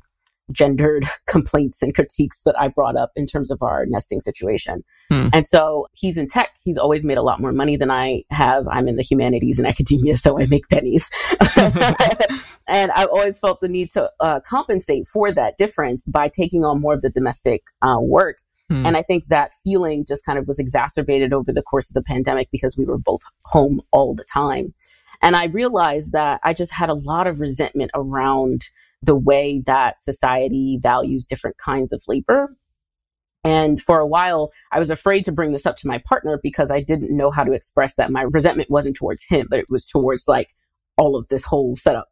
gendered 0.53 1.07
complaints 1.27 1.83
and 1.83 1.95
critiques 1.95 2.41
that 2.45 2.59
I 2.59 2.69
brought 2.69 2.97
up 2.97 3.11
in 3.17 3.27
terms 3.27 3.51
of 3.51 3.63
our 3.63 3.87
nesting 3.87 4.21
situation. 4.21 4.85
Hmm. 5.09 5.29
And 5.33 5.47
so 5.47 5.89
he's 5.93 6.19
in 6.19 6.29
tech. 6.29 6.51
He's 6.63 6.79
always 6.79 7.05
made 7.05 7.19
a 7.19 7.23
lot 7.23 7.41
more 7.41 7.53
money 7.53 7.77
than 7.77 7.91
I 7.91 8.25
have. 8.31 8.67
I'm 8.69 8.89
in 8.89 8.97
the 8.97 9.03
humanities 9.03 9.59
and 9.59 9.67
academia, 9.67 10.17
so 10.17 10.39
I 10.39 10.47
make 10.47 10.69
pennies. 10.69 11.11
and 12.67 12.91
I've 12.93 13.09
always 13.09 13.39
felt 13.39 13.61
the 13.61 13.69
need 13.69 13.91
to 13.93 14.11
uh, 14.21 14.41
compensate 14.47 15.09
for 15.09 15.33
that 15.33 15.57
difference 15.57 16.07
by 16.07 16.29
taking 16.29 16.65
on 16.65 16.81
more 16.81 16.95
of 16.95 17.03
the 17.03 17.11
domestic 17.11 17.63
uh, 17.83 17.99
work. 18.01 18.39
Hmm. 18.69 18.87
And 18.87 18.97
I 18.97 19.03
think 19.03 19.29
that 19.29 19.53
feeling 19.63 20.05
just 20.07 20.25
kind 20.25 20.39
of 20.39 20.47
was 20.47 20.59
exacerbated 20.59 21.33
over 21.33 21.53
the 21.53 21.63
course 21.63 21.91
of 21.91 21.95
the 21.95 22.03
pandemic 22.03 22.49
because 22.51 22.77
we 22.77 22.85
were 22.85 22.99
both 22.99 23.21
home 23.45 23.81
all 23.91 24.15
the 24.15 24.25
time. 24.25 24.73
And 25.23 25.37
I 25.37 25.47
realized 25.47 26.13
that 26.13 26.41
I 26.43 26.53
just 26.53 26.73
had 26.73 26.91
a 26.91 26.95
lot 26.95 27.27
of 27.27 27.41
resentment 27.41 27.91
around 27.95 28.69
the 29.05 29.17
way 29.17 29.63
that 29.67 30.01
society 30.01 30.79
values 30.83 31.25
different 31.25 31.59
kinds 31.59 31.93
of 31.93 32.03
labor. 32.09 32.57
And 33.45 33.79
for 33.81 33.99
a 33.99 34.07
while, 34.07 34.51
I 34.73 34.79
was 34.79 34.89
afraid 34.89 35.25
to 35.27 35.33
bring 35.33 35.53
this 35.53 35.67
up 35.67 35.77
to 35.79 35.87
my 35.87 35.99
partner 36.09 36.41
because 36.43 36.71
I 36.71 36.81
didn't 36.81 37.15
know 37.15 37.31
how 37.31 37.45
to 37.45 37.53
express 37.53 37.97
that 37.97 38.11
my 38.11 38.23
resentment 38.23 38.71
wasn't 38.71 38.97
towards 38.97 39.25
him, 39.29 39.47
but 39.51 39.59
it 39.59 39.67
was 39.69 39.87
towards 39.87 40.27
like 40.27 40.55
all 40.97 41.15
of 41.15 41.29
this 41.29 41.45
whole 41.45 41.77
setup. 41.77 42.09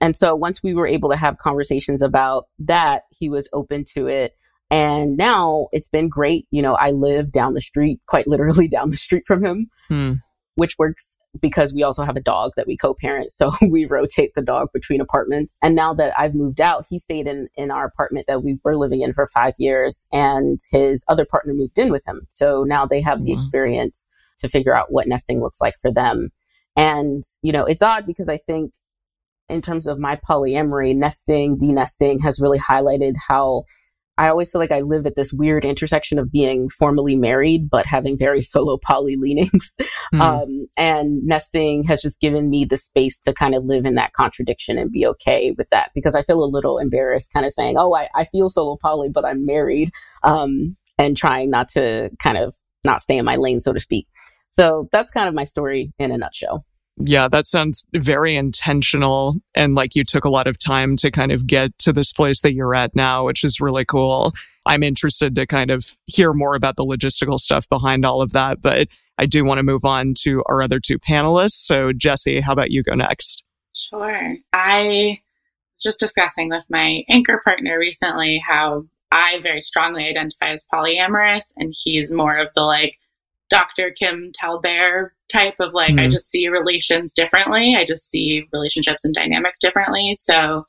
And 0.00 0.16
so 0.16 0.34
once 0.34 0.62
we 0.62 0.74
were 0.74 0.86
able 0.86 1.08
to 1.10 1.16
have 1.16 1.38
conversations 1.38 2.02
about 2.02 2.44
that, 2.58 3.02
he 3.10 3.30
was 3.30 3.48
open 3.52 3.84
to 3.94 4.08
it. 4.08 4.32
And 4.70 5.16
now 5.16 5.68
it's 5.72 5.88
been 5.88 6.08
great. 6.08 6.46
You 6.50 6.60
know, 6.60 6.74
I 6.74 6.90
live 6.90 7.32
down 7.32 7.54
the 7.54 7.60
street, 7.60 8.00
quite 8.06 8.26
literally 8.26 8.68
down 8.76 8.90
the 8.90 8.96
street 8.96 9.24
from 9.26 9.44
him, 9.44 9.70
Hmm. 9.88 10.12
which 10.56 10.76
works 10.78 11.16
because 11.40 11.74
we 11.74 11.82
also 11.82 12.04
have 12.04 12.16
a 12.16 12.20
dog 12.20 12.52
that 12.56 12.66
we 12.66 12.76
co-parent. 12.76 13.30
So 13.30 13.52
we 13.68 13.84
rotate 13.84 14.32
the 14.34 14.42
dog 14.42 14.68
between 14.72 15.00
apartments. 15.00 15.56
And 15.62 15.74
now 15.74 15.94
that 15.94 16.12
I've 16.18 16.34
moved 16.34 16.60
out, 16.60 16.86
he 16.88 16.98
stayed 16.98 17.26
in, 17.26 17.48
in 17.56 17.70
our 17.70 17.86
apartment 17.86 18.26
that 18.28 18.42
we 18.42 18.58
were 18.64 18.76
living 18.76 19.02
in 19.02 19.12
for 19.12 19.26
five 19.26 19.54
years 19.58 20.06
and 20.12 20.60
his 20.70 21.04
other 21.08 21.24
partner 21.24 21.52
moved 21.54 21.78
in 21.78 21.90
with 21.90 22.06
him. 22.06 22.22
So 22.28 22.64
now 22.64 22.86
they 22.86 23.00
have 23.00 23.22
the 23.22 23.30
mm-hmm. 23.30 23.38
experience 23.38 24.06
to 24.38 24.48
figure 24.48 24.74
out 24.74 24.92
what 24.92 25.06
nesting 25.06 25.40
looks 25.40 25.60
like 25.60 25.74
for 25.80 25.92
them. 25.92 26.30
And, 26.76 27.22
you 27.42 27.52
know, 27.52 27.64
it's 27.64 27.82
odd 27.82 28.06
because 28.06 28.28
I 28.28 28.38
think 28.38 28.74
in 29.48 29.60
terms 29.60 29.86
of 29.86 29.98
my 29.98 30.16
polyamory, 30.16 30.94
nesting, 30.94 31.58
denesting 31.58 32.20
has 32.22 32.40
really 32.40 32.58
highlighted 32.58 33.14
how 33.28 33.64
I 34.16 34.28
always 34.28 34.50
feel 34.52 34.60
like 34.60 34.70
I 34.70 34.80
live 34.80 35.06
at 35.06 35.16
this 35.16 35.32
weird 35.32 35.64
intersection 35.64 36.18
of 36.18 36.30
being 36.30 36.68
formally 36.68 37.16
married, 37.16 37.68
but 37.68 37.86
having 37.86 38.16
very 38.16 38.42
solo 38.42 38.78
poly 38.78 39.16
leanings. 39.16 39.72
Hmm. 40.12 40.20
Um, 40.20 40.66
and 40.76 41.24
nesting 41.24 41.84
has 41.84 42.02
just 42.02 42.20
given 42.20 42.50
me 42.50 42.66
the 42.66 42.76
space 42.76 43.18
to 43.20 43.32
kind 43.32 43.54
of 43.54 43.64
live 43.64 43.86
in 43.86 43.94
that 43.94 44.12
contradiction 44.12 44.76
and 44.76 44.92
be 44.92 45.06
okay 45.06 45.52
with 45.56 45.68
that 45.70 45.90
because 45.94 46.14
I 46.14 46.22
feel 46.22 46.44
a 46.44 46.46
little 46.46 46.78
embarrassed 46.78 47.32
kind 47.32 47.46
of 47.46 47.52
saying, 47.52 47.76
Oh, 47.78 47.94
I, 47.94 48.08
I 48.14 48.26
feel 48.26 48.50
solo 48.50 48.76
poly, 48.76 49.08
but 49.08 49.24
I'm 49.24 49.46
married. 49.46 49.90
Um, 50.22 50.76
and 50.98 51.16
trying 51.16 51.50
not 51.50 51.70
to 51.70 52.10
kind 52.22 52.36
of 52.36 52.54
not 52.84 53.00
stay 53.00 53.16
in 53.16 53.24
my 53.24 53.36
lane, 53.36 53.60
so 53.60 53.72
to 53.72 53.80
speak. 53.80 54.06
So 54.50 54.88
that's 54.92 55.10
kind 55.10 55.28
of 55.28 55.34
my 55.34 55.44
story 55.44 55.92
in 55.98 56.12
a 56.12 56.18
nutshell. 56.18 56.64
Yeah, 56.96 57.28
that 57.28 57.46
sounds 57.46 57.84
very 57.94 58.36
intentional. 58.36 59.36
And 59.54 59.74
like 59.74 59.94
you 59.94 60.04
took 60.04 60.24
a 60.24 60.30
lot 60.30 60.46
of 60.46 60.58
time 60.58 60.96
to 60.96 61.10
kind 61.10 61.32
of 61.32 61.46
get 61.46 61.76
to 61.80 61.92
this 61.92 62.12
place 62.12 62.40
that 62.42 62.54
you're 62.54 62.74
at 62.74 62.94
now, 62.94 63.24
which 63.26 63.42
is 63.42 63.60
really 63.60 63.84
cool. 63.84 64.32
I'm 64.66 64.82
interested 64.82 65.34
to 65.34 65.46
kind 65.46 65.70
of 65.70 65.96
hear 66.06 66.32
more 66.32 66.54
about 66.54 66.76
the 66.76 66.84
logistical 66.84 67.38
stuff 67.38 67.68
behind 67.68 68.06
all 68.06 68.22
of 68.22 68.32
that. 68.32 68.62
But 68.62 68.88
I 69.18 69.26
do 69.26 69.44
want 69.44 69.58
to 69.58 69.64
move 69.64 69.84
on 69.84 70.14
to 70.22 70.42
our 70.46 70.62
other 70.62 70.78
two 70.80 70.98
panelists. 70.98 71.64
So, 71.64 71.92
Jesse, 71.92 72.40
how 72.40 72.52
about 72.52 72.70
you 72.70 72.82
go 72.82 72.94
next? 72.94 73.42
Sure. 73.74 74.36
I 74.52 75.18
was 75.76 75.82
just 75.82 76.00
discussing 76.00 76.48
with 76.48 76.64
my 76.70 77.02
anchor 77.08 77.42
partner 77.44 77.78
recently 77.78 78.38
how 78.38 78.84
I 79.10 79.40
very 79.40 79.62
strongly 79.62 80.06
identify 80.08 80.50
as 80.50 80.66
polyamorous, 80.72 81.52
and 81.56 81.74
he's 81.76 82.10
more 82.10 82.36
of 82.36 82.48
the 82.54 82.62
like 82.62 82.98
Dr. 83.50 83.90
Kim 83.90 84.32
TallBear 84.40 85.10
type 85.32 85.56
of 85.60 85.74
like, 85.74 85.92
I 85.98 86.06
Mhm. 86.06 86.10
just 86.10 86.30
see 86.30 86.48
relations 86.48 87.12
differently. 87.12 87.74
I 87.76 87.84
just 87.84 88.10
see 88.10 88.46
relationships 88.52 89.04
and 89.04 89.14
dynamics 89.14 89.58
differently. 89.58 90.14
So 90.16 90.64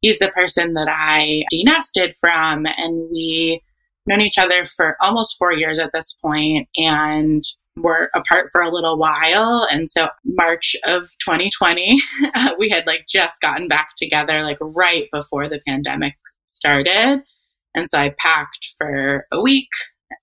he's 0.00 0.18
the 0.18 0.28
person 0.28 0.74
that 0.74 0.88
I 0.90 1.44
denested 1.50 2.14
from, 2.20 2.66
and 2.66 3.08
we 3.10 3.62
known 4.06 4.20
each 4.20 4.38
other 4.38 4.64
for 4.64 4.96
almost 5.00 5.36
four 5.38 5.52
years 5.52 5.78
at 5.78 5.90
this 5.92 6.14
point, 6.22 6.68
and 6.76 7.42
were 7.76 8.10
apart 8.14 8.48
for 8.52 8.62
a 8.62 8.70
little 8.70 8.96
while. 8.98 9.66
And 9.70 9.90
so 9.90 10.08
March 10.24 10.76
of 10.84 11.10
2020, 11.18 11.98
we 12.58 12.70
had 12.70 12.86
like 12.86 13.06
just 13.08 13.40
gotten 13.42 13.68
back 13.68 13.90
together, 13.96 14.42
like 14.42 14.58
right 14.60 15.08
before 15.12 15.48
the 15.48 15.60
pandemic 15.66 16.14
started. 16.48 17.22
And 17.74 17.90
so 17.90 17.98
I 17.98 18.14
packed 18.18 18.72
for 18.78 19.26
a 19.30 19.42
week 19.42 19.68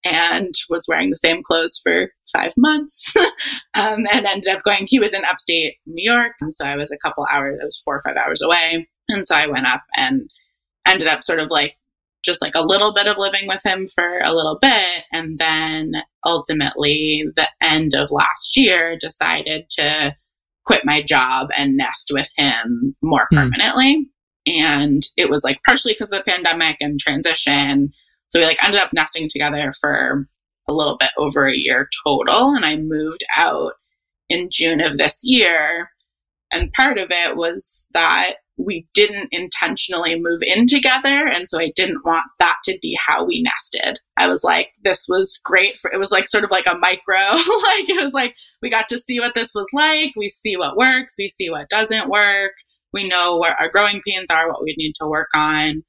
and 0.04 0.54
was 0.70 0.86
wearing 0.88 1.10
the 1.10 1.18
same 1.18 1.42
clothes 1.44 1.80
for 1.84 2.10
five 2.36 2.54
months 2.58 3.14
um, 3.76 4.06
and 4.12 4.26
ended 4.26 4.54
up 4.54 4.64
going. 4.64 4.86
He 4.88 5.00
was 5.00 5.14
in 5.14 5.24
upstate 5.26 5.76
New 5.86 6.12
York. 6.12 6.34
And 6.42 6.54
so 6.54 6.66
I 6.66 6.76
was 6.76 6.92
a 6.92 6.98
couple 6.98 7.26
hours, 7.30 7.60
I 7.62 7.66
was 7.66 7.82
four 7.86 7.98
or 7.98 8.02
five 8.06 8.18
hours 8.18 8.42
away. 8.42 8.88
And 9.10 9.28
so 9.28 9.36
I 9.36 9.48
went 9.48 9.68
up 9.68 9.84
and 9.96 10.22
ended 10.88 11.08
up 11.08 11.24
sort 11.24 11.40
of 11.40 11.50
like 11.50 11.76
just 12.24 12.42
like 12.42 12.56
a 12.56 12.66
little 12.66 12.94
bit 12.94 13.08
of 13.08 13.18
living 13.18 13.48
with 13.48 13.62
him 13.66 13.86
for 13.86 14.20
a 14.24 14.34
little 14.34 14.58
bit. 14.62 15.04
And 15.12 15.38
then 15.38 15.92
ultimately, 16.26 17.26
the 17.36 17.50
end 17.62 17.94
of 17.96 18.12
last 18.12 18.56
year, 18.56 18.98
decided 18.98 19.70
to 19.72 20.16
quit 20.66 20.86
my 20.86 21.02
job 21.02 21.50
and 21.56 21.76
nest 21.76 22.12
with 22.14 22.30
him 22.38 22.96
more 23.02 23.28
Hmm. 23.30 23.38
permanently. 23.38 24.08
And 24.48 25.04
it 25.18 25.30
was 25.30 25.44
like 25.44 25.60
partially 25.66 25.94
because 25.94 26.12
of 26.12 26.18
the 26.24 26.32
pandemic 26.32 26.78
and 26.82 27.00
transition. 27.00 27.92
So 28.34 28.40
we 28.40 28.46
like 28.46 28.64
ended 28.64 28.82
up 28.82 28.92
nesting 28.94 29.30
together 29.30 29.72
for 29.80 30.28
a 30.68 30.74
little 30.74 30.98
bit 30.98 31.12
over 31.18 31.48
a 31.48 31.56
year 31.56 31.88
total. 32.06 32.56
And 32.56 32.66
I 32.66 32.78
moved 32.78 33.24
out 33.38 33.74
in 34.30 34.50
June 34.52 34.82
of 34.82 34.98
this 34.98 35.22
year. 35.24 35.90
And 36.52 36.74
part 36.74 36.98
of 36.98 37.08
it 37.12 37.36
was 37.36 37.86
that 37.94 38.36
we 38.58 38.88
didn't 38.94 39.30
intentionally 39.32 40.20
move 40.20 40.42
in 40.42 40.68
together. 40.68 41.28
And 41.28 41.48
so 41.48 41.60
I 41.60 41.72
didn't 41.76 42.06
want 42.06 42.26
that 42.40 42.58
to 42.66 42.78
be 42.82 42.98
how 43.00 43.24
we 43.24 43.42
nested. 43.42 44.00
I 44.18 44.28
was 44.28 44.44
like, 44.44 44.70
this 44.84 45.08
was 45.08 45.42
great 45.44 45.78
for, 45.78 45.92
it 45.92 45.98
was 46.00 46.12
like 46.12 46.28
sort 46.28 46.44
of 46.44 46.52
like 46.52 46.68
a 46.68 46.78
micro, 46.78 47.18
like 47.18 47.90
it 47.90 48.04
was 48.04 48.14
like, 48.14 48.36
we 48.62 48.70
got 48.70 48.88
to 48.90 48.98
see 48.98 49.20
what 49.20 49.34
this 49.34 49.54
was 49.56 49.68
like. 49.74 50.12
We 50.16 50.30
see 50.30 50.56
what 50.56 50.78
works. 50.78 51.16
We 51.18 51.30
see 51.30 51.50
what 51.50 51.70
doesn't 51.70 52.10
work. 52.10 52.52
We 52.94 53.08
know 53.08 53.38
where 53.38 53.60
our 53.60 53.70
growing 53.70 54.02
pains 54.06 54.30
are, 54.30 54.48
what 54.48 54.64
we 54.64 54.76
need 54.78 54.94
to 55.02 55.08
work 55.08 55.30
on. 55.34 55.84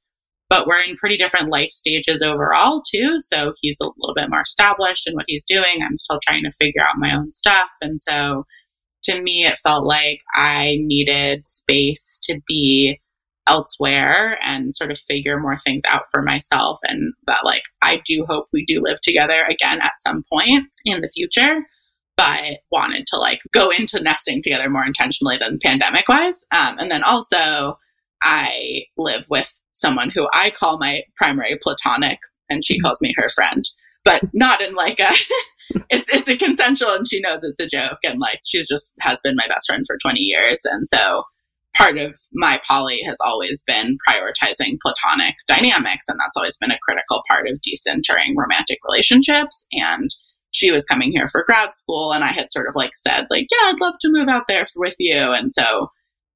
But 0.49 0.67
we're 0.67 0.83
in 0.83 0.95
pretty 0.95 1.17
different 1.17 1.49
life 1.49 1.71
stages 1.71 2.21
overall, 2.21 2.83
too. 2.89 3.15
So 3.19 3.53
he's 3.61 3.77
a 3.81 3.89
little 3.97 4.13
bit 4.15 4.29
more 4.29 4.41
established 4.41 5.07
in 5.07 5.15
what 5.15 5.25
he's 5.27 5.43
doing. 5.43 5.81
I'm 5.81 5.97
still 5.97 6.19
trying 6.25 6.43
to 6.43 6.51
figure 6.51 6.83
out 6.83 6.97
my 6.97 7.15
own 7.15 7.33
stuff. 7.33 7.69
And 7.81 7.99
so 7.99 8.45
to 9.05 9.21
me, 9.21 9.45
it 9.45 9.59
felt 9.59 9.85
like 9.85 10.19
I 10.33 10.77
needed 10.79 11.47
space 11.47 12.19
to 12.23 12.39
be 12.47 12.99
elsewhere 13.47 14.39
and 14.43 14.73
sort 14.73 14.91
of 14.91 14.97
figure 14.97 15.39
more 15.39 15.57
things 15.57 15.83
out 15.87 16.03
for 16.11 16.21
myself. 16.21 16.79
And 16.83 17.13
that, 17.27 17.45
like, 17.45 17.63
I 17.81 18.01
do 18.05 18.25
hope 18.27 18.47
we 18.51 18.65
do 18.65 18.81
live 18.81 19.01
together 19.01 19.45
again 19.47 19.81
at 19.81 19.99
some 19.99 20.23
point 20.31 20.65
in 20.85 21.01
the 21.01 21.09
future, 21.09 21.59
but 22.17 22.59
wanted 22.71 23.05
to 23.07 23.17
like 23.17 23.41
go 23.53 23.69
into 23.69 24.01
nesting 24.01 24.41
together 24.41 24.69
more 24.69 24.85
intentionally 24.85 25.37
than 25.37 25.59
pandemic 25.61 26.07
wise. 26.07 26.43
Um, 26.51 26.77
and 26.79 26.89
then 26.89 27.03
also, 27.03 27.77
I 28.23 28.85
live 28.97 29.27
with 29.29 29.53
someone 29.75 30.09
who 30.09 30.27
I 30.33 30.51
call 30.51 30.79
my 30.79 31.03
primary 31.15 31.57
platonic, 31.61 32.19
and 32.49 32.65
she 32.65 32.75
mm-hmm. 32.75 32.85
calls 32.85 33.01
me 33.01 33.13
her 33.17 33.29
friend. 33.29 33.63
But 34.03 34.21
not 34.33 34.61
in 34.61 34.73
like 34.73 34.99
a, 34.99 35.09
it's 35.89 36.13
it's 36.13 36.29
a 36.29 36.37
consensual, 36.37 36.91
and 36.91 37.07
she 37.07 37.21
knows 37.21 37.43
it's 37.43 37.61
a 37.61 37.67
joke, 37.67 37.99
and 38.03 38.19
like 38.19 38.39
she's 38.45 38.67
just 38.67 38.93
has 39.01 39.21
been 39.23 39.35
my 39.35 39.47
best 39.47 39.67
friend 39.67 39.83
for 39.87 39.97
twenty 40.01 40.21
years, 40.21 40.61
and 40.65 40.87
so 40.87 41.23
part 41.77 41.97
of 41.97 42.17
my 42.33 42.59
poly 42.67 43.01
has 43.05 43.17
always 43.25 43.61
been 43.67 43.97
prioritizing 44.07 44.77
platonic 44.81 45.35
dynamics, 45.47 46.07
and 46.07 46.19
that's 46.19 46.37
always 46.37 46.57
been 46.57 46.71
a 46.71 46.79
critical 46.83 47.23
part 47.27 47.47
of 47.47 47.59
decentering 47.59 48.33
romantic 48.37 48.79
relationships. 48.87 49.67
And 49.73 50.09
she 50.51 50.71
was 50.71 50.85
coming 50.85 51.11
here 51.11 51.27
for 51.27 51.43
grad 51.43 51.75
school, 51.75 52.13
and 52.13 52.23
I 52.23 52.31
had 52.31 52.51
sort 52.51 52.67
of 52.67 52.75
like 52.75 52.95
said, 52.95 53.25
like, 53.29 53.47
yeah, 53.51 53.69
I'd 53.69 53.81
love 53.81 53.95
to 54.01 54.11
move 54.11 54.29
out 54.29 54.45
there 54.47 54.65
with 54.77 54.95
you. 54.99 55.17
And 55.17 55.51
so 55.51 55.89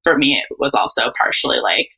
for 0.04 0.18
me, 0.18 0.36
it 0.36 0.44
was 0.58 0.74
also 0.74 1.10
partially 1.16 1.60
like 1.60 1.88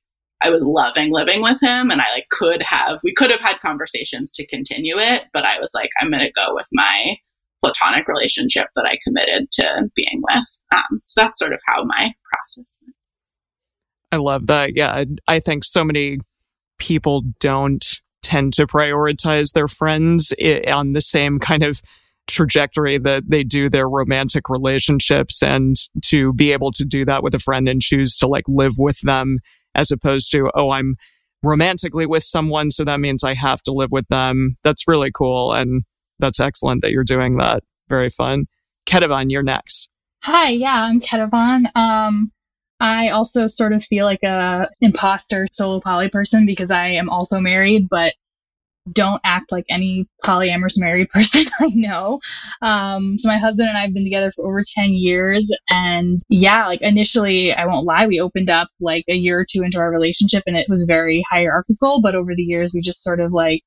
I 0.43 0.51
was 0.51 0.63
loving 0.65 1.13
living 1.13 1.43
with 1.43 1.61
him, 1.61 1.91
and 1.91 2.01
I 2.01 2.07
like 2.13 2.29
could 2.31 2.63
have 2.63 3.01
we 3.03 3.15
could 3.15 3.31
have 3.31 3.41
had 3.41 3.61
conversations 3.61 4.33
to 4.33 4.47
continue 4.47 4.99
it, 4.99 5.25
but 5.33 5.45
I 5.45 5.59
was 5.59 5.73
like, 5.75 5.91
I'm 6.01 6.11
to 6.11 6.31
go 6.35 6.55
with 6.55 6.69
my 6.73 7.17
platonic 7.63 8.09
relationship 8.09 8.67
that 8.75 8.87
I 8.87 8.99
committed 9.05 9.51
to 9.53 9.89
being 9.95 10.21
with. 10.29 10.61
Um, 10.75 11.01
so 11.07 11.23
that's 11.23 11.39
sort 11.39 11.53
of 11.53 11.61
how 11.67 11.85
my 11.85 12.13
process 12.25 12.79
went. 12.83 12.97
I 14.11 14.17
love 14.17 14.49
that. 14.49 14.77
Yeah, 14.77 14.93
I, 14.93 15.07
I 15.29 15.41
think 15.41 15.65
so 15.65 15.85
many 15.85 16.17
people 16.79 17.23
don't 17.39 17.85
tend 18.23 18.53
to 18.55 18.67
prioritize 18.67 19.53
their 19.53 19.69
friends 19.69 20.33
on 20.67 20.93
the 20.93 21.01
same 21.01 21.39
kind 21.39 21.63
of 21.63 21.81
trajectory 22.29 22.99
that 22.99 23.25
they 23.29 23.43
do 23.43 23.69
their 23.69 23.89
romantic 23.89 24.49
relationships 24.49 25.43
and 25.43 25.77
to 26.03 26.33
be 26.35 26.53
able 26.53 26.71
to 26.73 26.85
do 26.85 27.05
that 27.05 27.23
with 27.23 27.35
a 27.35 27.39
friend 27.39 27.69
and 27.69 27.81
choose 27.81 28.15
to 28.17 28.27
like 28.27 28.45
live 28.47 28.75
with 28.79 29.01
them 29.01 29.39
as 29.75 29.91
opposed 29.91 30.31
to 30.33 30.51
oh 30.55 30.71
I'm 30.71 30.97
romantically 31.43 32.07
with 32.07 32.23
someone 32.23 32.71
so 32.71 32.85
that 32.85 33.01
means 33.01 33.25
I 33.25 33.35
have 33.35 33.63
to 33.63 33.73
live 33.73 33.91
with 33.91 34.07
them. 34.09 34.57
That's 34.65 34.87
really 34.87 35.11
cool 35.13 35.53
and 35.53 35.83
that's 36.19 36.41
excellent 36.41 36.83
that 36.83 36.93
you're 36.93 37.05
doing 37.05 37.39
that. 37.39 37.63
Very 37.89 38.11
fun. 38.11 38.47
Kedavan 38.87 39.31
you're 39.31 39.43
next. 39.43 39.89
Hi, 40.23 40.51
yeah, 40.51 40.85
I'm 40.85 41.01
Ketavon. 41.01 41.67
Um, 41.75 42.31
I 42.79 43.09
also 43.09 43.47
sort 43.47 43.73
of 43.73 43.85
feel 43.85 44.05
like 44.05 44.23
a 44.23 44.69
imposter 44.81 45.47
solo 45.53 45.81
poly 45.81 46.09
person 46.09 46.47
because 46.47 46.71
I 46.71 46.89
am 46.89 47.11
also 47.11 47.41
married, 47.41 47.89
but 47.89 48.15
don't 48.91 49.21
act 49.25 49.53
like 49.53 49.65
any 49.69 50.07
polyamorous 50.25 50.79
married 50.79 51.09
person 51.11 51.47
I 51.61 51.69
know. 51.69 52.21
Um, 52.61 53.17
so 53.19 53.29
my 53.29 53.39
husband 53.39 53.69
and 53.69 53.79
I 53.79 53.83
have 53.83 53.95
been 53.95 54.05
together 54.05 54.31
for 54.31 54.47
over 54.47 54.63
10 54.67 54.91
years. 54.91 55.55
And 55.71 56.21
yeah, 56.29 56.67
like 56.67 56.83
initially, 56.83 57.53
I 57.53 57.67
won't 57.67 57.87
lie, 57.87 58.07
we 58.07 58.21
opened 58.21 58.51
up 58.51 58.69
like 58.81 59.05
a 59.09 59.15
year 59.15 59.41
or 59.41 59.47
two 59.51 59.63
into 59.63 59.79
our 59.79 59.91
relationship 59.91 60.45
and 60.47 60.57
it 60.57 60.67
was 60.69 60.85
very 60.85 61.23
hierarchical. 61.31 62.01
But 62.03 62.15
over 62.15 62.35
the 62.35 62.43
years, 62.43 62.73
we 62.75 62.81
just 62.81 63.03
sort 63.03 63.21
of 63.21 63.33
like 63.33 63.63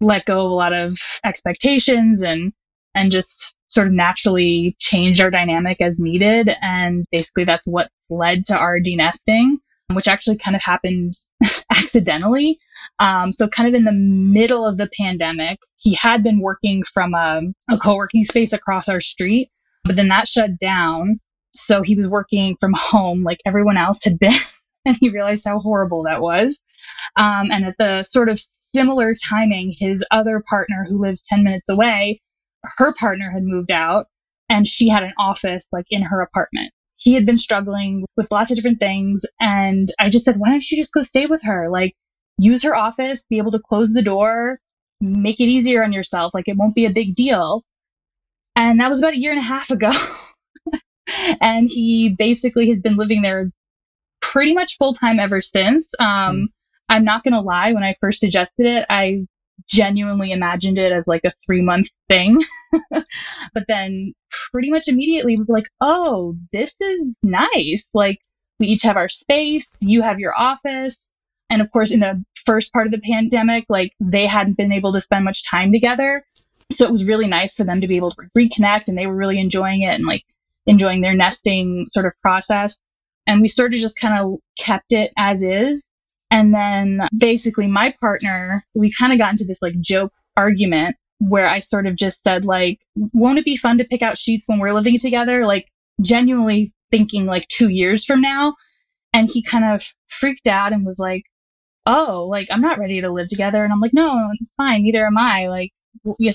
let 0.00 0.24
go 0.24 0.46
of 0.46 0.50
a 0.50 0.54
lot 0.54 0.72
of 0.72 0.92
expectations 1.24 2.22
and, 2.22 2.52
and 2.94 3.10
just 3.10 3.54
sort 3.68 3.86
of 3.86 3.92
naturally 3.92 4.76
changed 4.78 5.20
our 5.20 5.30
dynamic 5.30 5.80
as 5.80 5.98
needed. 5.98 6.50
And 6.60 7.04
basically 7.10 7.44
that's 7.44 7.66
what's 7.66 7.90
led 8.10 8.44
to 8.46 8.56
our 8.56 8.78
denesting, 8.78 9.56
which 9.92 10.08
actually 10.08 10.36
kind 10.36 10.54
of 10.54 10.62
happened 10.62 11.14
accidentally. 11.72 12.58
Um, 12.98 13.32
so 13.32 13.48
kind 13.48 13.68
of 13.68 13.74
in 13.74 13.84
the 13.84 13.92
middle 13.92 14.66
of 14.66 14.76
the 14.76 14.88
pandemic, 14.98 15.58
he 15.78 15.94
had 15.94 16.22
been 16.22 16.40
working 16.40 16.82
from 16.82 17.14
a, 17.14 17.42
a 17.70 17.76
co-working 17.78 18.24
space 18.24 18.52
across 18.52 18.88
our 18.88 19.00
street, 19.00 19.50
but 19.84 19.96
then 19.96 20.08
that 20.08 20.28
shut 20.28 20.58
down. 20.58 21.20
So 21.54 21.82
he 21.82 21.94
was 21.94 22.08
working 22.08 22.56
from 22.58 22.72
home 22.74 23.24
like 23.24 23.38
everyone 23.46 23.76
else 23.76 24.04
had 24.04 24.18
been. 24.18 24.32
And 24.84 24.96
he 24.98 25.10
realized 25.10 25.44
how 25.46 25.60
horrible 25.60 26.02
that 26.02 26.20
was. 26.20 26.60
Um, 27.14 27.52
and 27.52 27.66
at 27.66 27.76
the 27.78 28.02
sort 28.02 28.28
of 28.28 28.40
similar 28.74 29.14
timing, 29.14 29.72
his 29.78 30.04
other 30.10 30.42
partner 30.50 30.84
who 30.88 31.00
lives 31.00 31.22
10 31.28 31.44
minutes 31.44 31.68
away, 31.68 32.20
her 32.64 32.92
partner 32.94 33.30
had 33.30 33.44
moved 33.44 33.70
out 33.70 34.06
and 34.48 34.66
she 34.66 34.88
had 34.88 35.04
an 35.04 35.12
office 35.18 35.68
like 35.70 35.86
in 35.90 36.02
her 36.02 36.20
apartment. 36.20 36.72
He 37.02 37.14
had 37.14 37.26
been 37.26 37.36
struggling 37.36 38.04
with 38.16 38.30
lots 38.30 38.50
of 38.50 38.56
different 38.56 38.78
things. 38.78 39.22
And 39.40 39.88
I 39.98 40.08
just 40.08 40.24
said, 40.24 40.38
why 40.38 40.50
don't 40.50 40.70
you 40.70 40.76
just 40.76 40.92
go 40.92 41.00
stay 41.00 41.26
with 41.26 41.42
her? 41.44 41.66
Like, 41.68 41.94
use 42.38 42.62
her 42.62 42.76
office, 42.76 43.26
be 43.28 43.38
able 43.38 43.50
to 43.52 43.60
close 43.60 43.92
the 43.92 44.02
door, 44.02 44.58
make 45.00 45.40
it 45.40 45.48
easier 45.48 45.82
on 45.82 45.92
yourself. 45.92 46.32
Like, 46.32 46.48
it 46.48 46.56
won't 46.56 46.76
be 46.76 46.84
a 46.84 46.90
big 46.90 47.14
deal. 47.14 47.64
And 48.54 48.80
that 48.80 48.88
was 48.88 49.00
about 49.00 49.14
a 49.14 49.18
year 49.18 49.32
and 49.32 49.40
a 49.40 49.44
half 49.44 49.70
ago. 49.70 49.90
and 51.40 51.68
he 51.68 52.14
basically 52.16 52.68
has 52.68 52.80
been 52.80 52.96
living 52.96 53.22
there 53.22 53.50
pretty 54.20 54.54
much 54.54 54.76
full 54.78 54.94
time 54.94 55.18
ever 55.18 55.40
since. 55.40 55.90
Um, 55.98 56.48
I'm 56.88 57.04
not 57.04 57.24
going 57.24 57.34
to 57.34 57.40
lie, 57.40 57.72
when 57.72 57.82
I 57.82 57.94
first 58.00 58.20
suggested 58.20 58.66
it, 58.66 58.86
I 58.88 59.26
genuinely 59.68 60.32
imagined 60.32 60.78
it 60.78 60.92
as 60.92 61.06
like 61.06 61.24
a 61.24 61.32
three 61.44 61.62
month 61.62 61.88
thing. 62.08 62.36
but 62.90 63.64
then 63.68 64.12
pretty 64.52 64.70
much 64.70 64.88
immediately 64.88 65.36
we 65.36 65.44
were 65.46 65.54
like, 65.54 65.68
oh, 65.80 66.36
this 66.52 66.80
is 66.80 67.18
nice. 67.22 67.90
Like 67.94 68.18
we 68.58 68.68
each 68.68 68.82
have 68.82 68.96
our 68.96 69.08
space. 69.08 69.70
You 69.80 70.02
have 70.02 70.20
your 70.20 70.34
office. 70.36 71.02
And 71.50 71.60
of 71.60 71.70
course, 71.70 71.90
in 71.90 72.00
the 72.00 72.24
first 72.46 72.72
part 72.72 72.86
of 72.86 72.92
the 72.92 73.00
pandemic, 73.00 73.66
like 73.68 73.92
they 74.00 74.26
hadn't 74.26 74.56
been 74.56 74.72
able 74.72 74.92
to 74.92 75.00
spend 75.00 75.24
much 75.24 75.48
time 75.48 75.72
together. 75.72 76.24
So 76.70 76.86
it 76.86 76.90
was 76.90 77.04
really 77.04 77.26
nice 77.26 77.54
for 77.54 77.64
them 77.64 77.82
to 77.82 77.86
be 77.86 77.96
able 77.96 78.10
to 78.12 78.22
reconnect 78.36 78.88
and 78.88 78.96
they 78.96 79.06
were 79.06 79.14
really 79.14 79.38
enjoying 79.38 79.82
it 79.82 79.94
and 79.94 80.06
like 80.06 80.24
enjoying 80.66 81.00
their 81.02 81.14
nesting 81.14 81.84
sort 81.86 82.06
of 82.06 82.12
process. 82.22 82.78
And 83.26 83.40
we 83.40 83.48
sort 83.48 83.74
of 83.74 83.80
just 83.80 83.98
kind 83.98 84.20
of 84.20 84.38
kept 84.58 84.92
it 84.92 85.12
as 85.16 85.42
is. 85.42 85.88
And 86.32 86.52
then 86.54 87.06
basically 87.16 87.66
my 87.66 87.94
partner, 88.00 88.64
we 88.74 88.90
kind 88.90 89.12
of 89.12 89.18
got 89.18 89.32
into 89.32 89.44
this 89.44 89.60
like 89.60 89.78
joke 89.80 90.12
argument 90.34 90.96
where 91.18 91.46
I 91.46 91.58
sort 91.58 91.86
of 91.86 91.94
just 91.94 92.24
said 92.24 92.46
like, 92.46 92.80
won't 92.96 93.38
it 93.38 93.44
be 93.44 93.56
fun 93.56 93.76
to 93.78 93.84
pick 93.84 94.00
out 94.00 94.16
sheets 94.16 94.48
when 94.48 94.58
we're 94.58 94.72
living 94.72 94.96
together? 94.98 95.44
Like 95.44 95.68
genuinely 96.00 96.72
thinking 96.90 97.26
like 97.26 97.46
two 97.48 97.68
years 97.68 98.06
from 98.06 98.22
now. 98.22 98.54
And 99.12 99.28
he 99.28 99.42
kind 99.42 99.74
of 99.74 99.84
freaked 100.08 100.46
out 100.46 100.72
and 100.72 100.86
was 100.86 100.98
like, 100.98 101.24
oh, 101.84 102.26
like 102.30 102.48
I'm 102.50 102.62
not 102.62 102.78
ready 102.78 103.02
to 103.02 103.12
live 103.12 103.28
together. 103.28 103.62
And 103.62 103.70
I'm 103.70 103.80
like, 103.80 103.92
no, 103.92 104.30
it's 104.40 104.54
fine. 104.54 104.84
Neither 104.84 105.06
am 105.06 105.18
I. 105.18 105.48
Like, 105.48 105.72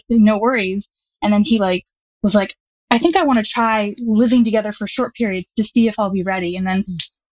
no 0.10 0.38
worries. 0.38 0.90
And 1.24 1.34
then 1.34 1.42
he 1.42 1.58
like 1.58 1.86
was 2.22 2.36
like, 2.36 2.56
I 2.92 3.00
think 3.00 3.16
I 3.16 3.24
want 3.24 3.44
to 3.44 3.52
try 3.52 3.96
living 4.00 4.44
together 4.44 4.72
for 4.72 4.86
short 4.86 5.16
periods 5.16 5.54
to 5.54 5.64
see 5.64 5.88
if 5.88 5.98
I'll 5.98 6.12
be 6.12 6.22
ready. 6.22 6.56
And 6.56 6.68
then 6.68 6.86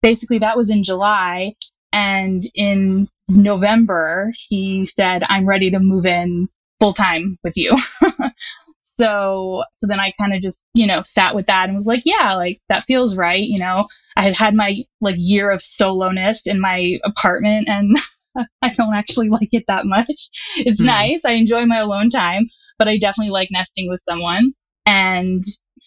basically 0.01 0.39
that 0.39 0.55
was 0.55 0.71
in 0.71 0.81
July. 0.81 1.55
And 1.93 2.41
in 2.55 3.07
November, 3.29 4.33
he 4.49 4.85
said, 4.85 5.23
I'm 5.29 5.45
ready 5.47 5.71
to 5.71 5.79
move 5.79 6.07
in 6.07 6.49
full 6.79 6.93
time 6.93 7.37
with 7.43 7.55
you. 7.55 7.77
so, 8.79 9.63
so 9.75 9.87
then 9.87 9.99
I 9.99 10.11
kind 10.19 10.33
of 10.33 10.41
just, 10.41 10.63
you 10.73 10.87
know, 10.87 11.03
sat 11.05 11.35
with 11.35 11.45
that 11.47 11.65
and 11.65 11.75
was 11.75 11.87
like, 11.87 12.01
yeah, 12.05 12.33
like 12.35 12.59
that 12.69 12.83
feels 12.83 13.15
right. 13.15 13.43
You 13.43 13.59
know, 13.59 13.87
I 14.17 14.23
had 14.23 14.35
had 14.35 14.55
my 14.55 14.75
like 14.99 15.15
year 15.17 15.51
of 15.51 15.61
soloness 15.61 16.47
in 16.47 16.59
my 16.59 16.99
apartment 17.05 17.69
and 17.69 17.95
I 18.61 18.69
don't 18.69 18.95
actually 18.95 19.29
like 19.29 19.49
it 19.51 19.65
that 19.67 19.85
much. 19.85 20.29
It's 20.57 20.79
Hmm. 20.81 20.87
nice. 20.87 21.25
I 21.25 21.33
enjoy 21.33 21.65
my 21.65 21.79
alone 21.79 22.09
time, 22.09 22.45
but 22.79 22.87
I 22.87 22.97
definitely 22.97 23.31
like 23.31 23.49
nesting 23.51 23.89
with 23.89 24.01
someone. 24.07 24.53
And 24.85 25.43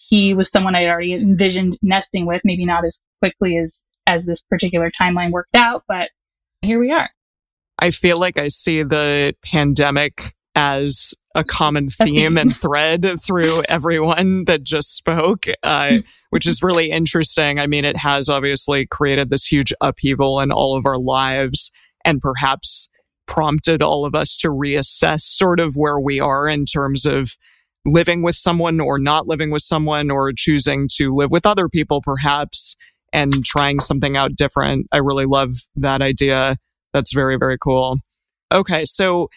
he 0.09 0.33
was 0.33 0.49
someone 0.49 0.75
I 0.75 0.85
already 0.87 1.13
envisioned 1.13 1.77
nesting 1.81 2.25
with, 2.25 2.41
maybe 2.45 2.65
not 2.65 2.85
as 2.85 3.01
quickly 3.21 3.57
as 3.57 3.83
as 4.07 4.25
this 4.25 4.41
particular 4.41 4.89
timeline 4.89 5.31
worked 5.31 5.55
out, 5.55 5.83
but 5.87 6.09
here 6.61 6.79
we 6.79 6.91
are. 6.91 7.09
I 7.77 7.91
feel 7.91 8.19
like 8.19 8.39
I 8.39 8.47
see 8.47 8.81
the 8.81 9.35
pandemic 9.43 10.33
as 10.55 11.13
a 11.35 11.43
common 11.43 11.89
theme 11.89 12.35
and 12.37 12.53
thread 12.55 13.05
through 13.21 13.61
everyone 13.69 14.45
that 14.45 14.63
just 14.63 14.95
spoke, 14.95 15.45
uh, 15.61 15.97
which 16.31 16.47
is 16.47 16.63
really 16.63 16.89
interesting. 16.89 17.59
I 17.59 17.67
mean, 17.67 17.85
it 17.85 17.97
has 17.97 18.27
obviously 18.27 18.87
created 18.87 19.29
this 19.29 19.45
huge 19.45 19.71
upheaval 19.79 20.39
in 20.39 20.51
all 20.51 20.75
of 20.75 20.87
our 20.87 20.97
lives 20.97 21.69
and 22.03 22.19
perhaps 22.19 22.87
prompted 23.27 23.83
all 23.83 24.05
of 24.05 24.15
us 24.15 24.35
to 24.37 24.47
reassess 24.47 25.21
sort 25.21 25.59
of 25.59 25.75
where 25.75 25.99
we 25.99 26.19
are 26.19 26.47
in 26.47 26.65
terms 26.65 27.05
of 27.05 27.35
living 27.85 28.23
with 28.23 28.35
someone 28.35 28.79
or 28.79 28.97
not 28.97 29.27
living 29.27 29.51
with 29.51 29.61
someone 29.61 30.09
or 30.09 30.31
choosing 30.35 30.87
to 30.95 31.11
live 31.11 31.29
with 31.29 31.45
other 31.45 31.69
people, 31.69 32.01
perhaps, 32.01 32.75
and 33.17 33.43
trying 33.43 33.79
something 33.79 34.15
out 34.15 34.35
different. 34.35 34.85
I 34.91 34.99
really 34.99 35.25
love 35.25 35.49
that 35.75 36.03
idea. 36.03 36.57
That's 36.93 37.13
very, 37.13 37.35
very 37.35 37.57
cool. 37.57 37.97
Okay. 38.53 38.85
So, 38.85 39.29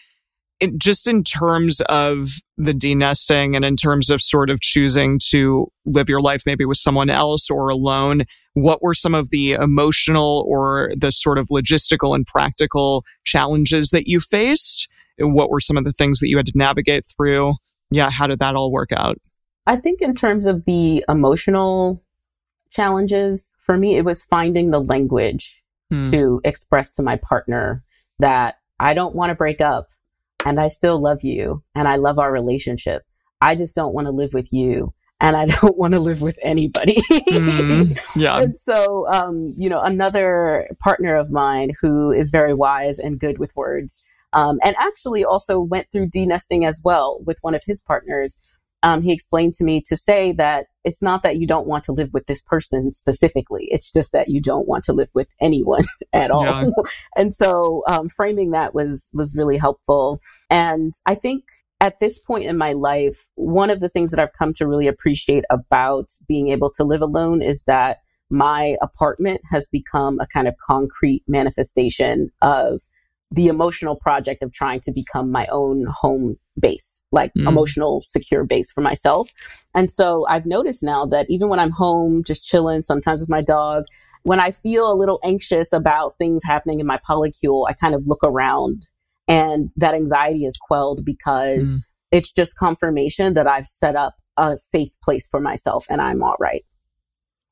it, 0.59 0.77
just 0.77 1.07
in 1.07 1.23
terms 1.23 1.81
of 1.89 2.29
the 2.55 2.73
denesting 2.73 3.55
and 3.55 3.65
in 3.65 3.75
terms 3.75 4.11
of 4.11 4.21
sort 4.21 4.51
of 4.51 4.61
choosing 4.61 5.19
to 5.29 5.65
live 5.87 6.07
your 6.07 6.21
life 6.21 6.43
maybe 6.45 6.65
with 6.65 6.77
someone 6.77 7.09
else 7.09 7.49
or 7.49 7.69
alone, 7.69 8.21
what 8.53 8.83
were 8.83 8.93
some 8.93 9.15
of 9.15 9.31
the 9.31 9.53
emotional 9.53 10.45
or 10.47 10.91
the 10.95 11.09
sort 11.09 11.39
of 11.39 11.47
logistical 11.47 12.13
and 12.13 12.27
practical 12.27 13.03
challenges 13.23 13.89
that 13.89 14.03
you 14.05 14.19
faced? 14.19 14.87
What 15.17 15.49
were 15.49 15.59
some 15.59 15.77
of 15.77 15.83
the 15.83 15.93
things 15.93 16.19
that 16.19 16.29
you 16.29 16.37
had 16.37 16.45
to 16.45 16.53
navigate 16.53 17.05
through? 17.17 17.55
Yeah, 17.89 18.11
how 18.11 18.27
did 18.27 18.37
that 18.37 18.55
all 18.55 18.71
work 18.71 18.91
out? 18.91 19.17
I 19.65 19.77
think 19.77 20.01
in 20.01 20.13
terms 20.13 20.45
of 20.45 20.65
the 20.65 21.03
emotional 21.09 21.99
challenges, 22.71 23.51
for 23.59 23.77
me, 23.77 23.95
it 23.97 24.05
was 24.05 24.23
finding 24.23 24.71
the 24.71 24.81
language 24.81 25.61
Hmm. 25.91 26.09
to 26.11 26.41
express 26.45 26.89
to 26.91 27.03
my 27.03 27.17
partner 27.17 27.83
that 28.19 28.55
I 28.79 28.93
don't 28.93 29.13
want 29.13 29.29
to 29.31 29.35
break 29.35 29.59
up 29.59 29.87
and 30.45 30.57
I 30.57 30.69
still 30.69 31.01
love 31.01 31.21
you 31.21 31.63
and 31.75 31.85
I 31.85 31.97
love 31.97 32.17
our 32.17 32.31
relationship. 32.31 33.03
I 33.41 33.55
just 33.55 33.75
don't 33.75 33.93
want 33.93 34.07
to 34.07 34.11
live 34.11 34.33
with 34.33 34.53
you 34.53 34.93
and 35.19 35.35
I 35.35 35.45
don't 35.61 35.77
want 35.77 35.93
to 35.95 35.99
live 35.99 36.21
with 36.21 36.39
anybody. 36.41 36.97
Hmm. 37.09 37.91
Yeah. 38.15 38.39
And 38.39 38.57
so, 38.57 39.05
um, 39.09 39.53
you 39.57 39.67
know, 39.67 39.81
another 39.81 40.65
partner 40.79 41.15
of 41.15 41.29
mine 41.29 41.71
who 41.81 42.11
is 42.11 42.29
very 42.29 42.53
wise 42.53 42.97
and 42.97 43.19
good 43.19 43.37
with 43.37 43.53
words, 43.53 44.01
um, 44.31 44.59
and 44.63 44.77
actually 44.79 45.25
also 45.25 45.59
went 45.59 45.91
through 45.91 46.07
denesting 46.07 46.65
as 46.65 46.79
well 46.85 47.19
with 47.25 47.37
one 47.41 47.53
of 47.53 47.63
his 47.65 47.81
partners. 47.81 48.37
Um, 48.83 49.01
he 49.01 49.13
explained 49.13 49.53
to 49.55 49.63
me 49.63 49.81
to 49.87 49.95
say 49.95 50.31
that 50.33 50.67
it's 50.83 51.01
not 51.01 51.21
that 51.23 51.37
you 51.37 51.45
don't 51.45 51.67
want 51.67 51.83
to 51.83 51.91
live 51.91 52.09
with 52.13 52.25
this 52.25 52.41
person 52.41 52.91
specifically. 52.91 53.67
It's 53.69 53.91
just 53.91 54.11
that 54.13 54.29
you 54.29 54.41
don't 54.41 54.67
want 54.67 54.83
to 54.85 54.93
live 54.93 55.09
with 55.13 55.27
anyone 55.39 55.83
at 56.13 56.31
all. 56.31 56.45
Yeah. 56.45 56.69
and 57.15 57.33
so, 57.33 57.83
um, 57.87 58.09
framing 58.09 58.51
that 58.51 58.73
was, 58.73 59.09
was 59.13 59.35
really 59.35 59.57
helpful. 59.57 60.19
And 60.49 60.93
I 61.05 61.15
think 61.15 61.43
at 61.79 61.99
this 61.99 62.19
point 62.19 62.45
in 62.45 62.57
my 62.57 62.73
life, 62.73 63.27
one 63.35 63.69
of 63.69 63.79
the 63.79 63.89
things 63.89 64.11
that 64.11 64.19
I've 64.19 64.33
come 64.33 64.53
to 64.53 64.67
really 64.67 64.87
appreciate 64.87 65.43
about 65.49 66.09
being 66.27 66.49
able 66.49 66.69
to 66.71 66.83
live 66.83 67.01
alone 67.01 67.41
is 67.41 67.63
that 67.63 67.99
my 68.29 68.77
apartment 68.81 69.41
has 69.49 69.67
become 69.67 70.19
a 70.19 70.27
kind 70.27 70.47
of 70.47 70.55
concrete 70.57 71.23
manifestation 71.27 72.29
of 72.41 72.81
the 73.31 73.47
emotional 73.47 73.95
project 73.95 74.43
of 74.43 74.51
trying 74.51 74.79
to 74.81 74.91
become 74.91 75.31
my 75.31 75.47
own 75.51 75.85
home 75.89 76.35
base, 76.59 77.00
like 77.11 77.31
Mm. 77.37 77.47
emotional 77.49 78.01
secure 78.01 78.43
base 78.43 78.71
for 78.71 78.81
myself. 78.81 79.29
And 79.75 79.89
so 79.89 80.25
I've 80.29 80.45
noticed 80.45 80.83
now 80.83 81.05
that 81.07 81.25
even 81.29 81.49
when 81.49 81.59
I'm 81.59 81.71
home, 81.71 82.23
just 82.23 82.45
chilling, 82.45 82.83
sometimes 82.83 83.21
with 83.21 83.29
my 83.29 83.41
dog, 83.41 83.83
when 84.23 84.39
I 84.39 84.51
feel 84.51 84.91
a 84.91 84.95
little 84.95 85.19
anxious 85.23 85.73
about 85.73 86.17
things 86.17 86.43
happening 86.45 86.79
in 86.79 86.85
my 86.85 86.97
polycule, 86.97 87.65
I 87.67 87.73
kind 87.73 87.95
of 87.95 88.05
look 88.05 88.23
around 88.23 88.89
and 89.27 89.69
that 89.77 89.93
anxiety 89.95 90.45
is 90.45 90.57
quelled 90.57 91.03
because 91.05 91.73
Mm. 91.73 91.79
it's 92.11 92.31
just 92.31 92.57
confirmation 92.57 93.33
that 93.33 93.47
I've 93.47 93.65
set 93.65 93.95
up 93.95 94.15
a 94.37 94.55
safe 94.55 94.91
place 95.03 95.27
for 95.29 95.39
myself 95.39 95.85
and 95.89 96.01
I'm 96.01 96.21
all 96.23 96.35
right. 96.39 96.63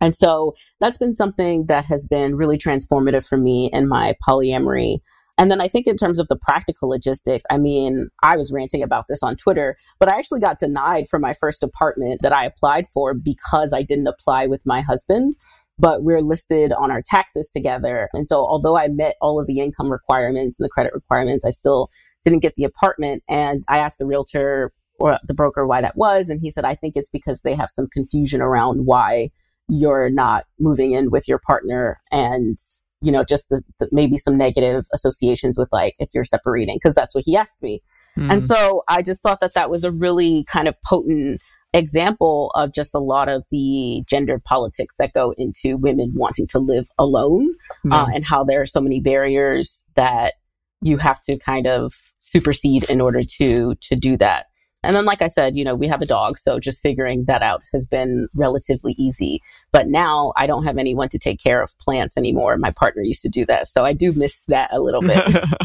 And 0.01 0.15
so 0.15 0.55
that's 0.79 0.97
been 0.97 1.15
something 1.15 1.65
that 1.65 1.85
has 1.85 2.07
been 2.07 2.35
really 2.35 2.57
transformative 2.57 3.27
for 3.27 3.37
me 3.37 3.69
in 3.73 3.87
my 3.87 4.13
polyamory. 4.27 4.99
And 5.39 5.49
then 5.49 5.61
I 5.61 5.69
think 5.69 5.87
in 5.87 5.95
terms 5.95 6.19
of 6.19 6.27
the 6.27 6.35
practical 6.35 6.89
logistics, 6.89 7.45
I 7.49 7.57
mean, 7.57 8.09
I 8.21 8.35
was 8.35 8.51
ranting 8.51 8.83
about 8.83 9.05
this 9.07 9.23
on 9.23 9.37
Twitter, 9.37 9.77
but 9.97 10.09
I 10.09 10.17
actually 10.17 10.41
got 10.41 10.59
denied 10.59 11.07
for 11.07 11.17
my 11.17 11.33
first 11.33 11.63
apartment 11.63 12.21
that 12.21 12.33
I 12.33 12.43
applied 12.43 12.89
for 12.89 13.13
because 13.13 13.71
I 13.71 13.81
didn't 13.81 14.07
apply 14.07 14.47
with 14.47 14.65
my 14.65 14.81
husband. 14.81 15.35
But 15.81 16.03
we're 16.03 16.19
listed 16.19 16.73
on 16.73 16.91
our 16.91 17.01
taxes 17.01 17.49
together. 17.49 18.09
And 18.11 18.27
so 18.27 18.39
although 18.39 18.77
I 18.77 18.89
met 18.89 19.15
all 19.21 19.39
of 19.39 19.47
the 19.47 19.61
income 19.61 19.89
requirements 19.89 20.59
and 20.59 20.65
the 20.65 20.69
credit 20.69 20.93
requirements, 20.93 21.45
I 21.45 21.51
still 21.51 21.89
didn't 22.25 22.41
get 22.41 22.55
the 22.55 22.65
apartment. 22.65 23.23
And 23.29 23.63
I 23.69 23.77
asked 23.77 23.97
the 23.97 24.05
realtor 24.05 24.73
or 24.99 25.17
the 25.25 25.33
broker 25.33 25.65
why 25.65 25.79
that 25.79 25.95
was. 25.95 26.29
And 26.29 26.41
he 26.41 26.51
said, 26.51 26.65
I 26.65 26.75
think 26.75 26.97
it's 26.97 27.09
because 27.09 27.43
they 27.43 27.55
have 27.55 27.69
some 27.71 27.87
confusion 27.93 28.41
around 28.41 28.87
why 28.87 29.29
you're 29.69 30.09
not 30.09 30.43
moving 30.59 30.91
in 30.91 31.11
with 31.11 31.29
your 31.29 31.39
partner 31.39 32.01
and 32.11 32.57
you 33.01 33.11
know 33.11 33.23
just 33.23 33.49
the, 33.49 33.61
the, 33.79 33.87
maybe 33.91 34.17
some 34.17 34.37
negative 34.37 34.85
associations 34.93 35.57
with 35.57 35.69
like 35.71 35.95
if 35.99 36.09
you're 36.13 36.23
separating 36.23 36.75
because 36.75 36.95
that's 36.95 37.15
what 37.15 37.23
he 37.25 37.35
asked 37.35 37.61
me 37.61 37.81
Hmm. 38.15 38.31
and 38.31 38.43
so 38.43 38.83
i 38.87 39.03
just 39.03 39.21
thought 39.21 39.39
that 39.39 39.53
that 39.53 39.69
was 39.69 39.83
a 39.83 39.91
really 39.91 40.43
kind 40.45 40.67
of 40.67 40.75
potent 40.81 41.39
example 41.75 42.51
of 42.55 42.73
just 42.73 42.95
a 42.95 42.99
lot 42.99 43.29
of 43.29 43.43
the 43.51 44.03
gender 44.09 44.39
politics 44.43 44.95
that 44.97 45.13
go 45.13 45.35
into 45.37 45.77
women 45.77 46.11
wanting 46.15 46.47
to 46.47 46.57
live 46.59 46.87
alone 46.97 47.53
Yeah. 47.85 48.01
uh, 48.03 48.07
and 48.13 48.25
how 48.25 48.43
there 48.43 48.61
are 48.61 48.65
so 48.65 48.81
many 48.81 48.99
barriers 48.99 49.81
that 49.95 50.33
you 50.81 50.97
have 50.97 51.21
to 51.21 51.37
kind 51.37 51.67
of 51.67 51.93
supersede 52.19 52.89
in 52.89 52.99
order 53.01 53.21
to 53.37 53.75
to 53.75 53.95
do 53.95 54.17
that 54.17 54.47
and 54.83 54.95
then 54.95 55.05
like 55.05 55.21
i 55.21 55.27
said 55.27 55.57
you 55.57 55.63
know 55.63 55.75
we 55.75 55.87
have 55.87 56.01
a 56.01 56.05
dog 56.05 56.37
so 56.37 56.59
just 56.59 56.81
figuring 56.81 57.25
that 57.25 57.41
out 57.41 57.61
has 57.73 57.87
been 57.87 58.27
relatively 58.35 58.93
easy. 58.97 59.41
But 59.71 59.87
now 59.87 60.33
i 60.37 60.47
don't 60.47 60.63
have 60.63 60.77
anyone 60.77 61.09
to 61.09 61.19
take 61.19 61.41
care 61.41 61.61
of 61.61 61.77
plants 61.79 62.17
anymore. 62.17 62.57
My 62.57 62.71
partner 62.71 63.01
used 63.01 63.21
to 63.21 63.29
do 63.29 63.45
that. 63.47 63.67
So 63.67 63.85
i 63.85 63.93
do 63.93 64.11
miss 64.13 64.39
that 64.47 64.73
a 64.73 64.79
little 64.79 65.01
bit. 65.01 65.23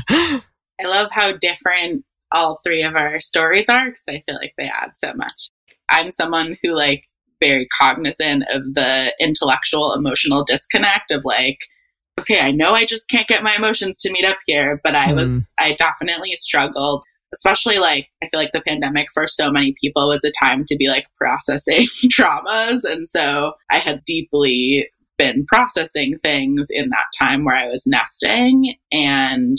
I 0.80 0.86
love 0.86 1.10
how 1.12 1.32
different 1.36 2.04
all 2.32 2.58
three 2.64 2.82
of 2.82 2.96
our 2.96 3.20
stories 3.20 3.68
are 3.68 3.86
because 3.86 4.02
I 4.08 4.22
feel 4.26 4.36
like 4.36 4.54
they 4.58 4.64
add 4.64 4.90
so 4.96 5.14
much. 5.14 5.50
I'm 5.88 6.10
someone 6.10 6.56
who 6.62 6.72
like 6.72 7.04
very 7.40 7.66
cognizant 7.78 8.44
of 8.50 8.62
the 8.74 9.14
intellectual 9.20 9.92
emotional 9.92 10.44
disconnect 10.44 11.10
of 11.10 11.24
like, 11.24 11.58
okay, 12.18 12.40
I 12.40 12.52
know 12.52 12.72
I 12.74 12.84
just 12.84 13.08
can't 13.08 13.28
get 13.28 13.42
my 13.42 13.54
emotions 13.56 13.98
to 13.98 14.12
meet 14.12 14.24
up 14.24 14.38
here, 14.46 14.80
but 14.82 14.94
I 14.94 15.12
was 15.12 15.30
mm-hmm. 15.30 15.66
I 15.66 15.74
definitely 15.74 16.32
struggled 16.36 17.04
especially 17.34 17.78
like 17.78 18.08
I 18.22 18.28
feel 18.28 18.40
like 18.40 18.52
the 18.52 18.62
pandemic 18.62 19.08
for 19.12 19.26
so 19.26 19.50
many 19.50 19.74
people 19.80 20.08
was 20.08 20.24
a 20.24 20.32
time 20.38 20.64
to 20.66 20.76
be 20.76 20.88
like 20.88 21.06
processing 21.18 21.80
traumas. 22.10 22.84
And 22.84 23.08
so 23.08 23.54
I 23.70 23.78
had 23.78 24.04
deeply 24.04 24.88
been 25.18 25.44
processing 25.46 26.16
things 26.22 26.68
in 26.70 26.90
that 26.90 27.06
time 27.18 27.44
where 27.44 27.56
I 27.56 27.68
was 27.68 27.86
nesting. 27.86 28.74
And 28.92 29.58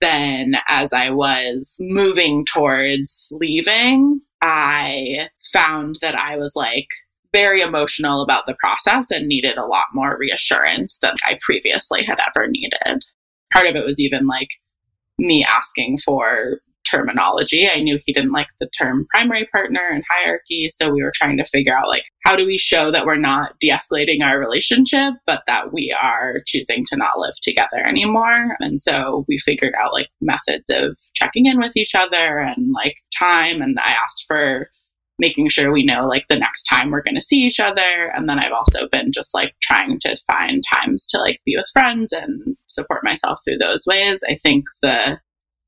then 0.00 0.54
as 0.68 0.92
I 0.92 1.10
was 1.10 1.76
moving 1.80 2.44
towards 2.44 3.28
leaving, 3.30 4.20
I 4.42 5.28
found 5.52 5.96
that 6.00 6.14
I 6.14 6.36
was 6.36 6.54
like 6.54 6.88
very 7.32 7.60
emotional 7.60 8.22
about 8.22 8.46
the 8.46 8.56
process 8.58 9.10
and 9.10 9.26
needed 9.26 9.56
a 9.56 9.66
lot 9.66 9.86
more 9.92 10.16
reassurance 10.18 10.98
than 10.98 11.14
I 11.24 11.38
previously 11.40 12.02
had 12.02 12.18
ever 12.20 12.48
needed. 12.48 13.04
Part 13.52 13.66
of 13.66 13.76
it 13.76 13.84
was 13.84 14.00
even 14.00 14.26
like 14.26 14.50
me 15.18 15.44
asking 15.44 15.98
for 15.98 16.60
terminology. 16.90 17.68
I 17.68 17.80
knew 17.80 17.98
he 18.04 18.12
didn't 18.12 18.32
like 18.32 18.48
the 18.58 18.68
term 18.78 19.06
primary 19.10 19.46
partner 19.52 19.80
and 19.90 20.02
hierarchy. 20.08 20.68
So 20.68 20.90
we 20.90 21.02
were 21.02 21.12
trying 21.14 21.36
to 21.38 21.44
figure 21.44 21.76
out 21.76 21.88
like, 21.88 22.04
how 22.24 22.36
do 22.36 22.46
we 22.46 22.58
show 22.58 22.90
that 22.90 23.06
we're 23.06 23.16
not 23.16 23.58
de 23.60 23.70
escalating 23.70 24.22
our 24.22 24.38
relationship, 24.38 25.14
but 25.26 25.42
that 25.46 25.72
we 25.72 25.94
are 26.02 26.42
choosing 26.46 26.82
to 26.88 26.96
not 26.96 27.18
live 27.18 27.34
together 27.42 27.78
anymore? 27.84 28.56
And 28.60 28.80
so 28.80 29.24
we 29.28 29.38
figured 29.38 29.74
out 29.78 29.92
like 29.92 30.08
methods 30.20 30.68
of 30.70 30.98
checking 31.14 31.46
in 31.46 31.58
with 31.58 31.76
each 31.76 31.94
other 31.94 32.38
and 32.38 32.72
like 32.72 32.96
time. 33.16 33.62
And 33.62 33.78
I 33.78 33.92
asked 33.92 34.24
for 34.26 34.68
making 35.20 35.50
sure 35.50 35.70
we 35.70 35.84
know 35.84 36.06
like 36.06 36.26
the 36.28 36.38
next 36.38 36.64
time 36.64 36.90
we're 36.90 37.02
going 37.02 37.14
to 37.14 37.22
see 37.22 37.36
each 37.36 37.60
other. 37.60 38.10
And 38.14 38.28
then 38.28 38.38
I've 38.38 38.52
also 38.52 38.88
been 38.88 39.12
just 39.12 39.34
like 39.34 39.54
trying 39.62 39.98
to 40.00 40.16
find 40.26 40.62
times 40.68 41.06
to 41.08 41.18
like 41.18 41.40
be 41.44 41.54
with 41.56 41.68
friends 41.72 42.12
and 42.12 42.56
support 42.68 43.04
myself 43.04 43.40
through 43.44 43.58
those 43.58 43.84
ways. 43.86 44.24
I 44.28 44.34
think 44.34 44.64
the 44.82 45.20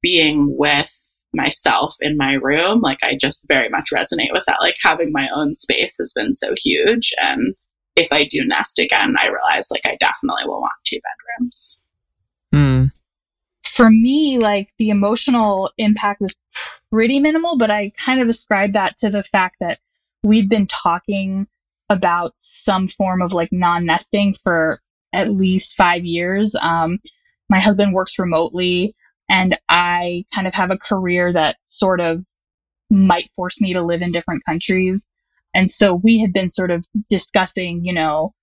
being 0.02 0.56
with 0.58 0.98
myself 1.34 1.94
in 2.00 2.16
my 2.16 2.34
room, 2.34 2.80
like 2.80 3.02
I 3.02 3.16
just 3.16 3.44
very 3.48 3.68
much 3.68 3.90
resonate 3.92 4.32
with 4.32 4.44
that. 4.46 4.60
Like 4.60 4.76
having 4.82 5.12
my 5.12 5.28
own 5.34 5.54
space 5.54 5.94
has 5.98 6.12
been 6.12 6.34
so 6.34 6.54
huge. 6.56 7.14
And 7.22 7.54
if 7.96 8.12
I 8.12 8.24
do 8.24 8.44
nest 8.44 8.78
again, 8.78 9.16
I 9.18 9.28
realize 9.28 9.70
like 9.70 9.86
I 9.86 9.96
definitely 10.00 10.44
will 10.46 10.60
want 10.60 10.72
two 10.84 10.98
bedrooms. 10.98 11.78
Hmm. 12.52 12.84
for 13.64 13.88
me, 13.88 14.38
like 14.38 14.68
the 14.76 14.90
emotional 14.90 15.70
impact 15.78 16.20
was 16.20 16.36
pretty 16.90 17.18
minimal, 17.20 17.56
but 17.56 17.70
I 17.70 17.92
kind 17.96 18.20
of 18.20 18.28
ascribe 18.28 18.72
that 18.72 18.98
to 18.98 19.08
the 19.08 19.22
fact 19.22 19.56
that 19.60 19.78
we've 20.22 20.50
been 20.50 20.66
talking 20.66 21.46
about 21.88 22.32
some 22.34 22.86
form 22.86 23.22
of 23.22 23.32
like 23.32 23.50
non 23.52 23.86
nesting 23.86 24.34
for 24.34 24.80
at 25.12 25.32
least 25.32 25.76
five 25.76 26.04
years. 26.04 26.54
Um, 26.60 26.98
my 27.48 27.60
husband 27.60 27.94
works 27.94 28.18
remotely, 28.18 28.94
and 29.32 29.58
I 29.66 30.26
kind 30.34 30.46
of 30.46 30.52
have 30.52 30.70
a 30.70 30.76
career 30.76 31.32
that 31.32 31.56
sort 31.64 32.00
of 32.00 32.22
might 32.90 33.30
force 33.30 33.62
me 33.62 33.72
to 33.72 33.80
live 33.80 34.02
in 34.02 34.12
different 34.12 34.44
countries. 34.44 35.08
And 35.54 35.70
so 35.70 35.94
we 35.94 36.20
had 36.20 36.34
been 36.34 36.50
sort 36.50 36.70
of 36.70 36.84
discussing, 37.08 37.82
you 37.82 37.94
know, 37.94 38.34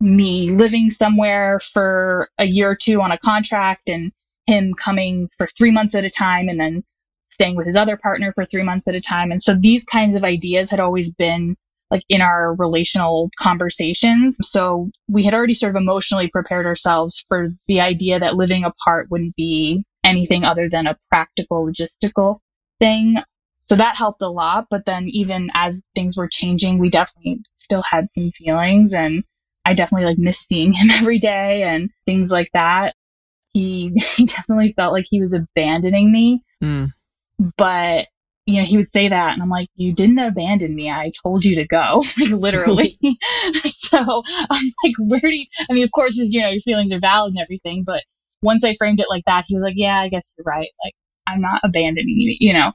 me 0.00 0.50
living 0.50 0.88
somewhere 0.88 1.60
for 1.60 2.30
a 2.38 2.46
year 2.46 2.70
or 2.70 2.76
two 2.76 3.02
on 3.02 3.12
a 3.12 3.18
contract 3.18 3.90
and 3.90 4.10
him 4.46 4.72
coming 4.72 5.28
for 5.36 5.46
three 5.46 5.70
months 5.70 5.94
at 5.94 6.06
a 6.06 6.10
time 6.10 6.48
and 6.48 6.58
then 6.58 6.82
staying 7.28 7.54
with 7.54 7.66
his 7.66 7.76
other 7.76 7.98
partner 7.98 8.32
for 8.32 8.46
three 8.46 8.62
months 8.62 8.88
at 8.88 8.94
a 8.94 9.02
time. 9.02 9.30
And 9.30 9.42
so 9.42 9.54
these 9.54 9.84
kinds 9.84 10.14
of 10.14 10.24
ideas 10.24 10.70
had 10.70 10.80
always 10.80 11.12
been 11.12 11.56
like 11.90 12.04
in 12.08 12.22
our 12.22 12.54
relational 12.54 13.30
conversations. 13.38 14.38
So 14.40 14.90
we 15.08 15.24
had 15.24 15.34
already 15.34 15.54
sort 15.54 15.76
of 15.76 15.80
emotionally 15.80 16.28
prepared 16.28 16.64
ourselves 16.64 17.22
for 17.28 17.48
the 17.66 17.80
idea 17.80 18.18
that 18.18 18.36
living 18.36 18.64
apart 18.64 19.08
wouldn't 19.10 19.36
be 19.36 19.84
anything 20.08 20.44
other 20.44 20.68
than 20.68 20.86
a 20.86 20.96
practical 21.10 21.66
logistical 21.66 22.40
thing. 22.80 23.16
So 23.60 23.76
that 23.76 23.96
helped 23.96 24.22
a 24.22 24.28
lot. 24.28 24.66
But 24.70 24.86
then 24.86 25.04
even 25.08 25.48
as 25.54 25.82
things 25.94 26.16
were 26.16 26.28
changing, 26.28 26.78
we 26.78 26.90
definitely 26.90 27.40
still 27.54 27.82
had 27.88 28.10
some 28.10 28.30
feelings 28.32 28.94
and 28.94 29.24
I 29.64 29.74
definitely 29.74 30.06
like 30.06 30.18
missed 30.18 30.48
seeing 30.48 30.72
him 30.72 30.90
every 30.92 31.18
day 31.18 31.62
and 31.64 31.90
things 32.06 32.30
like 32.32 32.50
that. 32.54 32.94
He, 33.52 33.92
he 34.16 34.26
definitely 34.26 34.72
felt 34.72 34.92
like 34.94 35.06
he 35.08 35.20
was 35.20 35.34
abandoning 35.34 36.10
me 36.12 36.42
Hmm. 36.60 36.86
but 37.56 38.06
you 38.46 38.56
know, 38.56 38.64
he 38.64 38.78
would 38.78 38.88
say 38.88 39.08
that, 39.10 39.34
and 39.34 39.42
I'm 39.42 39.50
like, 39.50 39.68
"You 39.76 39.92
didn't 39.92 40.18
abandon 40.18 40.74
me. 40.74 40.90
I 40.90 41.12
told 41.22 41.44
you 41.44 41.56
to 41.56 41.66
go, 41.66 42.02
like 42.20 42.30
literally." 42.30 42.98
so 43.64 44.22
I'm 44.50 44.64
like, 44.82 44.94
"Where 44.98 45.20
do 45.20 45.34
you?" 45.36 45.44
I 45.70 45.74
mean, 45.74 45.84
of 45.84 45.92
course, 45.92 46.16
you 46.16 46.40
know, 46.40 46.48
your 46.48 46.60
feelings 46.60 46.92
are 46.92 46.98
valid 46.98 47.32
and 47.32 47.40
everything, 47.40 47.84
but 47.84 48.02
once 48.42 48.64
I 48.64 48.74
framed 48.78 49.00
it 49.00 49.06
like 49.10 49.24
that, 49.26 49.44
he 49.46 49.54
was 49.54 49.64
like, 49.64 49.74
"Yeah, 49.76 49.98
I 50.00 50.08
guess 50.08 50.32
you're 50.36 50.44
right. 50.44 50.68
Like, 50.84 50.94
I'm 51.26 51.40
not 51.40 51.60
abandoning 51.64 52.06
you, 52.08 52.36
you 52.40 52.52
know." 52.52 52.70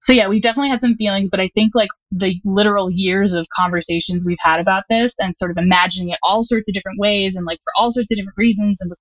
So 0.00 0.12
yeah, 0.12 0.28
we 0.28 0.40
definitely 0.40 0.70
had 0.70 0.80
some 0.80 0.96
feelings, 0.96 1.28
but 1.30 1.40
I 1.40 1.48
think 1.54 1.74
like 1.74 1.90
the 2.12 2.34
literal 2.44 2.90
years 2.90 3.32
of 3.34 3.46
conversations 3.54 4.24
we've 4.26 4.38
had 4.40 4.60
about 4.60 4.84
this, 4.90 5.14
and 5.18 5.36
sort 5.36 5.50
of 5.50 5.58
imagining 5.58 6.10
it 6.10 6.18
all 6.22 6.42
sorts 6.42 6.68
of 6.68 6.74
different 6.74 6.98
ways, 6.98 7.36
and 7.36 7.46
like 7.46 7.58
for 7.58 7.72
all 7.82 7.92
sorts 7.92 8.10
of 8.12 8.16
different 8.16 8.38
reasons, 8.38 8.80
and 8.80 8.92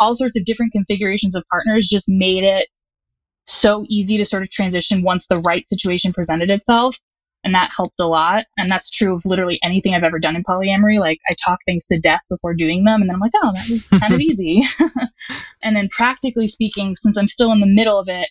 all 0.00 0.14
sorts 0.14 0.38
of 0.38 0.44
different 0.44 0.72
configurations 0.72 1.34
of 1.34 1.44
partners, 1.50 1.88
just 1.88 2.08
made 2.08 2.44
it 2.44 2.68
so 3.44 3.84
easy 3.88 4.18
to 4.18 4.24
sort 4.24 4.42
of 4.42 4.50
transition 4.50 5.02
once 5.02 5.26
the 5.26 5.40
right 5.46 5.66
situation 5.66 6.12
presented 6.12 6.50
itself. 6.50 6.96
And 7.44 7.54
that 7.54 7.70
helped 7.74 8.00
a 8.00 8.06
lot. 8.06 8.44
And 8.58 8.70
that's 8.70 8.90
true 8.90 9.14
of 9.14 9.24
literally 9.24 9.60
anything 9.62 9.94
I've 9.94 10.02
ever 10.02 10.18
done 10.18 10.36
in 10.36 10.42
polyamory. 10.42 10.98
Like 10.98 11.18
I 11.30 11.34
talk 11.42 11.60
things 11.64 11.86
to 11.86 11.98
death 11.98 12.20
before 12.28 12.54
doing 12.54 12.84
them. 12.84 13.00
And 13.00 13.08
then 13.08 13.14
I'm 13.14 13.20
like, 13.20 13.32
oh, 13.36 13.52
that 13.52 13.68
was 13.70 13.84
kind 14.00 14.12
of 14.12 14.20
easy. 14.20 14.62
and 15.62 15.76
then 15.76 15.88
practically 15.88 16.46
speaking, 16.46 16.94
since 16.96 17.16
I'm 17.16 17.26
still 17.28 17.52
in 17.52 17.60
the 17.60 17.66
middle 17.66 17.98
of 17.98 18.08
it, 18.08 18.28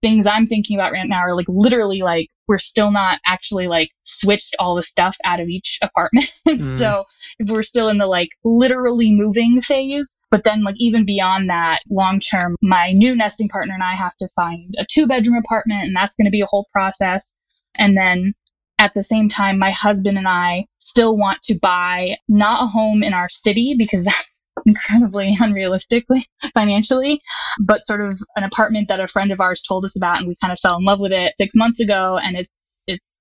things 0.00 0.26
I'm 0.26 0.46
thinking 0.46 0.78
about 0.78 0.92
right 0.92 1.08
now 1.08 1.20
are 1.20 1.34
like 1.34 1.48
literally 1.48 2.02
like 2.02 2.28
we're 2.46 2.58
still 2.58 2.90
not 2.90 3.20
actually 3.26 3.68
like 3.68 3.90
switched 4.02 4.56
all 4.58 4.74
the 4.74 4.82
stuff 4.82 5.16
out 5.24 5.40
of 5.40 5.48
each 5.48 5.78
apartment. 5.82 6.32
Mm. 6.48 6.78
so 6.78 7.04
we're 7.46 7.62
still 7.62 7.90
in 7.90 7.98
the 7.98 8.06
like 8.06 8.30
literally 8.42 9.12
moving 9.12 9.60
phase. 9.60 10.16
But 10.30 10.44
then 10.44 10.64
like 10.64 10.76
even 10.78 11.04
beyond 11.04 11.50
that, 11.50 11.80
long 11.90 12.20
term, 12.20 12.56
my 12.62 12.92
new 12.92 13.14
nesting 13.14 13.50
partner 13.50 13.74
and 13.74 13.82
I 13.82 13.94
have 13.94 14.16
to 14.16 14.28
find 14.34 14.74
a 14.78 14.86
two 14.90 15.06
bedroom 15.06 15.36
apartment 15.36 15.82
and 15.84 15.94
that's 15.94 16.14
going 16.16 16.24
to 16.24 16.30
be 16.30 16.40
a 16.40 16.46
whole 16.46 16.66
process. 16.72 17.30
And 17.76 17.98
then 17.98 18.32
at 18.78 18.94
the 18.94 19.02
same 19.02 19.28
time, 19.28 19.58
my 19.58 19.70
husband 19.70 20.18
and 20.18 20.28
I 20.28 20.66
still 20.78 21.16
want 21.16 21.42
to 21.42 21.58
buy 21.60 22.16
not 22.28 22.62
a 22.62 22.66
home 22.66 23.02
in 23.02 23.12
our 23.12 23.28
city 23.28 23.74
because 23.76 24.04
that's 24.04 24.38
incredibly 24.66 25.34
unrealistically 25.34 26.24
financially, 26.54 27.20
but 27.60 27.84
sort 27.84 28.00
of 28.00 28.18
an 28.36 28.44
apartment 28.44 28.88
that 28.88 29.00
a 29.00 29.08
friend 29.08 29.32
of 29.32 29.40
ours 29.40 29.60
told 29.60 29.84
us 29.84 29.96
about 29.96 30.18
and 30.18 30.28
we 30.28 30.36
kind 30.40 30.52
of 30.52 30.58
fell 30.60 30.76
in 30.76 30.84
love 30.84 31.00
with 31.00 31.12
it 31.12 31.34
six 31.36 31.54
months 31.54 31.80
ago 31.80 32.18
and 32.22 32.36
it's 32.36 32.48
it's 32.86 33.18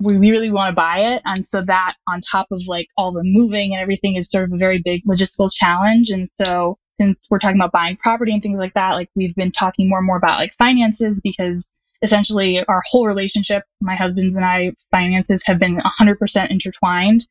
we 0.00 0.16
really 0.16 0.50
want 0.50 0.74
to 0.74 0.80
buy 0.80 1.14
it. 1.14 1.22
And 1.24 1.44
so 1.44 1.62
that 1.62 1.94
on 2.08 2.20
top 2.20 2.46
of 2.50 2.62
like 2.66 2.86
all 2.96 3.12
the 3.12 3.22
moving 3.24 3.72
and 3.72 3.82
everything 3.82 4.16
is 4.16 4.30
sort 4.30 4.44
of 4.44 4.52
a 4.52 4.58
very 4.58 4.80
big 4.82 5.02
logistical 5.04 5.50
challenge. 5.52 6.08
And 6.10 6.28
so 6.32 6.78
since 6.98 7.26
we're 7.30 7.38
talking 7.38 7.58
about 7.58 7.72
buying 7.72 7.96
property 7.96 8.32
and 8.32 8.42
things 8.42 8.58
like 8.58 8.74
that, 8.74 8.94
like 8.94 9.10
we've 9.14 9.34
been 9.34 9.52
talking 9.52 9.88
more 9.88 9.98
and 9.98 10.06
more 10.06 10.16
about 10.16 10.38
like 10.38 10.52
finances 10.52 11.20
because 11.22 11.70
essentially 12.02 12.64
our 12.66 12.82
whole 12.88 13.06
relationship, 13.06 13.64
my 13.80 13.94
husband's 13.94 14.36
and 14.36 14.44
I 14.44 14.72
finances 14.90 15.42
have 15.46 15.58
been 15.58 15.78
100% 15.78 16.50
intertwined. 16.50 17.26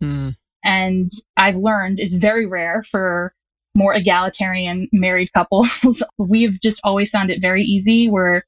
Hmm. 0.00 0.30
And 0.64 1.08
I've 1.36 1.56
learned 1.56 2.00
it's 2.00 2.14
very 2.14 2.46
rare 2.46 2.82
for 2.82 3.34
more 3.74 3.94
egalitarian 3.94 4.88
married 4.92 5.32
couples. 5.32 6.02
We've 6.18 6.58
just 6.60 6.80
always 6.84 7.10
found 7.10 7.30
it 7.30 7.42
very 7.42 7.62
easy. 7.62 8.08
We're 8.08 8.42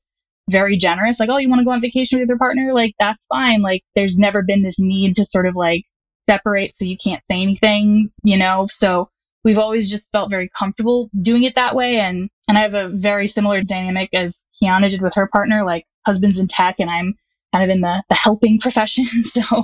very 0.49 0.77
generous. 0.77 1.19
Like, 1.19 1.29
oh, 1.29 1.39
you 1.39 1.49
want 1.49 1.61
to 1.61 1.65
go 1.65 1.73
on 1.73 1.81
vacation 1.81 2.21
with 2.21 2.29
your 2.29 2.39
partner? 2.39 2.73
Like, 2.73 2.95
that's 2.99 3.27
fine. 3.27 3.63
Like, 3.63 3.83
there's 3.95 4.19
never 4.19 4.43
been 4.43 4.63
this 4.63 4.79
need 4.79 5.17
to 5.17 5.25
sort 5.25 5.47
of 5.47 5.57
like 5.57 5.83
separate 6.29 6.73
so 6.73 6.85
you 6.85 6.97
can't 6.97 7.27
say 7.27 7.43
anything, 7.43 8.11
you 8.23 8.39
know? 8.39 8.67
So 8.69 9.11
we've 9.47 9.59
always 9.61 9.89
just 9.91 10.09
felt 10.13 10.31
very 10.31 10.51
comfortable 10.59 11.09
doing 11.23 11.45
it 11.45 11.55
that 11.55 11.77
way. 11.77 12.01
And, 12.01 12.29
and 12.49 12.59
I 12.59 12.63
have 12.63 12.75
a 12.75 12.89
very 12.91 13.29
similar 13.29 13.63
dynamic 13.63 14.11
as 14.13 14.43
Kiana 14.63 14.91
did 14.91 15.01
with 15.03 15.15
her 15.15 15.29
partner, 15.33 15.65
like 15.65 15.87
husband's 16.05 16.41
in 16.41 16.49
tech 16.49 16.81
and 16.81 16.91
I'm 16.91 17.15
kind 17.55 17.65
of 17.65 17.71
in 17.75 17.81
the, 17.81 18.03
the 18.11 18.17
helping 18.17 18.59
profession. 18.67 19.07
So, 19.23 19.43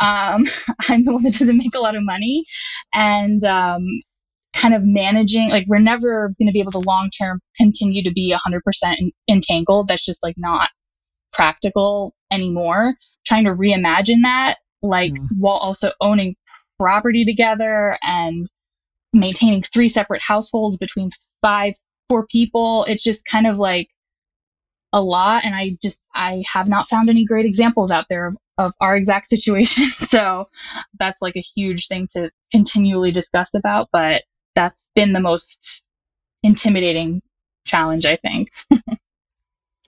um, 0.00 0.44
I'm 0.88 1.02
the 1.04 1.12
one 1.14 1.24
that 1.24 1.36
doesn't 1.38 1.56
make 1.56 1.74
a 1.74 1.80
lot 1.80 1.96
of 1.96 2.04
money 2.04 2.44
and, 2.94 3.42
um, 3.44 3.86
kind 4.54 4.74
of 4.74 4.82
managing, 4.84 5.48
like 5.48 5.64
we're 5.66 5.78
never 5.80 6.34
going 6.38 6.48
to 6.48 6.52
be 6.52 6.60
able 6.60 6.72
to 6.72 6.80
long 6.80 7.10
term 7.10 7.40
continue 7.56 8.04
to 8.04 8.12
be 8.12 8.36
100% 8.36 8.96
entangled. 9.30 9.88
That's 9.88 10.04
just 10.04 10.22
like 10.22 10.34
not 10.36 10.68
practical 11.32 12.14
anymore. 12.30 12.94
Trying 13.26 13.44
to 13.44 13.52
reimagine 13.52 14.22
that, 14.24 14.56
like 14.82 15.12
Mm. 15.14 15.28
while 15.38 15.56
also 15.56 15.92
owning 16.00 16.36
property 16.78 17.24
together 17.24 17.98
and 18.02 18.44
maintaining 19.12 19.62
three 19.62 19.88
separate 19.88 20.22
households 20.22 20.76
between 20.78 21.10
five, 21.42 21.74
four 22.08 22.26
people. 22.26 22.84
It's 22.84 23.02
just 23.02 23.24
kind 23.24 23.46
of 23.46 23.58
like 23.58 23.88
a 24.92 25.02
lot. 25.02 25.44
And 25.44 25.54
I 25.54 25.76
just, 25.82 26.00
I 26.14 26.42
have 26.52 26.68
not 26.68 26.88
found 26.88 27.08
any 27.08 27.24
great 27.24 27.46
examples 27.46 27.90
out 27.90 28.06
there 28.08 28.28
of, 28.28 28.36
of 28.58 28.72
our 28.80 28.96
exact 28.96 29.26
situation. 29.28 29.84
So 29.86 30.48
that's 30.98 31.22
like 31.22 31.36
a 31.36 31.40
huge 31.40 31.88
thing 31.88 32.06
to 32.16 32.30
continually 32.50 33.10
discuss 33.10 33.54
about, 33.54 33.88
but 33.92 34.22
that's 34.54 34.88
been 34.94 35.12
the 35.12 35.20
most 35.20 35.82
intimidating 36.42 37.22
challenge, 37.66 38.06
I 38.06 38.16
think. 38.16 38.48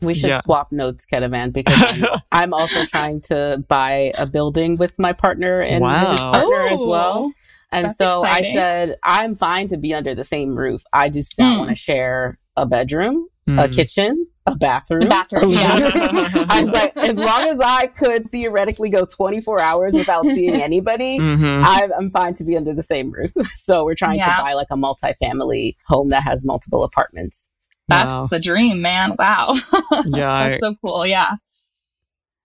We 0.03 0.13
should 0.15 0.31
Yeah. 0.31 0.41
swap 0.41 0.73
notes, 0.73 1.07
Kedavan, 1.11 1.53
because 1.53 1.81
I'm, 1.81 2.05
I'm 2.33 2.53
also 2.55 2.85
trying 2.85 3.23
to 3.23 3.65
buy 3.69 4.13
a 4.19 4.27
building 4.27 4.77
with 4.77 4.99
my 4.99 5.13
partner 5.15 5.63
and 5.63 5.81
his 5.83 6.21
Wow. 6.21 6.31
partner 6.31 6.67
as 6.73 6.81
Oh, 6.85 6.89
well. 6.91 7.33
And 7.75 7.85
that's 7.87 7.99
so 7.99 8.25
exciting. 8.25 8.51
I 8.53 8.55
said, 8.55 8.97
I'm 9.05 9.37
fine 9.37 9.69
to 9.69 9.77
be 9.77 9.95
under 9.95 10.15
the 10.15 10.25
same 10.25 10.57
roof. 10.57 10.83
I 10.93 11.09
just 11.11 11.37
don't 11.37 11.55
Mm. 11.55 11.59
want 11.59 11.71
to 11.71 11.77
share 11.77 12.39
a 12.57 12.67
bedroom, 12.67 13.27
a 13.47 13.51
Mm. 13.51 13.75
kitchen, 13.75 14.27
a 14.47 14.55
bathroom. 14.55 15.03
A 15.03 15.09
bathroom, 15.09 15.51
yeah. 15.51 15.73
I 16.51 16.63
was 16.65 16.73
like, 16.73 16.97
as 16.97 17.15
long 17.17 17.49
as 17.49 17.61
I 17.61 17.87
could 17.89 18.31
theoretically 18.31 18.91
go 18.91 19.05
24 19.07 19.61
hours 19.61 19.95
without 19.95 20.25
seeing 20.25 20.61
anybody, 20.61 21.19
Mhm. 21.21 21.63
I'm, 21.65 21.93
I'm 21.93 22.11
fine 22.11 22.35
to 22.35 22.45
be 22.45 22.57
under 22.57 22.75
the 22.75 22.83
same 22.83 23.11
roof. 23.11 23.33
So 23.65 23.85
we're 23.85 23.95
trying 23.95 24.19
Yeah. 24.19 24.37
to 24.37 24.43
buy 24.43 24.53
like 24.55 24.69
a 24.71 24.77
multifamily 24.77 25.77
home 25.87 26.11
that 26.11 26.23
has 26.25 26.45
multiple 26.47 26.85
apartments. 26.85 27.49
That's 27.89 28.13
Wow. 28.13 28.29
the 28.31 28.39
dream, 28.41 28.81
man. 28.83 29.15
Wow. 29.19 29.55
Yeah, 30.07 30.33
I- 30.33 30.49
That's 30.51 30.61
so 30.63 30.75
cool. 30.85 31.07
Yeah. 31.07 31.33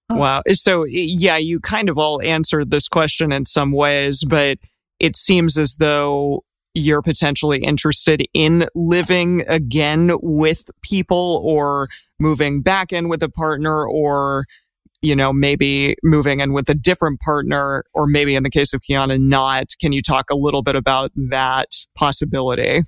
Wow. 0.09 0.41
So, 0.53 0.85
yeah, 0.85 1.37
you 1.37 1.59
kind 1.59 1.87
of 1.87 1.97
all 1.99 2.19
answered 2.23 2.71
this 2.71 2.87
question 2.87 3.31
in 3.31 3.45
some 3.45 3.71
ways, 3.71 4.23
but 4.27 4.57
it 4.99 5.15
seems 5.15 5.57
as 5.57 5.75
though 5.79 6.43
you're 6.73 7.01
potentially 7.01 7.59
interested 7.59 8.23
in 8.33 8.67
living 8.75 9.43
again 9.47 10.11
with 10.21 10.69
people 10.81 11.41
or 11.43 11.87
moving 12.19 12.61
back 12.61 12.93
in 12.93 13.09
with 13.09 13.23
a 13.23 13.29
partner 13.29 13.87
or, 13.87 14.45
you 15.01 15.15
know, 15.15 15.33
maybe 15.33 15.95
moving 16.03 16.39
in 16.39 16.53
with 16.53 16.69
a 16.69 16.75
different 16.75 17.19
partner 17.21 17.83
or 17.93 18.05
maybe 18.05 18.35
in 18.35 18.43
the 18.43 18.49
case 18.49 18.73
of 18.73 18.81
Kiana, 18.87 19.19
not. 19.19 19.65
Can 19.81 19.91
you 19.91 20.01
talk 20.01 20.29
a 20.29 20.35
little 20.35 20.61
bit 20.61 20.75
about 20.75 21.11
that 21.15 21.69
possibility? 21.95 22.81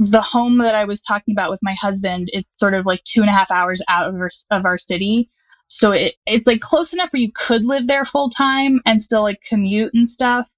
the 0.00 0.22
home 0.22 0.56
that 0.58 0.74
I 0.74 0.86
was 0.86 1.02
talking 1.02 1.34
about 1.34 1.50
with 1.50 1.60
my 1.62 1.76
husband, 1.78 2.28
it's 2.32 2.58
sort 2.58 2.72
of 2.72 2.86
like 2.86 3.04
two 3.04 3.20
and 3.20 3.28
a 3.28 3.32
half 3.32 3.50
hours 3.50 3.82
out 3.86 4.08
of 4.08 4.14
our, 4.14 4.30
of 4.50 4.64
our 4.64 4.78
city. 4.78 5.28
So 5.68 5.92
it, 5.92 6.14
it's 6.26 6.46
like 6.46 6.60
close 6.60 6.94
enough 6.94 7.12
where 7.12 7.20
you 7.20 7.30
could 7.34 7.66
live 7.66 7.86
there 7.86 8.06
full 8.06 8.30
time 8.30 8.80
and 8.86 9.00
still 9.00 9.22
like 9.22 9.42
commute 9.46 9.92
and 9.92 10.08
stuff. 10.08 10.48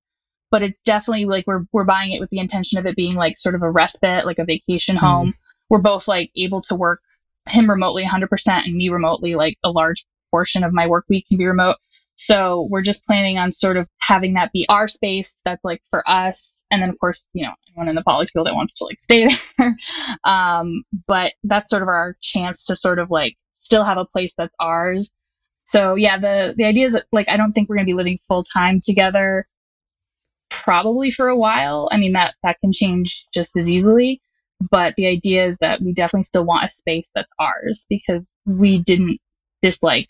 But 0.53 0.63
it's 0.63 0.83
definitely 0.83 1.25
like 1.25 1.49
we're, 1.49 1.65
we're 1.73 1.85
buying 1.85 2.13
it 2.13 2.21
with 2.21 2.31
the 2.31 2.39
intention 2.39 2.79
of 2.79 2.87
it 2.87 2.95
being 2.95 3.17
like 3.17 3.37
sort 3.37 3.57
of 3.57 3.63
a 3.63 3.71
respite, 3.71 4.25
like 4.25 4.39
a 4.39 4.45
vacation 4.45 4.95
home. 4.95 5.35
We're 5.69 5.79
both 5.79 6.07
like 6.07 6.31
able 6.37 6.61
to 6.63 6.77
work 6.77 7.01
him 7.49 7.69
remotely 7.69 8.05
100% 8.05 8.29
and 8.49 8.75
me 8.75 8.89
remotely, 8.91 9.35
like 9.35 9.55
a 9.65 9.71
large 9.71 10.05
portion 10.31 10.63
of 10.63 10.73
my 10.73 10.87
work 10.87 11.07
week 11.09 11.27
can 11.29 11.39
be 11.39 11.47
remote. 11.47 11.77
So 12.15 12.69
we're 12.71 12.83
just 12.83 13.05
planning 13.07 13.39
on 13.39 13.51
sort 13.51 13.77
of 13.77 13.89
having 13.99 14.35
that 14.35 14.53
be 14.53 14.67
our 14.69 14.87
space 14.87 15.35
that's 15.45 15.65
like 15.65 15.81
for 15.91 16.09
us. 16.09 16.65
And 16.71 16.83
then 16.83 16.91
of 16.91 17.01
course, 17.01 17.25
you 17.33 17.45
know, 17.45 17.55
anyone 17.69 17.89
in 17.89 17.97
the 17.97 18.03
poly 18.07 18.27
field 18.27 18.47
that 18.47 18.55
wants 18.55 18.75
to 18.75 18.85
like 18.85 19.01
stay 19.01 19.27
there. 19.59 19.77
um, 20.25 20.85
but 21.07 21.33
that's 21.43 21.71
sort 21.71 21.83
of 21.83 21.89
our 21.89 22.17
chance 22.21 22.67
to 22.67 22.77
sort 22.77 22.99
of 22.99 23.11
like 23.11 23.37
still 23.53 23.85
have 23.85 23.99
a 23.99 24.05
place 24.05 24.35
that's 24.37 24.55
ours. 24.61 25.13
So 25.65 25.95
yeah, 25.95 26.19
the, 26.19 26.55
the 26.57 26.65
idea 26.65 26.87
is 26.87 26.93
that 26.93 27.07
like, 27.13 27.29
I 27.29 27.37
don't 27.37 27.53
think 27.53 27.69
we're 27.69 27.77
going 27.77 27.87
to 27.87 27.91
be 27.91 27.97
living 27.97 28.19
full 28.19 28.45
time 28.45 28.81
together 28.85 29.47
probably 30.63 31.11
for 31.11 31.29
a 31.29 31.37
while. 31.37 31.89
I 31.91 31.97
mean, 31.97 32.13
that, 32.13 32.35
that 32.43 32.59
can 32.61 32.73
change 32.73 33.27
just 33.33 33.57
as 33.57 33.69
easily. 33.69 34.21
But 34.71 34.95
the 34.97 35.09
idea 35.09 35.45
is 35.45 35.59
that 35.59 35.83
we 35.83 35.93
definitely 35.93 36.23
still 36.23 36.47
want 36.47 36.65
a 36.65 36.69
space 36.69 37.11
that's 37.15 37.33
ours 37.39 37.85
because 37.89 38.33
we 38.47 38.79
didn't 38.79 39.19
dislike 39.61 40.09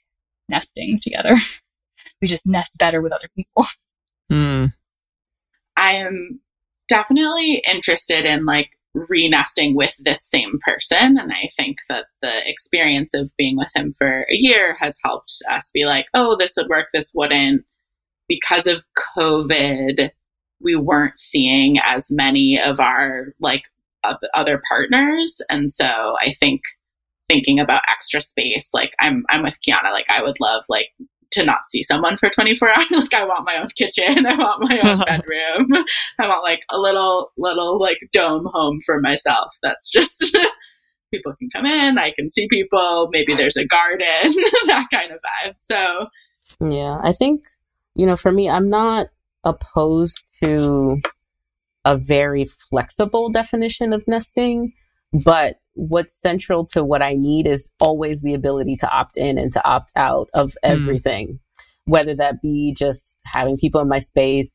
nesting 0.48 0.98
together. 1.00 1.34
we 2.20 2.28
just 2.28 2.46
nest 2.46 2.76
better 2.78 3.00
with 3.00 3.14
other 3.14 3.28
people. 3.36 3.64
Hmm. 4.30 4.66
I 5.76 5.92
am 5.94 6.40
definitely 6.88 7.62
interested 7.70 8.24
in 8.24 8.46
like 8.46 8.70
re-nesting 8.94 9.74
with 9.74 9.94
this 10.00 10.28
same 10.28 10.58
person 10.60 11.18
and 11.18 11.32
i 11.32 11.48
think 11.56 11.78
that 11.88 12.06
the 12.20 12.48
experience 12.48 13.14
of 13.14 13.30
being 13.38 13.56
with 13.56 13.70
him 13.74 13.94
for 13.96 14.26
a 14.30 14.34
year 14.34 14.76
has 14.78 14.98
helped 15.02 15.32
us 15.48 15.70
be 15.72 15.86
like 15.86 16.06
oh 16.12 16.36
this 16.36 16.54
would 16.56 16.68
work 16.68 16.88
this 16.92 17.12
wouldn't 17.14 17.64
because 18.28 18.66
of 18.66 18.84
covid 19.16 20.10
we 20.62 20.76
weren't 20.76 21.18
seeing 21.18 21.78
as 21.78 22.10
many 22.10 22.60
of 22.60 22.80
our 22.80 23.34
like 23.40 23.64
of 24.04 24.16
other 24.34 24.60
partners. 24.68 25.40
And 25.48 25.72
so 25.72 26.16
i 26.20 26.32
think 26.32 26.62
thinking 27.28 27.60
about 27.60 27.82
extra 27.88 28.20
space 28.20 28.70
like 28.74 28.92
i'm 29.00 29.24
i'm 29.28 29.42
with 29.42 29.58
kiana. 29.66 29.92
Like 29.92 30.06
i 30.10 30.22
would 30.22 30.40
love 30.40 30.64
like 30.68 30.88
to 31.30 31.44
not 31.44 31.60
see 31.70 31.82
someone 31.82 32.18
for 32.18 32.28
24 32.28 32.68
hours. 32.76 32.90
Like 32.90 33.14
i 33.14 33.24
want 33.24 33.46
my 33.46 33.56
own 33.56 33.68
kitchen. 33.76 34.26
I 34.26 34.34
want 34.34 34.68
my 34.68 34.80
own 34.80 34.98
bedroom. 35.06 35.84
I 36.18 36.28
want 36.28 36.42
like 36.42 36.60
a 36.72 36.78
little 36.78 37.32
little 37.36 37.78
like 37.78 37.98
dome 38.12 38.46
home 38.52 38.80
for 38.84 39.00
myself. 39.00 39.54
That's 39.62 39.90
just 39.90 40.36
people 41.12 41.34
can 41.38 41.48
come 41.50 41.66
in, 41.66 41.98
I 41.98 42.10
can 42.10 42.30
see 42.30 42.48
people, 42.48 43.08
maybe 43.12 43.34
there's 43.34 43.56
a 43.56 43.66
garden, 43.66 44.06
that 44.66 44.86
kind 44.92 45.12
of 45.12 45.18
vibe. 45.18 45.54
So 45.58 46.06
Yeah, 46.60 46.98
I 47.02 47.12
think, 47.12 47.44
you 47.94 48.06
know, 48.06 48.16
for 48.16 48.32
me, 48.32 48.48
I'm 48.50 48.68
not 48.68 49.08
opposed 49.44 50.22
to 50.42 51.00
a 51.84 51.96
very 51.96 52.44
flexible 52.44 53.30
definition 53.30 53.92
of 53.92 54.02
nesting, 54.06 54.72
but 55.12 55.56
what's 55.74 56.18
central 56.22 56.66
to 56.66 56.84
what 56.84 57.02
I 57.02 57.14
need 57.14 57.46
is 57.46 57.70
always 57.80 58.22
the 58.22 58.34
ability 58.34 58.76
to 58.76 58.90
opt 58.90 59.16
in 59.16 59.38
and 59.38 59.52
to 59.52 59.64
opt 59.66 59.92
out 59.96 60.28
of 60.34 60.52
hmm. 60.62 60.72
everything, 60.72 61.40
whether 61.84 62.14
that 62.14 62.42
be 62.42 62.74
just 62.76 63.06
having 63.24 63.56
people 63.56 63.80
in 63.80 63.88
my 63.88 63.98
space. 63.98 64.54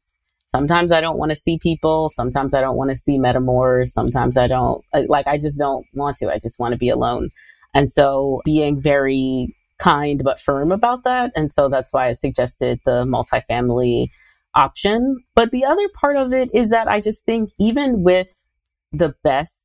Sometimes 0.49 0.91
I 0.91 1.01
don't 1.01 1.17
want 1.17 1.31
to 1.31 1.35
see 1.35 1.59
people. 1.59 2.09
Sometimes 2.09 2.53
I 2.53 2.61
don't 2.61 2.77
want 2.77 2.89
to 2.89 2.95
see 2.95 3.19
metamors. 3.19 3.87
Sometimes 3.87 4.37
I 4.37 4.47
don't, 4.47 4.83
like, 5.07 5.27
I 5.27 5.37
just 5.37 5.59
don't 5.59 5.85
want 5.93 6.17
to. 6.17 6.31
I 6.31 6.39
just 6.39 6.57
want 6.57 6.73
to 6.73 6.79
be 6.79 6.89
alone. 6.89 7.29
And 7.73 7.91
so 7.91 8.41
being 8.45 8.79
very 8.81 9.53
kind 9.77 10.23
but 10.23 10.39
firm 10.39 10.71
about 10.71 11.03
that. 11.03 11.31
And 11.35 11.51
so 11.51 11.69
that's 11.69 11.91
why 11.93 12.07
I 12.07 12.13
suggested 12.13 12.79
the 12.85 13.05
multifamily 13.05 14.09
option. 14.55 15.17
But 15.35 15.51
the 15.51 15.65
other 15.65 15.87
part 15.93 16.15
of 16.15 16.33
it 16.33 16.49
is 16.53 16.69
that 16.69 16.87
I 16.87 17.01
just 17.01 17.23
think 17.25 17.49
even 17.59 18.03
with 18.03 18.35
the 18.91 19.13
best 19.23 19.61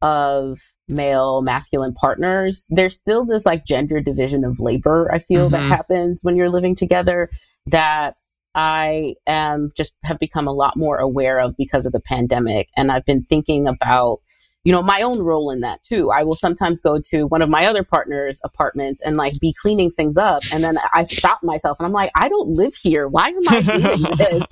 of 0.00 0.58
male 0.88 1.42
masculine 1.42 1.94
partners, 1.94 2.64
there's 2.68 2.96
still 2.96 3.24
this 3.24 3.46
like 3.46 3.64
gender 3.64 4.00
division 4.00 4.44
of 4.44 4.60
labor, 4.60 5.10
I 5.12 5.18
feel 5.18 5.48
that 5.50 5.62
Mhm. 5.62 5.68
happens 5.68 6.22
when 6.22 6.36
you're 6.36 6.50
living 6.50 6.74
together 6.74 7.30
that 7.66 8.16
I 8.54 9.14
am 9.26 9.70
just 9.76 9.94
have 10.02 10.18
become 10.18 10.46
a 10.46 10.52
lot 10.52 10.76
more 10.76 10.98
aware 10.98 11.38
of 11.40 11.56
because 11.56 11.86
of 11.86 11.92
the 11.92 12.00
pandemic. 12.00 12.68
And 12.76 12.92
I've 12.92 13.06
been 13.06 13.22
thinking 13.22 13.66
about 13.66 14.18
you 14.64 14.72
know, 14.72 14.82
my 14.82 15.02
own 15.02 15.18
role 15.20 15.50
in 15.50 15.60
that 15.60 15.82
too. 15.82 16.10
I 16.10 16.22
will 16.22 16.34
sometimes 16.34 16.80
go 16.80 17.00
to 17.10 17.26
one 17.26 17.42
of 17.42 17.48
my 17.48 17.66
other 17.66 17.82
partners' 17.82 18.40
apartments 18.44 19.00
and 19.04 19.16
like 19.16 19.32
be 19.40 19.52
cleaning 19.60 19.90
things 19.90 20.16
up. 20.16 20.42
And 20.52 20.62
then 20.62 20.78
I 20.92 21.02
stop 21.02 21.42
myself 21.42 21.78
and 21.80 21.86
I'm 21.86 21.92
like, 21.92 22.10
I 22.14 22.28
don't 22.28 22.48
live 22.50 22.74
here. 22.76 23.08
Why 23.08 23.28
am 23.28 23.42
I 23.48 23.60
doing 23.62 24.02
this? 24.18 24.44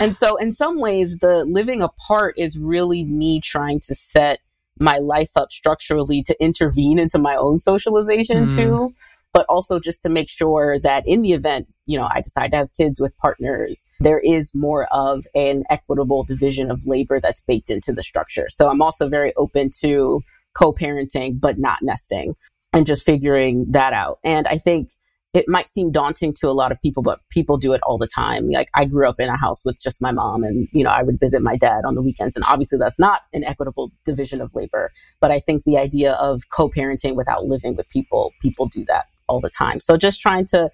and 0.00 0.16
so 0.16 0.36
in 0.36 0.52
some 0.52 0.80
ways, 0.80 1.18
the 1.18 1.44
living 1.44 1.80
apart 1.80 2.34
is 2.38 2.58
really 2.58 3.04
me 3.04 3.40
trying 3.40 3.78
to 3.80 3.94
set 3.94 4.40
my 4.80 4.98
life 4.98 5.30
up 5.36 5.52
structurally 5.52 6.22
to 6.24 6.42
intervene 6.42 6.98
into 6.98 7.18
my 7.18 7.36
own 7.36 7.58
socialization 7.60 8.48
Mm. 8.48 8.54
too. 8.56 8.94
But 9.34 9.46
also 9.48 9.80
just 9.80 10.02
to 10.02 10.10
make 10.10 10.28
sure 10.28 10.78
that 10.80 11.04
in 11.06 11.22
the 11.22 11.32
event, 11.32 11.66
you 11.86 11.98
know, 11.98 12.08
I 12.10 12.20
decide 12.20 12.50
to 12.52 12.58
have 12.58 12.74
kids 12.76 13.00
with 13.00 13.16
partners, 13.16 13.86
there 14.00 14.18
is 14.18 14.52
more 14.54 14.86
of 14.92 15.24
an 15.34 15.64
equitable 15.70 16.24
division 16.24 16.70
of 16.70 16.82
labor 16.86 17.18
that's 17.18 17.40
baked 17.40 17.70
into 17.70 17.92
the 17.92 18.02
structure. 18.02 18.48
So 18.50 18.68
I'm 18.68 18.82
also 18.82 19.08
very 19.08 19.32
open 19.36 19.70
to 19.80 20.20
co-parenting, 20.54 21.40
but 21.40 21.58
not 21.58 21.78
nesting 21.80 22.34
and 22.74 22.84
just 22.84 23.06
figuring 23.06 23.66
that 23.70 23.92
out. 23.94 24.18
And 24.22 24.46
I 24.48 24.58
think 24.58 24.90
it 25.34 25.48
might 25.48 25.66
seem 25.66 25.90
daunting 25.90 26.34
to 26.34 26.48
a 26.48 26.52
lot 26.52 26.72
of 26.72 26.80
people, 26.82 27.02
but 27.02 27.20
people 27.30 27.56
do 27.56 27.72
it 27.72 27.80
all 27.84 27.96
the 27.96 28.06
time. 28.06 28.50
Like 28.50 28.68
I 28.74 28.84
grew 28.84 29.08
up 29.08 29.18
in 29.18 29.30
a 29.30 29.36
house 29.36 29.64
with 29.64 29.80
just 29.82 30.02
my 30.02 30.12
mom 30.12 30.44
and, 30.44 30.68
you 30.74 30.84
know, 30.84 30.90
I 30.90 31.02
would 31.02 31.18
visit 31.18 31.40
my 31.40 31.56
dad 31.56 31.86
on 31.86 31.94
the 31.94 32.02
weekends. 32.02 32.36
And 32.36 32.44
obviously 32.50 32.78
that's 32.78 32.98
not 32.98 33.22
an 33.32 33.44
equitable 33.44 33.92
division 34.04 34.42
of 34.42 34.54
labor. 34.54 34.90
But 35.22 35.30
I 35.30 35.40
think 35.40 35.64
the 35.64 35.78
idea 35.78 36.12
of 36.14 36.42
co-parenting 36.50 37.14
without 37.14 37.46
living 37.46 37.76
with 37.76 37.88
people, 37.88 38.32
people 38.42 38.68
do 38.68 38.84
that 38.88 39.06
all 39.32 39.40
the 39.40 39.50
time. 39.50 39.80
So 39.80 39.96
just 39.96 40.20
trying 40.20 40.46
to, 40.46 40.70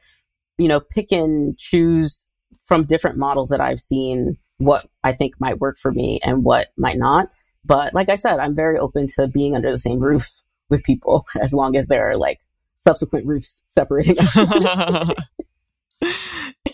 you 0.59 0.69
know, 0.69 0.81
pick 0.81 1.13
and 1.13 1.57
choose 1.57 2.27
from 2.65 2.85
different 2.85 3.17
models 3.17 3.49
that 3.51 3.61
I've 3.61 3.81
seen 3.81 4.37
what 4.59 4.85
I 5.05 5.13
think 5.13 5.35
might 5.39 5.61
work 5.61 5.79
for 5.79 5.93
me 5.93 6.19
and 6.25 6.43
what 6.43 6.69
might 6.77 6.99
not. 6.99 7.31
But 7.65 7.95
like 7.95 8.09
I 8.09 8.17
said, 8.17 8.41
I'm 8.41 8.57
very 8.57 8.77
open 8.77 9.07
to 9.15 9.29
being 9.29 9.55
under 9.55 9.71
the 9.71 9.79
same 9.79 10.01
roof 10.01 10.29
with 10.71 10.85
people 10.85 11.25
as 11.41 11.55
long 11.55 11.77
as 11.77 11.87
there 11.87 12.11
are 12.11 12.17
like 12.17 12.41
subsequent 12.77 13.27
roofs 13.27 13.63
separating 13.69 14.17
us. 14.19 15.11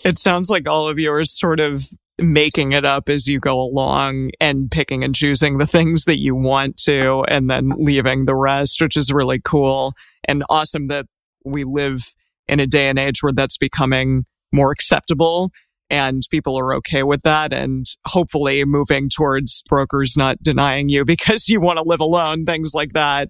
it 0.03 0.17
sounds 0.17 0.49
like 0.49 0.67
all 0.67 0.87
of 0.87 0.97
you 0.97 1.11
are 1.11 1.25
sort 1.25 1.59
of 1.59 1.87
making 2.17 2.71
it 2.71 2.85
up 2.85 3.09
as 3.09 3.27
you 3.27 3.39
go 3.39 3.59
along 3.59 4.31
and 4.39 4.71
picking 4.71 5.03
and 5.03 5.13
choosing 5.13 5.57
the 5.57 5.67
things 5.67 6.05
that 6.05 6.19
you 6.19 6.33
want 6.33 6.77
to 6.77 7.25
and 7.27 7.49
then 7.49 7.71
leaving 7.77 8.25
the 8.25 8.35
rest, 8.35 8.81
which 8.81 8.95
is 8.95 9.11
really 9.11 9.39
cool 9.43 9.93
and 10.25 10.43
awesome 10.49 10.87
that 10.87 11.05
we 11.45 11.63
live 11.63 12.13
in 12.47 12.59
a 12.59 12.67
day 12.67 12.89
and 12.89 12.99
age 12.99 13.21
where 13.21 13.33
that's 13.33 13.57
becoming 13.57 14.25
more 14.51 14.71
acceptable 14.71 15.51
and 15.89 16.23
people 16.31 16.57
are 16.57 16.73
okay 16.75 17.03
with 17.03 17.21
that 17.21 17.53
and 17.53 17.85
hopefully 18.07 18.65
moving 18.65 19.09
towards 19.09 19.63
brokers 19.69 20.15
not 20.17 20.41
denying 20.41 20.89
you 20.89 21.05
because 21.05 21.47
you 21.47 21.61
want 21.61 21.77
to 21.77 21.83
live 21.83 21.99
alone 21.99 22.45
things 22.45 22.73
like 22.73 22.93
that. 22.93 23.29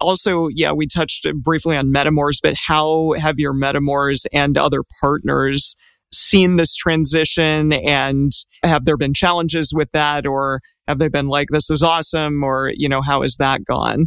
Also, 0.00 0.48
yeah, 0.48 0.72
we 0.72 0.86
touched 0.86 1.26
briefly 1.42 1.76
on 1.76 1.92
metamors, 1.92 2.38
but 2.42 2.54
how 2.54 3.12
have 3.18 3.38
your 3.38 3.54
metamors 3.54 4.26
and 4.32 4.56
other 4.56 4.82
partners 5.00 5.74
seen 6.12 6.56
this 6.56 6.74
transition 6.74 7.72
and 7.72 8.32
have 8.62 8.84
there 8.84 8.96
been 8.96 9.12
challenges 9.12 9.72
with 9.74 9.90
that 9.92 10.24
or 10.26 10.60
have 10.86 10.98
they 10.98 11.08
been 11.08 11.26
like 11.26 11.48
this 11.48 11.68
is 11.68 11.82
awesome 11.82 12.44
or 12.44 12.70
you 12.74 12.88
know 12.88 13.02
how 13.02 13.22
has 13.22 13.36
that 13.36 13.64
gone 13.64 14.06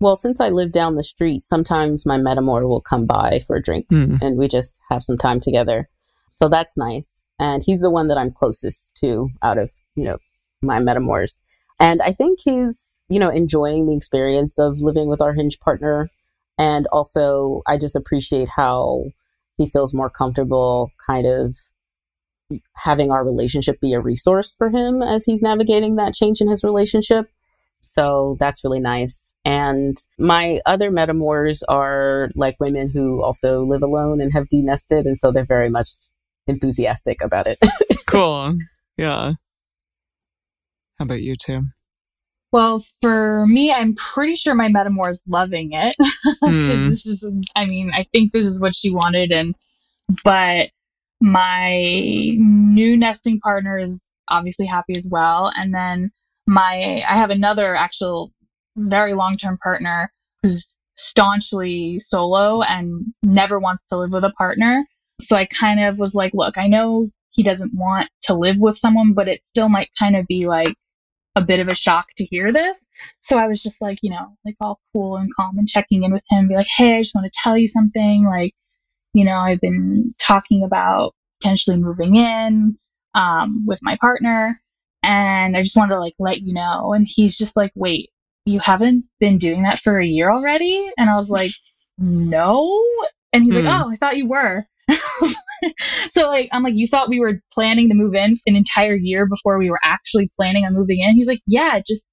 Well, 0.00 0.16
since 0.16 0.40
I 0.40 0.48
live 0.48 0.72
down 0.72 0.94
the 0.96 1.04
street, 1.04 1.44
sometimes 1.44 2.06
my 2.06 2.16
metamor 2.16 2.66
will 2.66 2.80
come 2.80 3.06
by 3.06 3.40
for 3.46 3.56
a 3.56 3.62
drink 3.62 3.86
Hmm. 3.90 4.16
and 4.20 4.38
we 4.38 4.48
just 4.48 4.76
have 4.88 5.04
some 5.04 5.18
time 5.18 5.40
together. 5.40 5.88
So 6.30 6.48
that's 6.48 6.76
nice. 6.76 7.26
And 7.38 7.62
he's 7.62 7.80
the 7.80 7.90
one 7.90 8.08
that 8.08 8.18
I'm 8.18 8.30
closest 8.32 8.94
to 9.02 9.28
out 9.42 9.58
of, 9.58 9.72
you 9.94 10.04
know, 10.04 10.18
my 10.62 10.78
metamors. 10.78 11.38
And 11.78 12.00
I 12.02 12.12
think 12.12 12.38
he's, 12.42 12.88
you 13.08 13.18
know, 13.18 13.28
enjoying 13.30 13.86
the 13.86 13.96
experience 13.96 14.58
of 14.58 14.80
living 14.80 15.08
with 15.08 15.20
our 15.20 15.32
hinge 15.34 15.60
partner. 15.60 16.08
And 16.58 16.86
also, 16.92 17.62
I 17.66 17.78
just 17.78 17.96
appreciate 17.96 18.48
how 18.48 19.04
he 19.56 19.66
feels 19.66 19.94
more 19.94 20.10
comfortable 20.10 20.90
kind 21.06 21.26
of 21.26 21.56
having 22.74 23.10
our 23.10 23.24
relationship 23.24 23.80
be 23.80 23.92
a 23.92 24.00
resource 24.00 24.54
for 24.56 24.70
him 24.70 25.02
as 25.02 25.24
he's 25.24 25.42
navigating 25.42 25.96
that 25.96 26.14
change 26.14 26.40
in 26.40 26.48
his 26.48 26.64
relationship. 26.64 27.28
So 27.80 28.36
that's 28.38 28.62
really 28.64 28.80
nice. 28.80 29.34
And 29.44 29.96
my 30.18 30.60
other 30.66 30.90
metamors 30.90 31.62
are 31.68 32.30
like 32.34 32.56
women 32.60 32.90
who 32.90 33.22
also 33.22 33.62
live 33.64 33.82
alone 33.82 34.20
and 34.20 34.32
have 34.32 34.48
denested. 34.48 35.06
And 35.06 35.18
so 35.18 35.32
they're 35.32 35.44
very 35.44 35.70
much 35.70 35.88
enthusiastic 36.46 37.22
about 37.22 37.46
it. 37.46 37.58
cool 38.06 38.56
yeah 39.00 39.32
how 40.98 41.04
about 41.04 41.22
you 41.22 41.34
two 41.34 41.62
Well, 42.52 42.82
for 43.00 43.46
me, 43.46 43.72
I'm 43.72 43.94
pretty 43.94 44.34
sure 44.34 44.54
my 44.54 44.68
metamor 44.68 45.08
is 45.08 45.22
loving 45.26 45.70
it. 45.72 45.94
Hmm. 46.42 46.88
this 46.88 47.06
is, 47.06 47.24
I 47.54 47.66
mean, 47.66 47.90
I 47.94 48.06
think 48.12 48.32
this 48.32 48.44
is 48.44 48.60
what 48.60 48.74
she 48.74 48.90
wanted. 48.92 49.30
And, 49.30 49.54
but 50.24 50.70
my 51.20 51.80
new 52.36 52.96
nesting 52.96 53.40
partner 53.40 53.78
is 53.78 54.00
obviously 54.28 54.66
happy 54.66 54.94
as 54.96 55.08
well. 55.10 55.52
And 55.54 55.72
then 55.72 56.10
my, 56.50 57.04
I 57.08 57.16
have 57.16 57.30
another 57.30 57.76
actual 57.76 58.32
very 58.76 59.14
long 59.14 59.34
term 59.34 59.56
partner 59.56 60.12
who's 60.42 60.66
staunchly 60.96 62.00
solo 62.00 62.62
and 62.62 63.06
never 63.22 63.58
wants 63.58 63.84
to 63.88 63.96
live 63.96 64.10
with 64.10 64.24
a 64.24 64.32
partner. 64.32 64.84
So 65.20 65.36
I 65.36 65.46
kind 65.46 65.82
of 65.82 65.98
was 65.98 66.14
like, 66.14 66.32
look, 66.34 66.58
I 66.58 66.66
know 66.66 67.08
he 67.30 67.44
doesn't 67.44 67.72
want 67.72 68.10
to 68.22 68.34
live 68.34 68.56
with 68.58 68.76
someone, 68.76 69.12
but 69.12 69.28
it 69.28 69.44
still 69.44 69.68
might 69.68 69.90
kind 69.96 70.16
of 70.16 70.26
be 70.26 70.46
like 70.48 70.74
a 71.36 71.40
bit 71.40 71.60
of 71.60 71.68
a 71.68 71.74
shock 71.76 72.08
to 72.16 72.24
hear 72.24 72.52
this. 72.52 72.84
So 73.20 73.38
I 73.38 73.46
was 73.46 73.62
just 73.62 73.80
like, 73.80 73.98
you 74.02 74.10
know, 74.10 74.36
like 74.44 74.56
all 74.60 74.80
cool 74.92 75.16
and 75.16 75.32
calm 75.32 75.56
and 75.56 75.68
checking 75.68 76.02
in 76.02 76.12
with 76.12 76.24
him, 76.28 76.48
be 76.48 76.56
like, 76.56 76.66
hey, 76.76 76.96
I 76.96 77.00
just 77.00 77.14
want 77.14 77.30
to 77.30 77.40
tell 77.42 77.56
you 77.56 77.68
something. 77.68 78.24
Like, 78.24 78.54
you 79.14 79.24
know, 79.24 79.36
I've 79.36 79.60
been 79.60 80.14
talking 80.18 80.64
about 80.64 81.14
potentially 81.40 81.76
moving 81.76 82.16
in 82.16 82.76
um, 83.14 83.62
with 83.66 83.78
my 83.82 83.96
partner, 84.00 84.58
and 85.02 85.56
I 85.56 85.62
just 85.62 85.76
wanted 85.76 85.94
to 85.94 86.00
like 86.00 86.14
let 86.18 86.40
you 86.42 86.54
know. 86.54 86.92
And 86.92 87.06
he's 87.08 87.36
just 87.38 87.56
like, 87.56 87.72
wait, 87.74 88.10
you 88.44 88.60
haven't 88.60 89.04
been 89.20 89.38
doing 89.38 89.62
that 89.64 89.78
for 89.78 89.98
a 90.00 90.06
year 90.06 90.30
already? 90.30 90.90
And 90.98 91.10
I 91.10 91.14
was 91.16 91.30
like, 91.30 91.52
no. 91.98 92.82
And 93.32 93.44
he's 93.44 93.54
Hmm. 93.54 93.64
like, 93.64 93.66
oh, 93.66 93.90
I 93.90 93.96
thought 93.96 94.16
you 94.16 94.28
were. 94.28 94.66
so 96.10 96.28
like 96.28 96.48
I'm 96.52 96.62
like, 96.62 96.74
you 96.74 96.86
thought 96.86 97.08
we 97.08 97.20
were 97.20 97.40
planning 97.52 97.88
to 97.88 97.94
move 97.94 98.14
in 98.14 98.34
an 98.46 98.56
entire 98.56 98.94
year 98.94 99.26
before 99.26 99.58
we 99.58 99.70
were 99.70 99.80
actually 99.84 100.30
planning 100.36 100.64
on 100.64 100.74
moving 100.74 101.00
in? 101.00 101.14
He's 101.14 101.28
like, 101.28 101.42
yeah, 101.46 101.76
it 101.76 101.84
just 101.86 102.06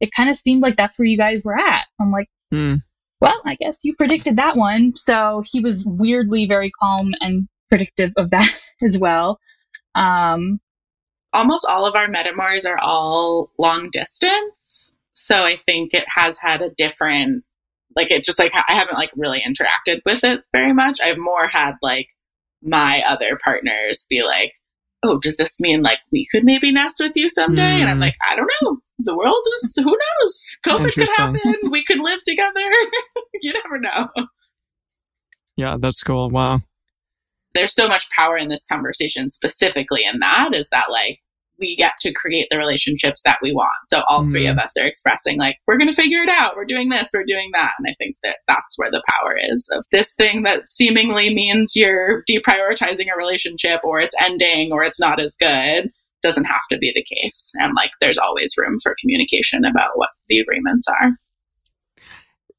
it 0.00 0.10
kind 0.16 0.28
of 0.30 0.36
seemed 0.36 0.62
like 0.62 0.76
that's 0.76 0.98
where 0.98 1.06
you 1.06 1.18
guys 1.18 1.42
were 1.44 1.58
at. 1.58 1.86
I'm 2.00 2.12
like, 2.12 2.28
Hmm. 2.52 2.76
well, 3.20 3.40
I 3.44 3.56
guess 3.56 3.80
you 3.84 3.94
predicted 3.96 4.36
that 4.36 4.56
one. 4.56 4.94
So 4.94 5.42
he 5.50 5.60
was 5.60 5.86
weirdly 5.86 6.46
very 6.46 6.70
calm 6.82 7.12
and 7.22 7.48
predictive 7.70 8.12
of 8.16 8.30
that 8.30 8.48
as 8.82 8.98
well. 8.98 9.38
Um, 9.94 10.60
almost 11.36 11.66
all 11.68 11.86
of 11.86 11.94
our 11.94 12.08
metamors 12.08 12.68
are 12.68 12.78
all 12.82 13.50
long 13.58 13.90
distance. 13.90 14.92
So 15.12 15.44
I 15.44 15.56
think 15.56 15.94
it 15.94 16.04
has 16.14 16.38
had 16.38 16.62
a 16.62 16.70
different, 16.70 17.44
like, 17.94 18.10
it 18.10 18.24
just 18.24 18.38
like, 18.38 18.52
I 18.54 18.72
haven't 18.74 18.96
like 18.98 19.10
really 19.16 19.40
interacted 19.46 20.00
with 20.04 20.24
it 20.24 20.40
very 20.52 20.72
much. 20.72 20.98
I've 21.02 21.18
more 21.18 21.46
had 21.46 21.74
like 21.82 22.08
my 22.62 23.02
other 23.06 23.38
partners 23.42 24.06
be 24.10 24.22
like, 24.22 24.52
oh, 25.02 25.18
does 25.18 25.36
this 25.36 25.60
mean 25.60 25.82
like 25.82 25.98
we 26.10 26.26
could 26.30 26.44
maybe 26.44 26.72
nest 26.72 26.98
with 27.00 27.12
you 27.14 27.28
someday? 27.30 27.80
And 27.80 27.88
I'm 27.90 27.96
Hmm. 27.96 28.00
like, 28.02 28.16
I 28.30 28.36
don't 28.36 28.50
know. 28.62 28.78
The 28.98 29.16
world 29.16 29.42
is, 29.56 29.74
who 29.76 29.84
knows? 29.84 30.58
COVID 30.66 30.94
could 30.94 31.08
happen. 31.16 31.70
We 31.70 31.84
could 31.84 32.00
live 32.00 32.20
together. 32.24 32.60
you 33.42 33.52
never 33.52 33.78
know. 33.78 34.08
yeah 35.56 35.76
that's 35.80 36.02
cool 36.02 36.28
wow 36.30 36.60
there's 37.54 37.72
so 37.74 37.88
much 37.88 38.08
power 38.18 38.36
in 38.36 38.48
this 38.48 38.66
conversation 38.66 39.28
specifically 39.30 40.02
in 40.04 40.18
that 40.20 40.50
is 40.54 40.68
that 40.70 40.90
like 40.90 41.20
we 41.58 41.76
get 41.76 41.92
to 42.00 42.12
create 42.12 42.48
the 42.50 42.58
relationships 42.58 43.22
that 43.24 43.38
we 43.42 43.52
want. 43.52 43.76
So 43.86 44.02
all 44.08 44.24
three 44.30 44.46
Mhm. 44.46 44.52
of 44.52 44.58
us 44.58 44.72
are 44.78 44.86
expressing 44.86 45.38
like 45.38 45.56
we're 45.66 45.78
going 45.78 45.88
to 45.90 45.94
figure 45.94 46.20
it 46.22 46.28
out. 46.28 46.56
We're 46.56 46.64
doing 46.64 46.88
this 46.90 47.08
we're 47.14 47.24
doing 47.24 47.50
that. 47.54 47.72
And 47.78 47.86
i 47.88 47.94
think 47.98 48.16
that 48.22 48.38
that's 48.46 48.74
where 48.76 48.90
the 48.90 49.02
power 49.08 49.36
is 49.50 49.66
of 49.72 49.84
this 49.92 50.14
thing 50.14 50.42
that 50.42 50.70
seemingly 50.70 51.32
means 51.34 51.74
you're 51.74 52.22
deprioritizing 52.30 53.06
a 53.12 53.16
relationship 53.16 53.80
or 53.84 54.00
it's 54.00 54.16
ending 54.20 54.72
or 54.72 54.82
it's 54.84 55.00
not 55.00 55.20
as 55.20 55.36
good 55.40 55.90
doesn't 56.22 56.44
have 56.44 56.62
to 56.70 56.78
be 56.78 56.90
the 56.94 57.04
case. 57.04 57.52
And 57.60 57.74
like 57.76 57.90
there's 58.00 58.18
always 58.18 58.54
room 58.58 58.78
for 58.82 58.96
communication 59.00 59.64
about 59.64 59.92
what 59.94 60.10
the 60.28 60.38
agreements 60.38 60.86
are. 60.88 61.12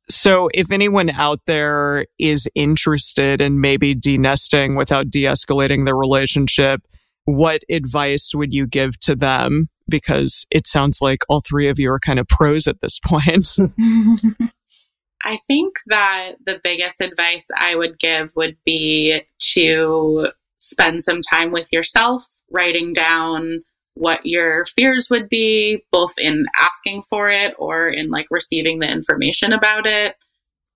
So, 0.09 0.49
if 0.53 0.71
anyone 0.71 1.09
out 1.09 1.41
there 1.47 2.05
is 2.17 2.47
interested 2.55 3.41
in 3.41 3.59
maybe 3.59 3.93
denesting 3.93 4.77
without 4.77 5.09
de 5.09 5.23
escalating 5.23 5.83
their 5.85 5.97
relationship, 5.97 6.79
what 7.27 7.61
advice 7.69 8.31
would 8.33 8.53
you 8.53 8.65
give 8.65 8.97
to 9.01 9.13
them? 9.13 9.67
Because 9.89 10.45
it 10.49 10.65
sounds 10.65 10.99
like 11.01 11.19
all 11.27 11.41
three 11.41 11.67
of 11.67 11.77
you 11.77 11.91
are 11.91 11.99
kind 11.99 12.19
of 12.19 12.27
pros 12.29 12.67
at 12.67 12.79
this 12.81 12.99
point. 13.03 13.49
I 15.23 15.37
think 15.45 15.79
that 15.87 16.35
the 16.45 16.61
biggest 16.63 17.01
advice 17.01 17.47
I 17.57 17.75
would 17.75 17.99
give 17.99 18.31
would 18.37 18.55
be 18.65 19.21
to 19.53 20.29
spend 20.57 21.03
some 21.03 21.21
time 21.21 21.51
with 21.51 21.67
yourself, 21.73 22.25
writing 22.49 22.93
down 22.93 23.61
what 23.95 24.21
your 24.23 24.63
fears 24.63 25.09
would 25.09 25.27
be, 25.27 25.83
both 25.91 26.13
in 26.17 26.45
asking 26.57 27.01
for 27.01 27.27
it 27.29 27.55
or 27.59 27.89
in 27.89 28.09
like 28.09 28.27
receiving 28.31 28.79
the 28.79 28.89
information 28.89 29.51
about 29.51 29.85
it, 29.85 30.15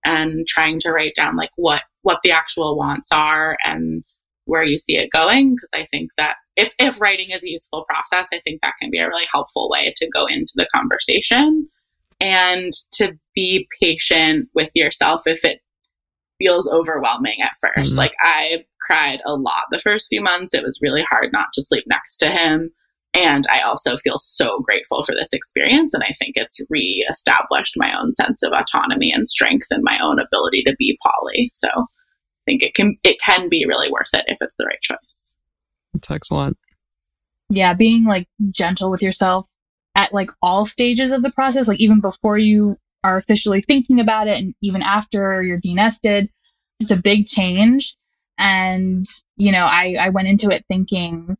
and 0.04 0.45
trying 0.47 0.82
to 0.82 0.91
write 0.91 1.16
down 1.16 1.38
like 1.38 1.52
what 1.56 1.84
what 2.02 2.20
the 2.24 2.32
actual 2.32 2.76
wants 2.76 3.10
are 3.14 3.56
and 3.64 4.04
where 4.52 4.64
you 4.64 4.78
see 4.78 4.97
it 4.97 5.10
going. 5.12 5.56
Because 5.56 5.70
I 5.74 5.86
think 5.86 6.12
that 6.18 6.36
if 6.58 6.76
if 6.78 6.99
writing 6.99 7.30
is 7.32 7.43
a 7.43 7.49
useful 7.49 7.86
process, 7.89 8.28
I 8.34 8.39
think 8.43 8.60
that 8.62 8.76
can 8.80 8.91
be 8.91 8.99
a 8.99 9.08
really 9.08 9.26
helpful 9.32 9.70
way 9.72 9.93
to 9.95 10.10
go 10.14 10.26
into 10.26 10.52
the 10.56 10.68
conversation 10.76 11.68
and 12.20 12.72
to 12.93 13.14
be 13.34 13.68
patient 13.82 14.49
with 14.54 14.70
yourself 14.76 15.24
if 15.26 15.43
it 15.45 15.60
feels 16.38 16.70
overwhelming 16.70 17.41
at 17.41 17.56
1st 17.62 17.93
Mhm. 17.93 17.97
Like 17.97 18.14
I 18.22 18.66
cried 18.86 19.22
a 19.26 19.36
lot 19.36 19.66
the 19.72 19.80
first 19.80 20.08
few 20.10 20.22
months. 20.22 20.54
It 20.54 20.64
was 20.64 20.80
really 20.82 21.04
hard 21.04 21.32
not 21.32 21.47
to 21.54 21.64
sleep 21.64 21.86
next 21.88 22.18
to 22.18 22.30
him. 22.30 22.72
And 23.14 23.45
I 23.52 23.62
also 23.62 23.97
feel 23.97 24.18
so 24.18 24.60
grateful 24.60 25.04
for 25.04 25.14
this 25.14 25.34
experience. 25.34 25.93
And 25.93 26.04
I 26.04 26.14
think 26.14 26.34
it's 26.36 26.60
re-established 26.70 27.76
my 27.78 27.97
own 27.97 28.12
sense 28.14 28.41
of 28.43 28.54
autonomy 28.54 29.12
and 29.14 29.28
strength 29.28 29.68
and 29.70 29.84
my 29.84 29.99
own 30.02 30.20
ability 30.20 30.64
to 30.64 30.76
be 30.78 30.97
poly. 31.06 31.49
So 31.54 31.70
think 32.52 32.64
it 32.64 32.76
can 32.76 32.97
it 33.04 33.18
can 33.20 33.47
be 33.49 33.66
really 33.66 33.89
worth 33.89 34.10
it 34.14 34.26
if 34.28 34.39
it's 34.41 34.56
the 34.58 34.66
right 34.66 34.82
choice. 34.82 35.36
That's 35.93 36.12
excellent. 36.12 36.58
yeah, 37.49 37.74
being 37.74 38.06
like 38.06 38.28
gentle 38.49 38.89
with 38.91 39.02
yourself 39.02 39.47
at 39.95 40.14
like 40.14 40.30
all 40.41 40.66
stages 40.66 41.12
of 41.12 41.22
the 41.22 41.32
process, 41.32 41.68
like 41.68 41.80
even 41.80 41.99
before 41.99 42.38
you 42.38 42.78
are 43.04 43.18
officially 43.18 43.62
thinking 43.62 43.99
about 43.99 44.28
it 44.28 44.38
and 44.38 44.54
even 44.62 44.84
after 44.84 45.43
you're 45.43 45.60
denested, 45.60 46.30
it's 46.80 46.91
a 46.91 46.97
big 46.97 47.26
change. 47.26 47.95
And, 48.38 49.06
you 49.36 49.52
know, 49.52 49.66
I, 49.66 49.97
I 49.99 50.10
went 50.10 50.30
into 50.30 50.49
it 50.49 50.66
thinking 50.68 51.36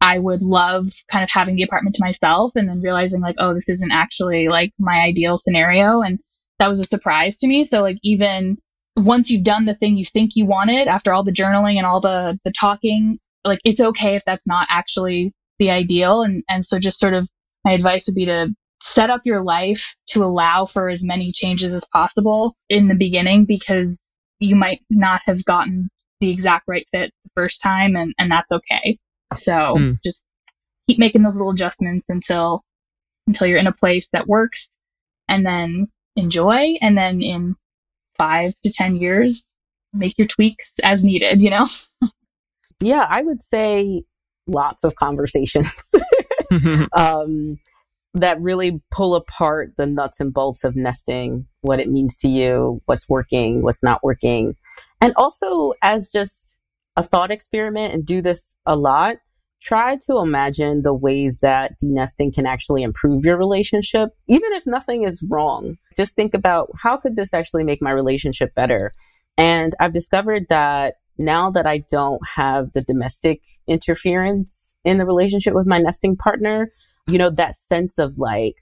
I 0.00 0.18
would 0.18 0.42
love 0.42 0.86
kind 1.08 1.22
of 1.22 1.30
having 1.30 1.56
the 1.56 1.62
apartment 1.62 1.96
to 1.96 2.04
myself 2.04 2.52
and 2.56 2.68
then 2.68 2.80
realizing 2.80 3.20
like, 3.20 3.36
oh, 3.38 3.52
this 3.52 3.68
isn't 3.68 3.92
actually 3.92 4.48
like 4.48 4.72
my 4.78 5.02
ideal 5.02 5.36
scenario. 5.36 6.00
And 6.00 6.18
that 6.58 6.68
was 6.68 6.80
a 6.80 6.84
surprise 6.84 7.38
to 7.38 7.48
me. 7.48 7.64
So 7.64 7.82
like 7.82 7.98
even 8.02 8.56
once 8.96 9.30
you've 9.30 9.44
done 9.44 9.64
the 9.64 9.74
thing 9.74 9.96
you 9.96 10.04
think 10.04 10.32
you 10.34 10.46
wanted 10.46 10.88
after 10.88 11.12
all 11.12 11.22
the 11.22 11.32
journaling 11.32 11.76
and 11.76 11.86
all 11.86 12.00
the, 12.00 12.38
the 12.44 12.52
talking, 12.52 13.18
like 13.44 13.60
it's 13.64 13.80
okay 13.80 14.16
if 14.16 14.24
that's 14.24 14.46
not 14.46 14.66
actually 14.70 15.32
the 15.58 15.70
ideal. 15.70 16.22
And, 16.22 16.42
and 16.48 16.64
so 16.64 16.78
just 16.78 16.98
sort 16.98 17.14
of 17.14 17.28
my 17.64 17.72
advice 17.72 18.06
would 18.06 18.14
be 18.14 18.26
to 18.26 18.48
set 18.82 19.10
up 19.10 19.22
your 19.24 19.42
life 19.42 19.94
to 20.08 20.24
allow 20.24 20.64
for 20.64 20.88
as 20.88 21.04
many 21.04 21.30
changes 21.32 21.74
as 21.74 21.84
possible 21.92 22.54
in 22.68 22.88
the 22.88 22.94
beginning 22.94 23.44
because 23.46 24.00
you 24.38 24.56
might 24.56 24.80
not 24.88 25.20
have 25.26 25.44
gotten 25.44 25.88
the 26.20 26.30
exact 26.30 26.64
right 26.66 26.86
fit 26.90 27.12
the 27.24 27.30
first 27.36 27.60
time 27.62 27.96
and, 27.96 28.12
and 28.18 28.30
that's 28.30 28.52
okay. 28.52 28.98
So 29.34 29.76
Hmm. 29.76 29.92
just 30.02 30.24
keep 30.88 30.98
making 30.98 31.22
those 31.22 31.36
little 31.36 31.52
adjustments 31.52 32.08
until 32.08 32.62
until 33.26 33.46
you're 33.46 33.58
in 33.58 33.66
a 33.66 33.72
place 33.72 34.08
that 34.12 34.26
works 34.26 34.68
and 35.28 35.46
then 35.46 35.86
enjoy. 36.16 36.76
And 36.80 36.96
then 36.98 37.22
in 37.22 37.56
five 38.20 38.52
to 38.62 38.70
10 38.70 38.96
years, 38.96 39.46
make 39.94 40.18
your 40.18 40.26
tweaks 40.26 40.74
as 40.84 41.02
needed, 41.02 41.40
you 41.40 41.50
know? 41.50 41.66
Yeah, 42.82 43.06
I 43.06 43.20
would 43.20 43.44
say 43.44 44.04
lots 44.46 44.84
of 44.84 44.94
conversations 44.94 45.70
um, 46.96 47.58
that 48.14 48.40
really 48.40 48.80
pull 48.90 49.14
apart 49.14 49.72
the 49.76 49.84
nuts 49.84 50.18
and 50.18 50.32
bolts 50.32 50.64
of 50.64 50.76
nesting, 50.76 51.46
what 51.60 51.78
it 51.78 51.88
means 51.88 52.16
to 52.16 52.28
you, 52.28 52.80
what's 52.86 53.06
working, 53.06 53.62
what's 53.62 53.82
not 53.82 54.02
working. 54.02 54.54
And 54.98 55.12
also, 55.16 55.74
as 55.82 56.10
just 56.10 56.56
a 56.96 57.02
thought 57.02 57.30
experiment, 57.30 57.92
and 57.92 58.06
do 58.06 58.22
this 58.22 58.48
a 58.64 58.76
lot, 58.76 59.16
try 59.62 59.96
to 60.06 60.18
imagine 60.18 60.82
the 60.82 60.94
ways 60.94 61.40
that 61.40 61.72
denesting 61.82 62.34
can 62.34 62.46
actually 62.46 62.82
improve 62.82 63.24
your 63.24 63.36
relationship, 63.36 64.10
even 64.28 64.52
if 64.52 64.66
nothing 64.66 65.04
is 65.04 65.24
wrong. 65.28 65.76
Just 65.96 66.14
think 66.14 66.34
about 66.34 66.70
how 66.82 66.96
could 66.96 67.16
this 67.16 67.34
actually 67.34 67.64
make 67.64 67.82
my 67.82 67.90
relationship 67.90 68.54
better? 68.54 68.90
And 69.36 69.74
I've 69.78 69.92
discovered 69.92 70.46
that 70.48 70.94
now 71.18 71.50
that 71.50 71.66
I 71.66 71.84
don't 71.90 72.20
have 72.36 72.72
the 72.72 72.80
domestic 72.80 73.42
interference 73.66 74.74
in 74.84 74.98
the 74.98 75.06
relationship 75.06 75.54
with 75.54 75.66
my 75.66 75.78
nesting 75.78 76.16
partner, 76.16 76.72
you 77.06 77.18
know, 77.18 77.30
that 77.30 77.54
sense 77.54 77.98
of 77.98 78.18
like 78.18 78.54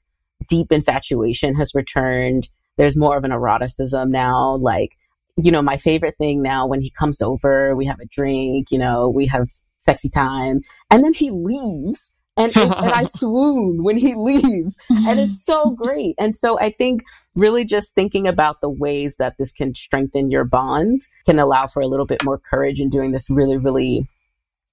deep 0.48 0.72
infatuation 0.72 1.54
has 1.54 1.74
returned. 1.74 2.48
There's 2.76 2.96
more 2.96 3.16
of 3.16 3.24
an 3.24 3.32
eroticism 3.32 4.10
now. 4.10 4.56
Like, 4.56 4.96
you 5.36 5.52
know, 5.52 5.62
my 5.62 5.76
favorite 5.76 6.16
thing 6.18 6.42
now 6.42 6.66
when 6.66 6.80
he 6.80 6.90
comes 6.90 7.22
over, 7.22 7.76
we 7.76 7.86
have 7.86 8.00
a 8.00 8.06
drink, 8.06 8.72
you 8.72 8.78
know, 8.78 9.08
we 9.08 9.26
have 9.26 9.48
sexy 9.88 10.10
time, 10.10 10.60
and 10.90 11.02
then 11.02 11.14
he 11.14 11.30
leaves. 11.30 12.10
And, 12.36 12.56
and, 12.56 12.72
and 12.72 12.92
I 12.92 13.04
swoon 13.18 13.82
when 13.82 13.96
he 13.96 14.14
leaves. 14.14 14.78
And 14.88 15.18
it's 15.18 15.44
so 15.44 15.70
great. 15.70 16.14
And 16.20 16.36
so 16.36 16.56
I 16.60 16.70
think 16.70 17.02
really 17.34 17.64
just 17.64 17.96
thinking 17.96 18.28
about 18.28 18.60
the 18.60 18.70
ways 18.70 19.16
that 19.16 19.34
this 19.38 19.50
can 19.50 19.74
strengthen 19.74 20.30
your 20.30 20.44
bond 20.44 21.00
can 21.26 21.40
allow 21.40 21.66
for 21.66 21.82
a 21.82 21.88
little 21.88 22.06
bit 22.06 22.24
more 22.24 22.38
courage 22.38 22.80
in 22.80 22.90
doing 22.90 23.10
this 23.10 23.28
really, 23.28 23.58
really 23.58 24.08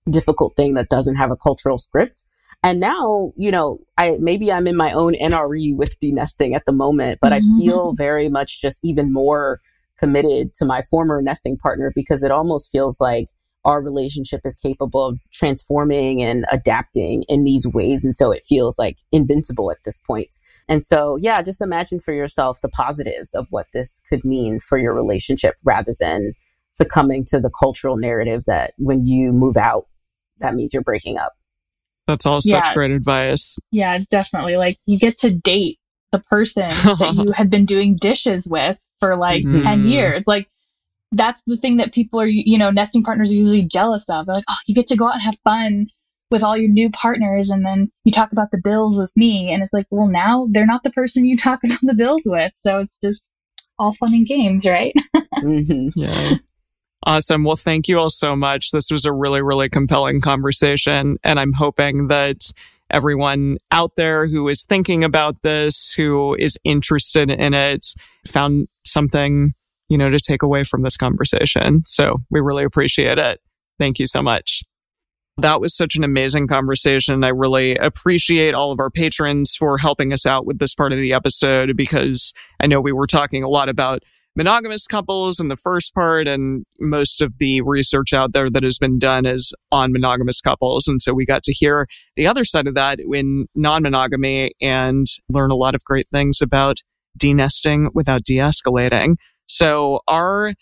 difficult 0.10 0.56
thing 0.56 0.76
that 0.76 0.90
doesn't 0.90 1.16
have 1.16 1.32
a 1.32 1.36
cultural 1.36 1.80
script. 1.80 2.22
And 2.62 2.80
now, 2.80 3.32
you 3.36 3.52
know, 3.52 3.80
I 3.98 4.18
maybe 4.20 4.52
I'm 4.52 4.68
in 4.68 4.76
my 4.76 4.92
own 4.92 5.14
NRE 5.14 5.76
with 5.76 6.00
denesting 6.00 6.56
at 6.56 6.66
the 6.66 6.72
moment, 6.72 7.20
but 7.22 7.34
I 7.34 7.40
mm-hmm. 7.40 7.60
feel 7.60 7.94
very 7.94 8.30
much 8.30 8.62
just 8.62 8.80
even 8.84 9.14
more 9.14 9.60
committed 10.00 10.54
to 10.56 10.66
my 10.66 10.82
former 10.84 11.22
nesting 11.22 11.58
partner 11.58 11.92
because 11.96 12.24
it 12.24 12.32
almost 12.32 12.72
feels 12.72 13.00
like 13.00 13.28
our 13.66 13.82
relationship 13.82 14.42
is 14.46 14.56
capable 14.56 15.06
of 15.06 15.20
transforming 15.34 16.22
and 16.22 16.46
adapting 16.52 17.24
in 17.28 17.44
these 17.44 17.68
ways. 17.68 18.06
And 18.06 18.16
so 18.16 18.32
it 18.32 18.46
feels 18.48 18.78
like 18.80 18.98
invincible 19.12 19.72
at 19.72 19.78
this 19.84 20.00
point. 20.00 20.36
And 20.68 20.86
so, 20.86 21.18
yeah, 21.20 21.42
just 21.42 21.62
imagine 21.62 22.00
for 22.00 22.14
yourself 22.14 22.60
the 22.62 22.70
positives 22.70 23.34
of 23.34 23.48
what 23.50 23.68
this 23.74 24.00
could 24.10 24.24
mean 24.24 24.60
for 24.60 24.78
your 24.78 24.94
relationship 24.94 25.56
rather 25.64 25.96
than 26.00 26.34
succumbing 26.72 27.26
to 27.26 27.40
the 27.40 27.52
cultural 27.60 27.98
narrative 27.98 28.44
that 28.48 28.74
when 28.78 29.06
you 29.06 29.32
move 29.32 29.58
out, 29.58 29.86
that 30.40 30.54
means 30.54 30.74
you're 30.74 30.84
breaking 30.84 31.18
up. 31.18 31.34
That's 32.08 32.26
all 32.26 32.42
such 32.42 32.68
Yeah. 32.68 32.74
great 32.74 32.92
advice. 32.92 33.56
Yeah, 33.72 34.00
definitely. 34.10 34.58
Like 34.58 34.78
you 34.86 35.00
get 35.00 35.18
to 35.20 35.32
date 35.32 35.80
the 36.12 36.20
person 36.20 36.70
that 36.70 37.14
you 37.26 37.32
have 37.32 37.50
been 37.50 37.66
doing 37.66 37.98
dishes 37.98 38.48
with 38.50 38.80
for 39.00 39.16
like 39.16 39.44
Mhm. 39.44 39.64
10 39.64 39.88
years. 39.88 40.28
Like 40.28 40.48
that's 41.16 41.42
the 41.48 41.58
thing 41.58 41.78
that 41.78 41.94
people 41.94 42.20
are, 42.20 42.28
you 42.28 42.58
know, 42.58 42.72
nesting 42.72 43.04
partners 43.04 43.32
are 43.32 43.36
usually 43.36 43.64
jealous 43.64 44.06
of. 44.10 44.26
They're 44.26 44.36
like, 44.36 44.46
oh, 44.50 44.56
you 44.68 44.76
get 44.76 44.88
to 44.88 44.96
go 44.96 45.08
out 45.08 45.16
and 45.16 45.24
have 45.24 45.38
fun 45.44 45.88
with 46.32 46.44
all 46.44 46.58
your 46.58 46.70
new 46.70 46.90
partners. 46.90 47.50
And 47.50 47.66
then 47.66 47.92
you 48.04 48.12
talk 48.12 48.32
about 48.32 48.52
the 48.52 48.62
bills 48.64 48.98
with 48.98 49.12
me. 49.16 49.52
And 49.52 49.64
it's 49.64 49.74
like, 49.74 49.88
well, 49.90 50.08
now 50.08 50.48
they're 50.52 50.66
not 50.66 50.84
the 50.84 50.92
person 50.92 51.26
you 51.26 51.38
talk 51.38 51.60
about 51.64 51.80
the 51.82 51.94
bills 51.94 52.24
with. 52.26 52.52
So 52.54 52.82
it's 52.82 52.98
just 52.98 53.30
all 53.80 53.94
fun 53.94 54.14
and 54.14 54.26
games, 54.26 54.66
right? 54.66 54.94
hmm 55.36 55.90
Yeah. 55.96 56.36
Awesome. 57.08 57.44
Well, 57.44 57.56
thank 57.56 57.88
you 57.88 58.00
all 58.00 58.10
so 58.10 58.36
much. 58.36 58.72
This 58.72 58.90
was 58.90 59.06
a 59.06 59.14
really, 59.14 59.42
really 59.42 59.70
compelling 59.70 60.22
conversation. 60.22 61.18
And 61.24 61.40
I'm 61.40 61.54
hoping 61.54 62.08
that 62.08 62.38
everyone 62.90 63.58
out 63.72 63.92
there 63.96 64.28
who 64.28 64.48
is 64.48 64.64
thinking 64.64 65.04
about 65.04 65.44
this, 65.44 65.94
who 65.96 66.36
is 66.40 66.58
interested 66.64 67.30
in 67.30 67.54
it, 67.54 67.86
found 68.28 68.68
something, 68.84 69.54
you 69.90 69.98
know, 69.98 70.10
to 70.10 70.20
take 70.20 70.42
away 70.42 70.64
from 70.64 70.84
this 70.84 70.98
conversation. 70.98 71.84
So 71.86 72.18
we 72.30 72.40
really 72.40 72.64
appreciate 72.64 73.18
it. 73.18 73.40
Thank 73.80 74.00
you 74.00 74.08
so 74.08 74.22
much. 74.22 74.64
That 75.38 75.60
was 75.60 75.76
such 75.76 75.96
an 75.96 76.04
amazing 76.04 76.48
conversation. 76.48 77.24
I 77.26 77.30
really 77.30 77.76
appreciate 77.76 78.54
all 78.54 78.72
of 78.72 78.80
our 78.80 78.90
patrons 78.90 79.54
for 79.58 79.78
helping 79.78 80.14
us 80.14 80.26
out 80.26 80.46
with 80.46 80.60
this 80.60 80.74
part 80.74 80.94
of 80.94 81.00
the 81.00 81.12
episode 81.12 81.76
because 81.76 82.32
I 82.62 82.68
know 82.68 82.80
we 82.80 82.94
were 82.94 83.08
talking 83.08 83.44
a 83.44 83.50
lot 83.50 83.68
about 83.68 84.04
monogamous 84.38 84.88
couples 84.88 85.40
in 85.40 85.50
the 85.50 85.56
first 85.56 85.94
part, 85.94 86.28
and 86.28 86.66
most 86.80 87.22
of 87.22 87.34
the 87.40 87.62
research 87.62 88.14
out 88.14 88.34
there 88.34 88.48
that 88.48 88.64
has 88.64 88.78
been 88.78 89.00
done 89.00 89.26
is 89.26 89.54
on 89.72 89.92
monogamous 89.92 90.42
couples. 90.42 90.88
And 90.88 91.02
so 91.02 91.14
we 91.14 91.26
got 91.26 91.44
to 91.44 91.54
hear 91.54 91.88
the 92.16 92.28
other 92.28 92.46
side 92.46 92.68
of 92.68 92.76
that 92.76 93.00
in 93.00 93.48
non 93.56 93.84
monogamy 93.84 94.52
and 94.62 95.06
learn 95.30 95.52
a 95.52 95.56
lot 95.56 95.76
of 95.76 95.84
great 95.84 96.08
things 96.12 96.40
about 96.42 96.78
denesting 97.18 97.90
without 97.94 98.24
de 98.24 98.38
escalating. 98.38 99.16
So 99.48 100.02
our 100.08 100.54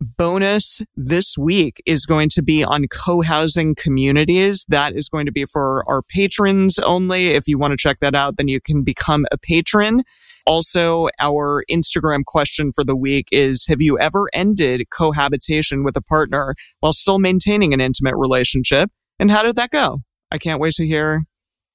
bonus 0.00 0.82
this 0.94 1.38
week 1.38 1.82
is 1.86 2.04
going 2.04 2.28
to 2.28 2.42
be 2.42 2.62
on 2.62 2.86
co-housing 2.88 3.74
communities. 3.74 4.64
That 4.68 4.94
is 4.94 5.08
going 5.08 5.26
to 5.26 5.32
be 5.32 5.46
for 5.46 5.84
our 5.88 6.02
patrons 6.02 6.78
only. 6.78 7.28
If 7.28 7.48
you 7.48 7.58
want 7.58 7.72
to 7.72 7.76
check 7.76 8.00
that 8.00 8.14
out, 8.14 8.36
then 8.36 8.48
you 8.48 8.60
can 8.60 8.82
become 8.82 9.26
a 9.32 9.38
patron. 9.38 10.02
Also, 10.46 11.08
our 11.18 11.64
Instagram 11.70 12.24
question 12.24 12.72
for 12.74 12.84
the 12.84 12.94
week 12.94 13.28
is, 13.32 13.66
have 13.68 13.80
you 13.80 13.98
ever 13.98 14.28
ended 14.32 14.86
cohabitation 14.90 15.82
with 15.82 15.96
a 15.96 16.02
partner 16.02 16.54
while 16.80 16.92
still 16.92 17.18
maintaining 17.18 17.72
an 17.72 17.80
intimate 17.80 18.16
relationship? 18.16 18.90
And 19.18 19.30
how 19.30 19.42
did 19.42 19.56
that 19.56 19.70
go? 19.70 20.02
I 20.30 20.38
can't 20.38 20.60
wait 20.60 20.74
to 20.74 20.86
hear 20.86 21.24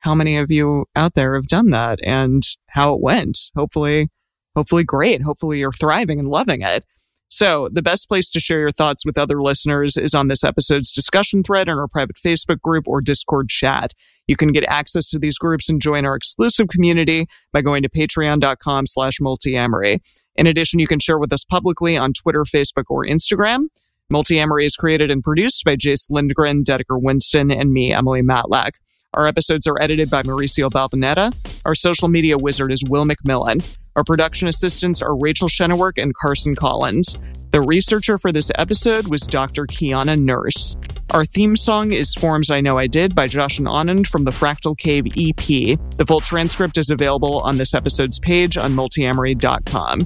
how 0.01 0.13
many 0.13 0.37
of 0.37 0.51
you 0.51 0.85
out 0.95 1.15
there 1.15 1.35
have 1.35 1.47
done 1.47 1.71
that 1.71 1.99
and 2.03 2.43
how 2.69 2.93
it 2.93 3.01
went. 3.01 3.37
Hopefully, 3.55 4.09
hopefully 4.55 4.83
great. 4.83 5.21
Hopefully 5.21 5.59
you're 5.59 5.71
thriving 5.71 6.19
and 6.19 6.27
loving 6.27 6.61
it. 6.61 6.85
So, 7.33 7.69
the 7.71 7.81
best 7.81 8.09
place 8.09 8.29
to 8.31 8.41
share 8.41 8.59
your 8.59 8.71
thoughts 8.71 9.05
with 9.05 9.17
other 9.17 9.41
listeners 9.41 9.95
is 9.95 10.13
on 10.13 10.27
this 10.27 10.43
episode's 10.43 10.91
discussion 10.91 11.43
thread 11.43 11.69
in 11.69 11.77
our 11.77 11.87
private 11.87 12.17
Facebook 12.17 12.59
group 12.59 12.89
or 12.89 12.99
Discord 12.99 13.47
chat. 13.47 13.93
You 14.27 14.35
can 14.35 14.51
get 14.51 14.65
access 14.65 15.09
to 15.11 15.19
these 15.19 15.37
groups 15.37 15.69
and 15.69 15.81
join 15.81 16.03
our 16.03 16.13
exclusive 16.13 16.67
community 16.67 17.27
by 17.53 17.61
going 17.61 17.83
to 17.83 17.89
patreon.com 17.89 18.85
slash 18.85 19.19
multiamory. 19.21 19.99
In 20.35 20.45
addition, 20.45 20.81
you 20.81 20.87
can 20.87 20.99
share 20.99 21.17
with 21.17 21.31
us 21.31 21.45
publicly 21.45 21.95
on 21.95 22.11
Twitter, 22.11 22.43
Facebook, 22.43 22.83
or 22.89 23.05
Instagram. 23.05 23.67
Multiamory 24.11 24.65
is 24.65 24.75
created 24.75 25.09
and 25.09 25.23
produced 25.23 25.63
by 25.63 25.77
Jace 25.77 26.07
Lindgren, 26.09 26.65
Dedeker 26.65 27.01
Winston, 27.01 27.49
and 27.49 27.71
me, 27.71 27.93
Emily 27.93 28.21
Matlack. 28.21 28.71
Our 29.13 29.25
episodes 29.25 29.67
are 29.67 29.81
edited 29.81 30.09
by 30.09 30.23
Mauricio 30.23 30.69
Balvanera. 30.69 31.33
Our 31.65 31.75
social 31.75 32.09
media 32.09 32.37
wizard 32.37 32.73
is 32.73 32.83
Will 32.89 33.05
McMillan. 33.05 33.65
Our 33.95 34.05
production 34.05 34.47
assistants 34.47 35.01
are 35.01 35.17
Rachel 35.17 35.49
Shennework 35.49 36.01
and 36.01 36.15
Carson 36.15 36.55
Collins. 36.55 37.19
The 37.51 37.59
researcher 37.59 38.17
for 38.17 38.31
this 38.31 38.49
episode 38.55 39.07
was 39.07 39.21
Dr. 39.21 39.65
Kiana 39.65 40.17
Nurse. 40.17 40.77
Our 41.09 41.25
theme 41.25 41.57
song 41.57 41.91
is 41.91 42.13
Forms 42.13 42.49
I 42.49 42.61
Know 42.61 42.77
I 42.77 42.87
Did 42.87 43.13
by 43.13 43.27
Josh 43.27 43.59
and 43.59 43.67
Anand 43.67 44.07
from 44.07 44.23
the 44.23 44.31
Fractal 44.31 44.77
Cave 44.77 45.07
EP. 45.17 45.77
The 45.97 46.05
full 46.07 46.21
transcript 46.21 46.77
is 46.77 46.89
available 46.89 47.41
on 47.41 47.57
this 47.57 47.73
episode's 47.73 48.17
page 48.17 48.55
on 48.55 48.73
multiamory.com. 48.73 49.99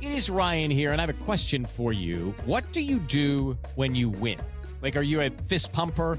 It 0.00 0.10
is 0.10 0.28
Ryan 0.28 0.72
here, 0.72 0.90
and 0.90 1.00
I 1.00 1.06
have 1.06 1.14
a 1.14 1.24
question 1.24 1.64
for 1.64 1.92
you. 1.92 2.34
What 2.44 2.70
do 2.72 2.80
you 2.80 2.98
do 2.98 3.56
when 3.76 3.94
you 3.94 4.08
win? 4.08 4.40
Like, 4.82 4.96
are 4.96 5.02
you 5.02 5.20
a 5.20 5.30
fist 5.30 5.72
pumper? 5.72 6.18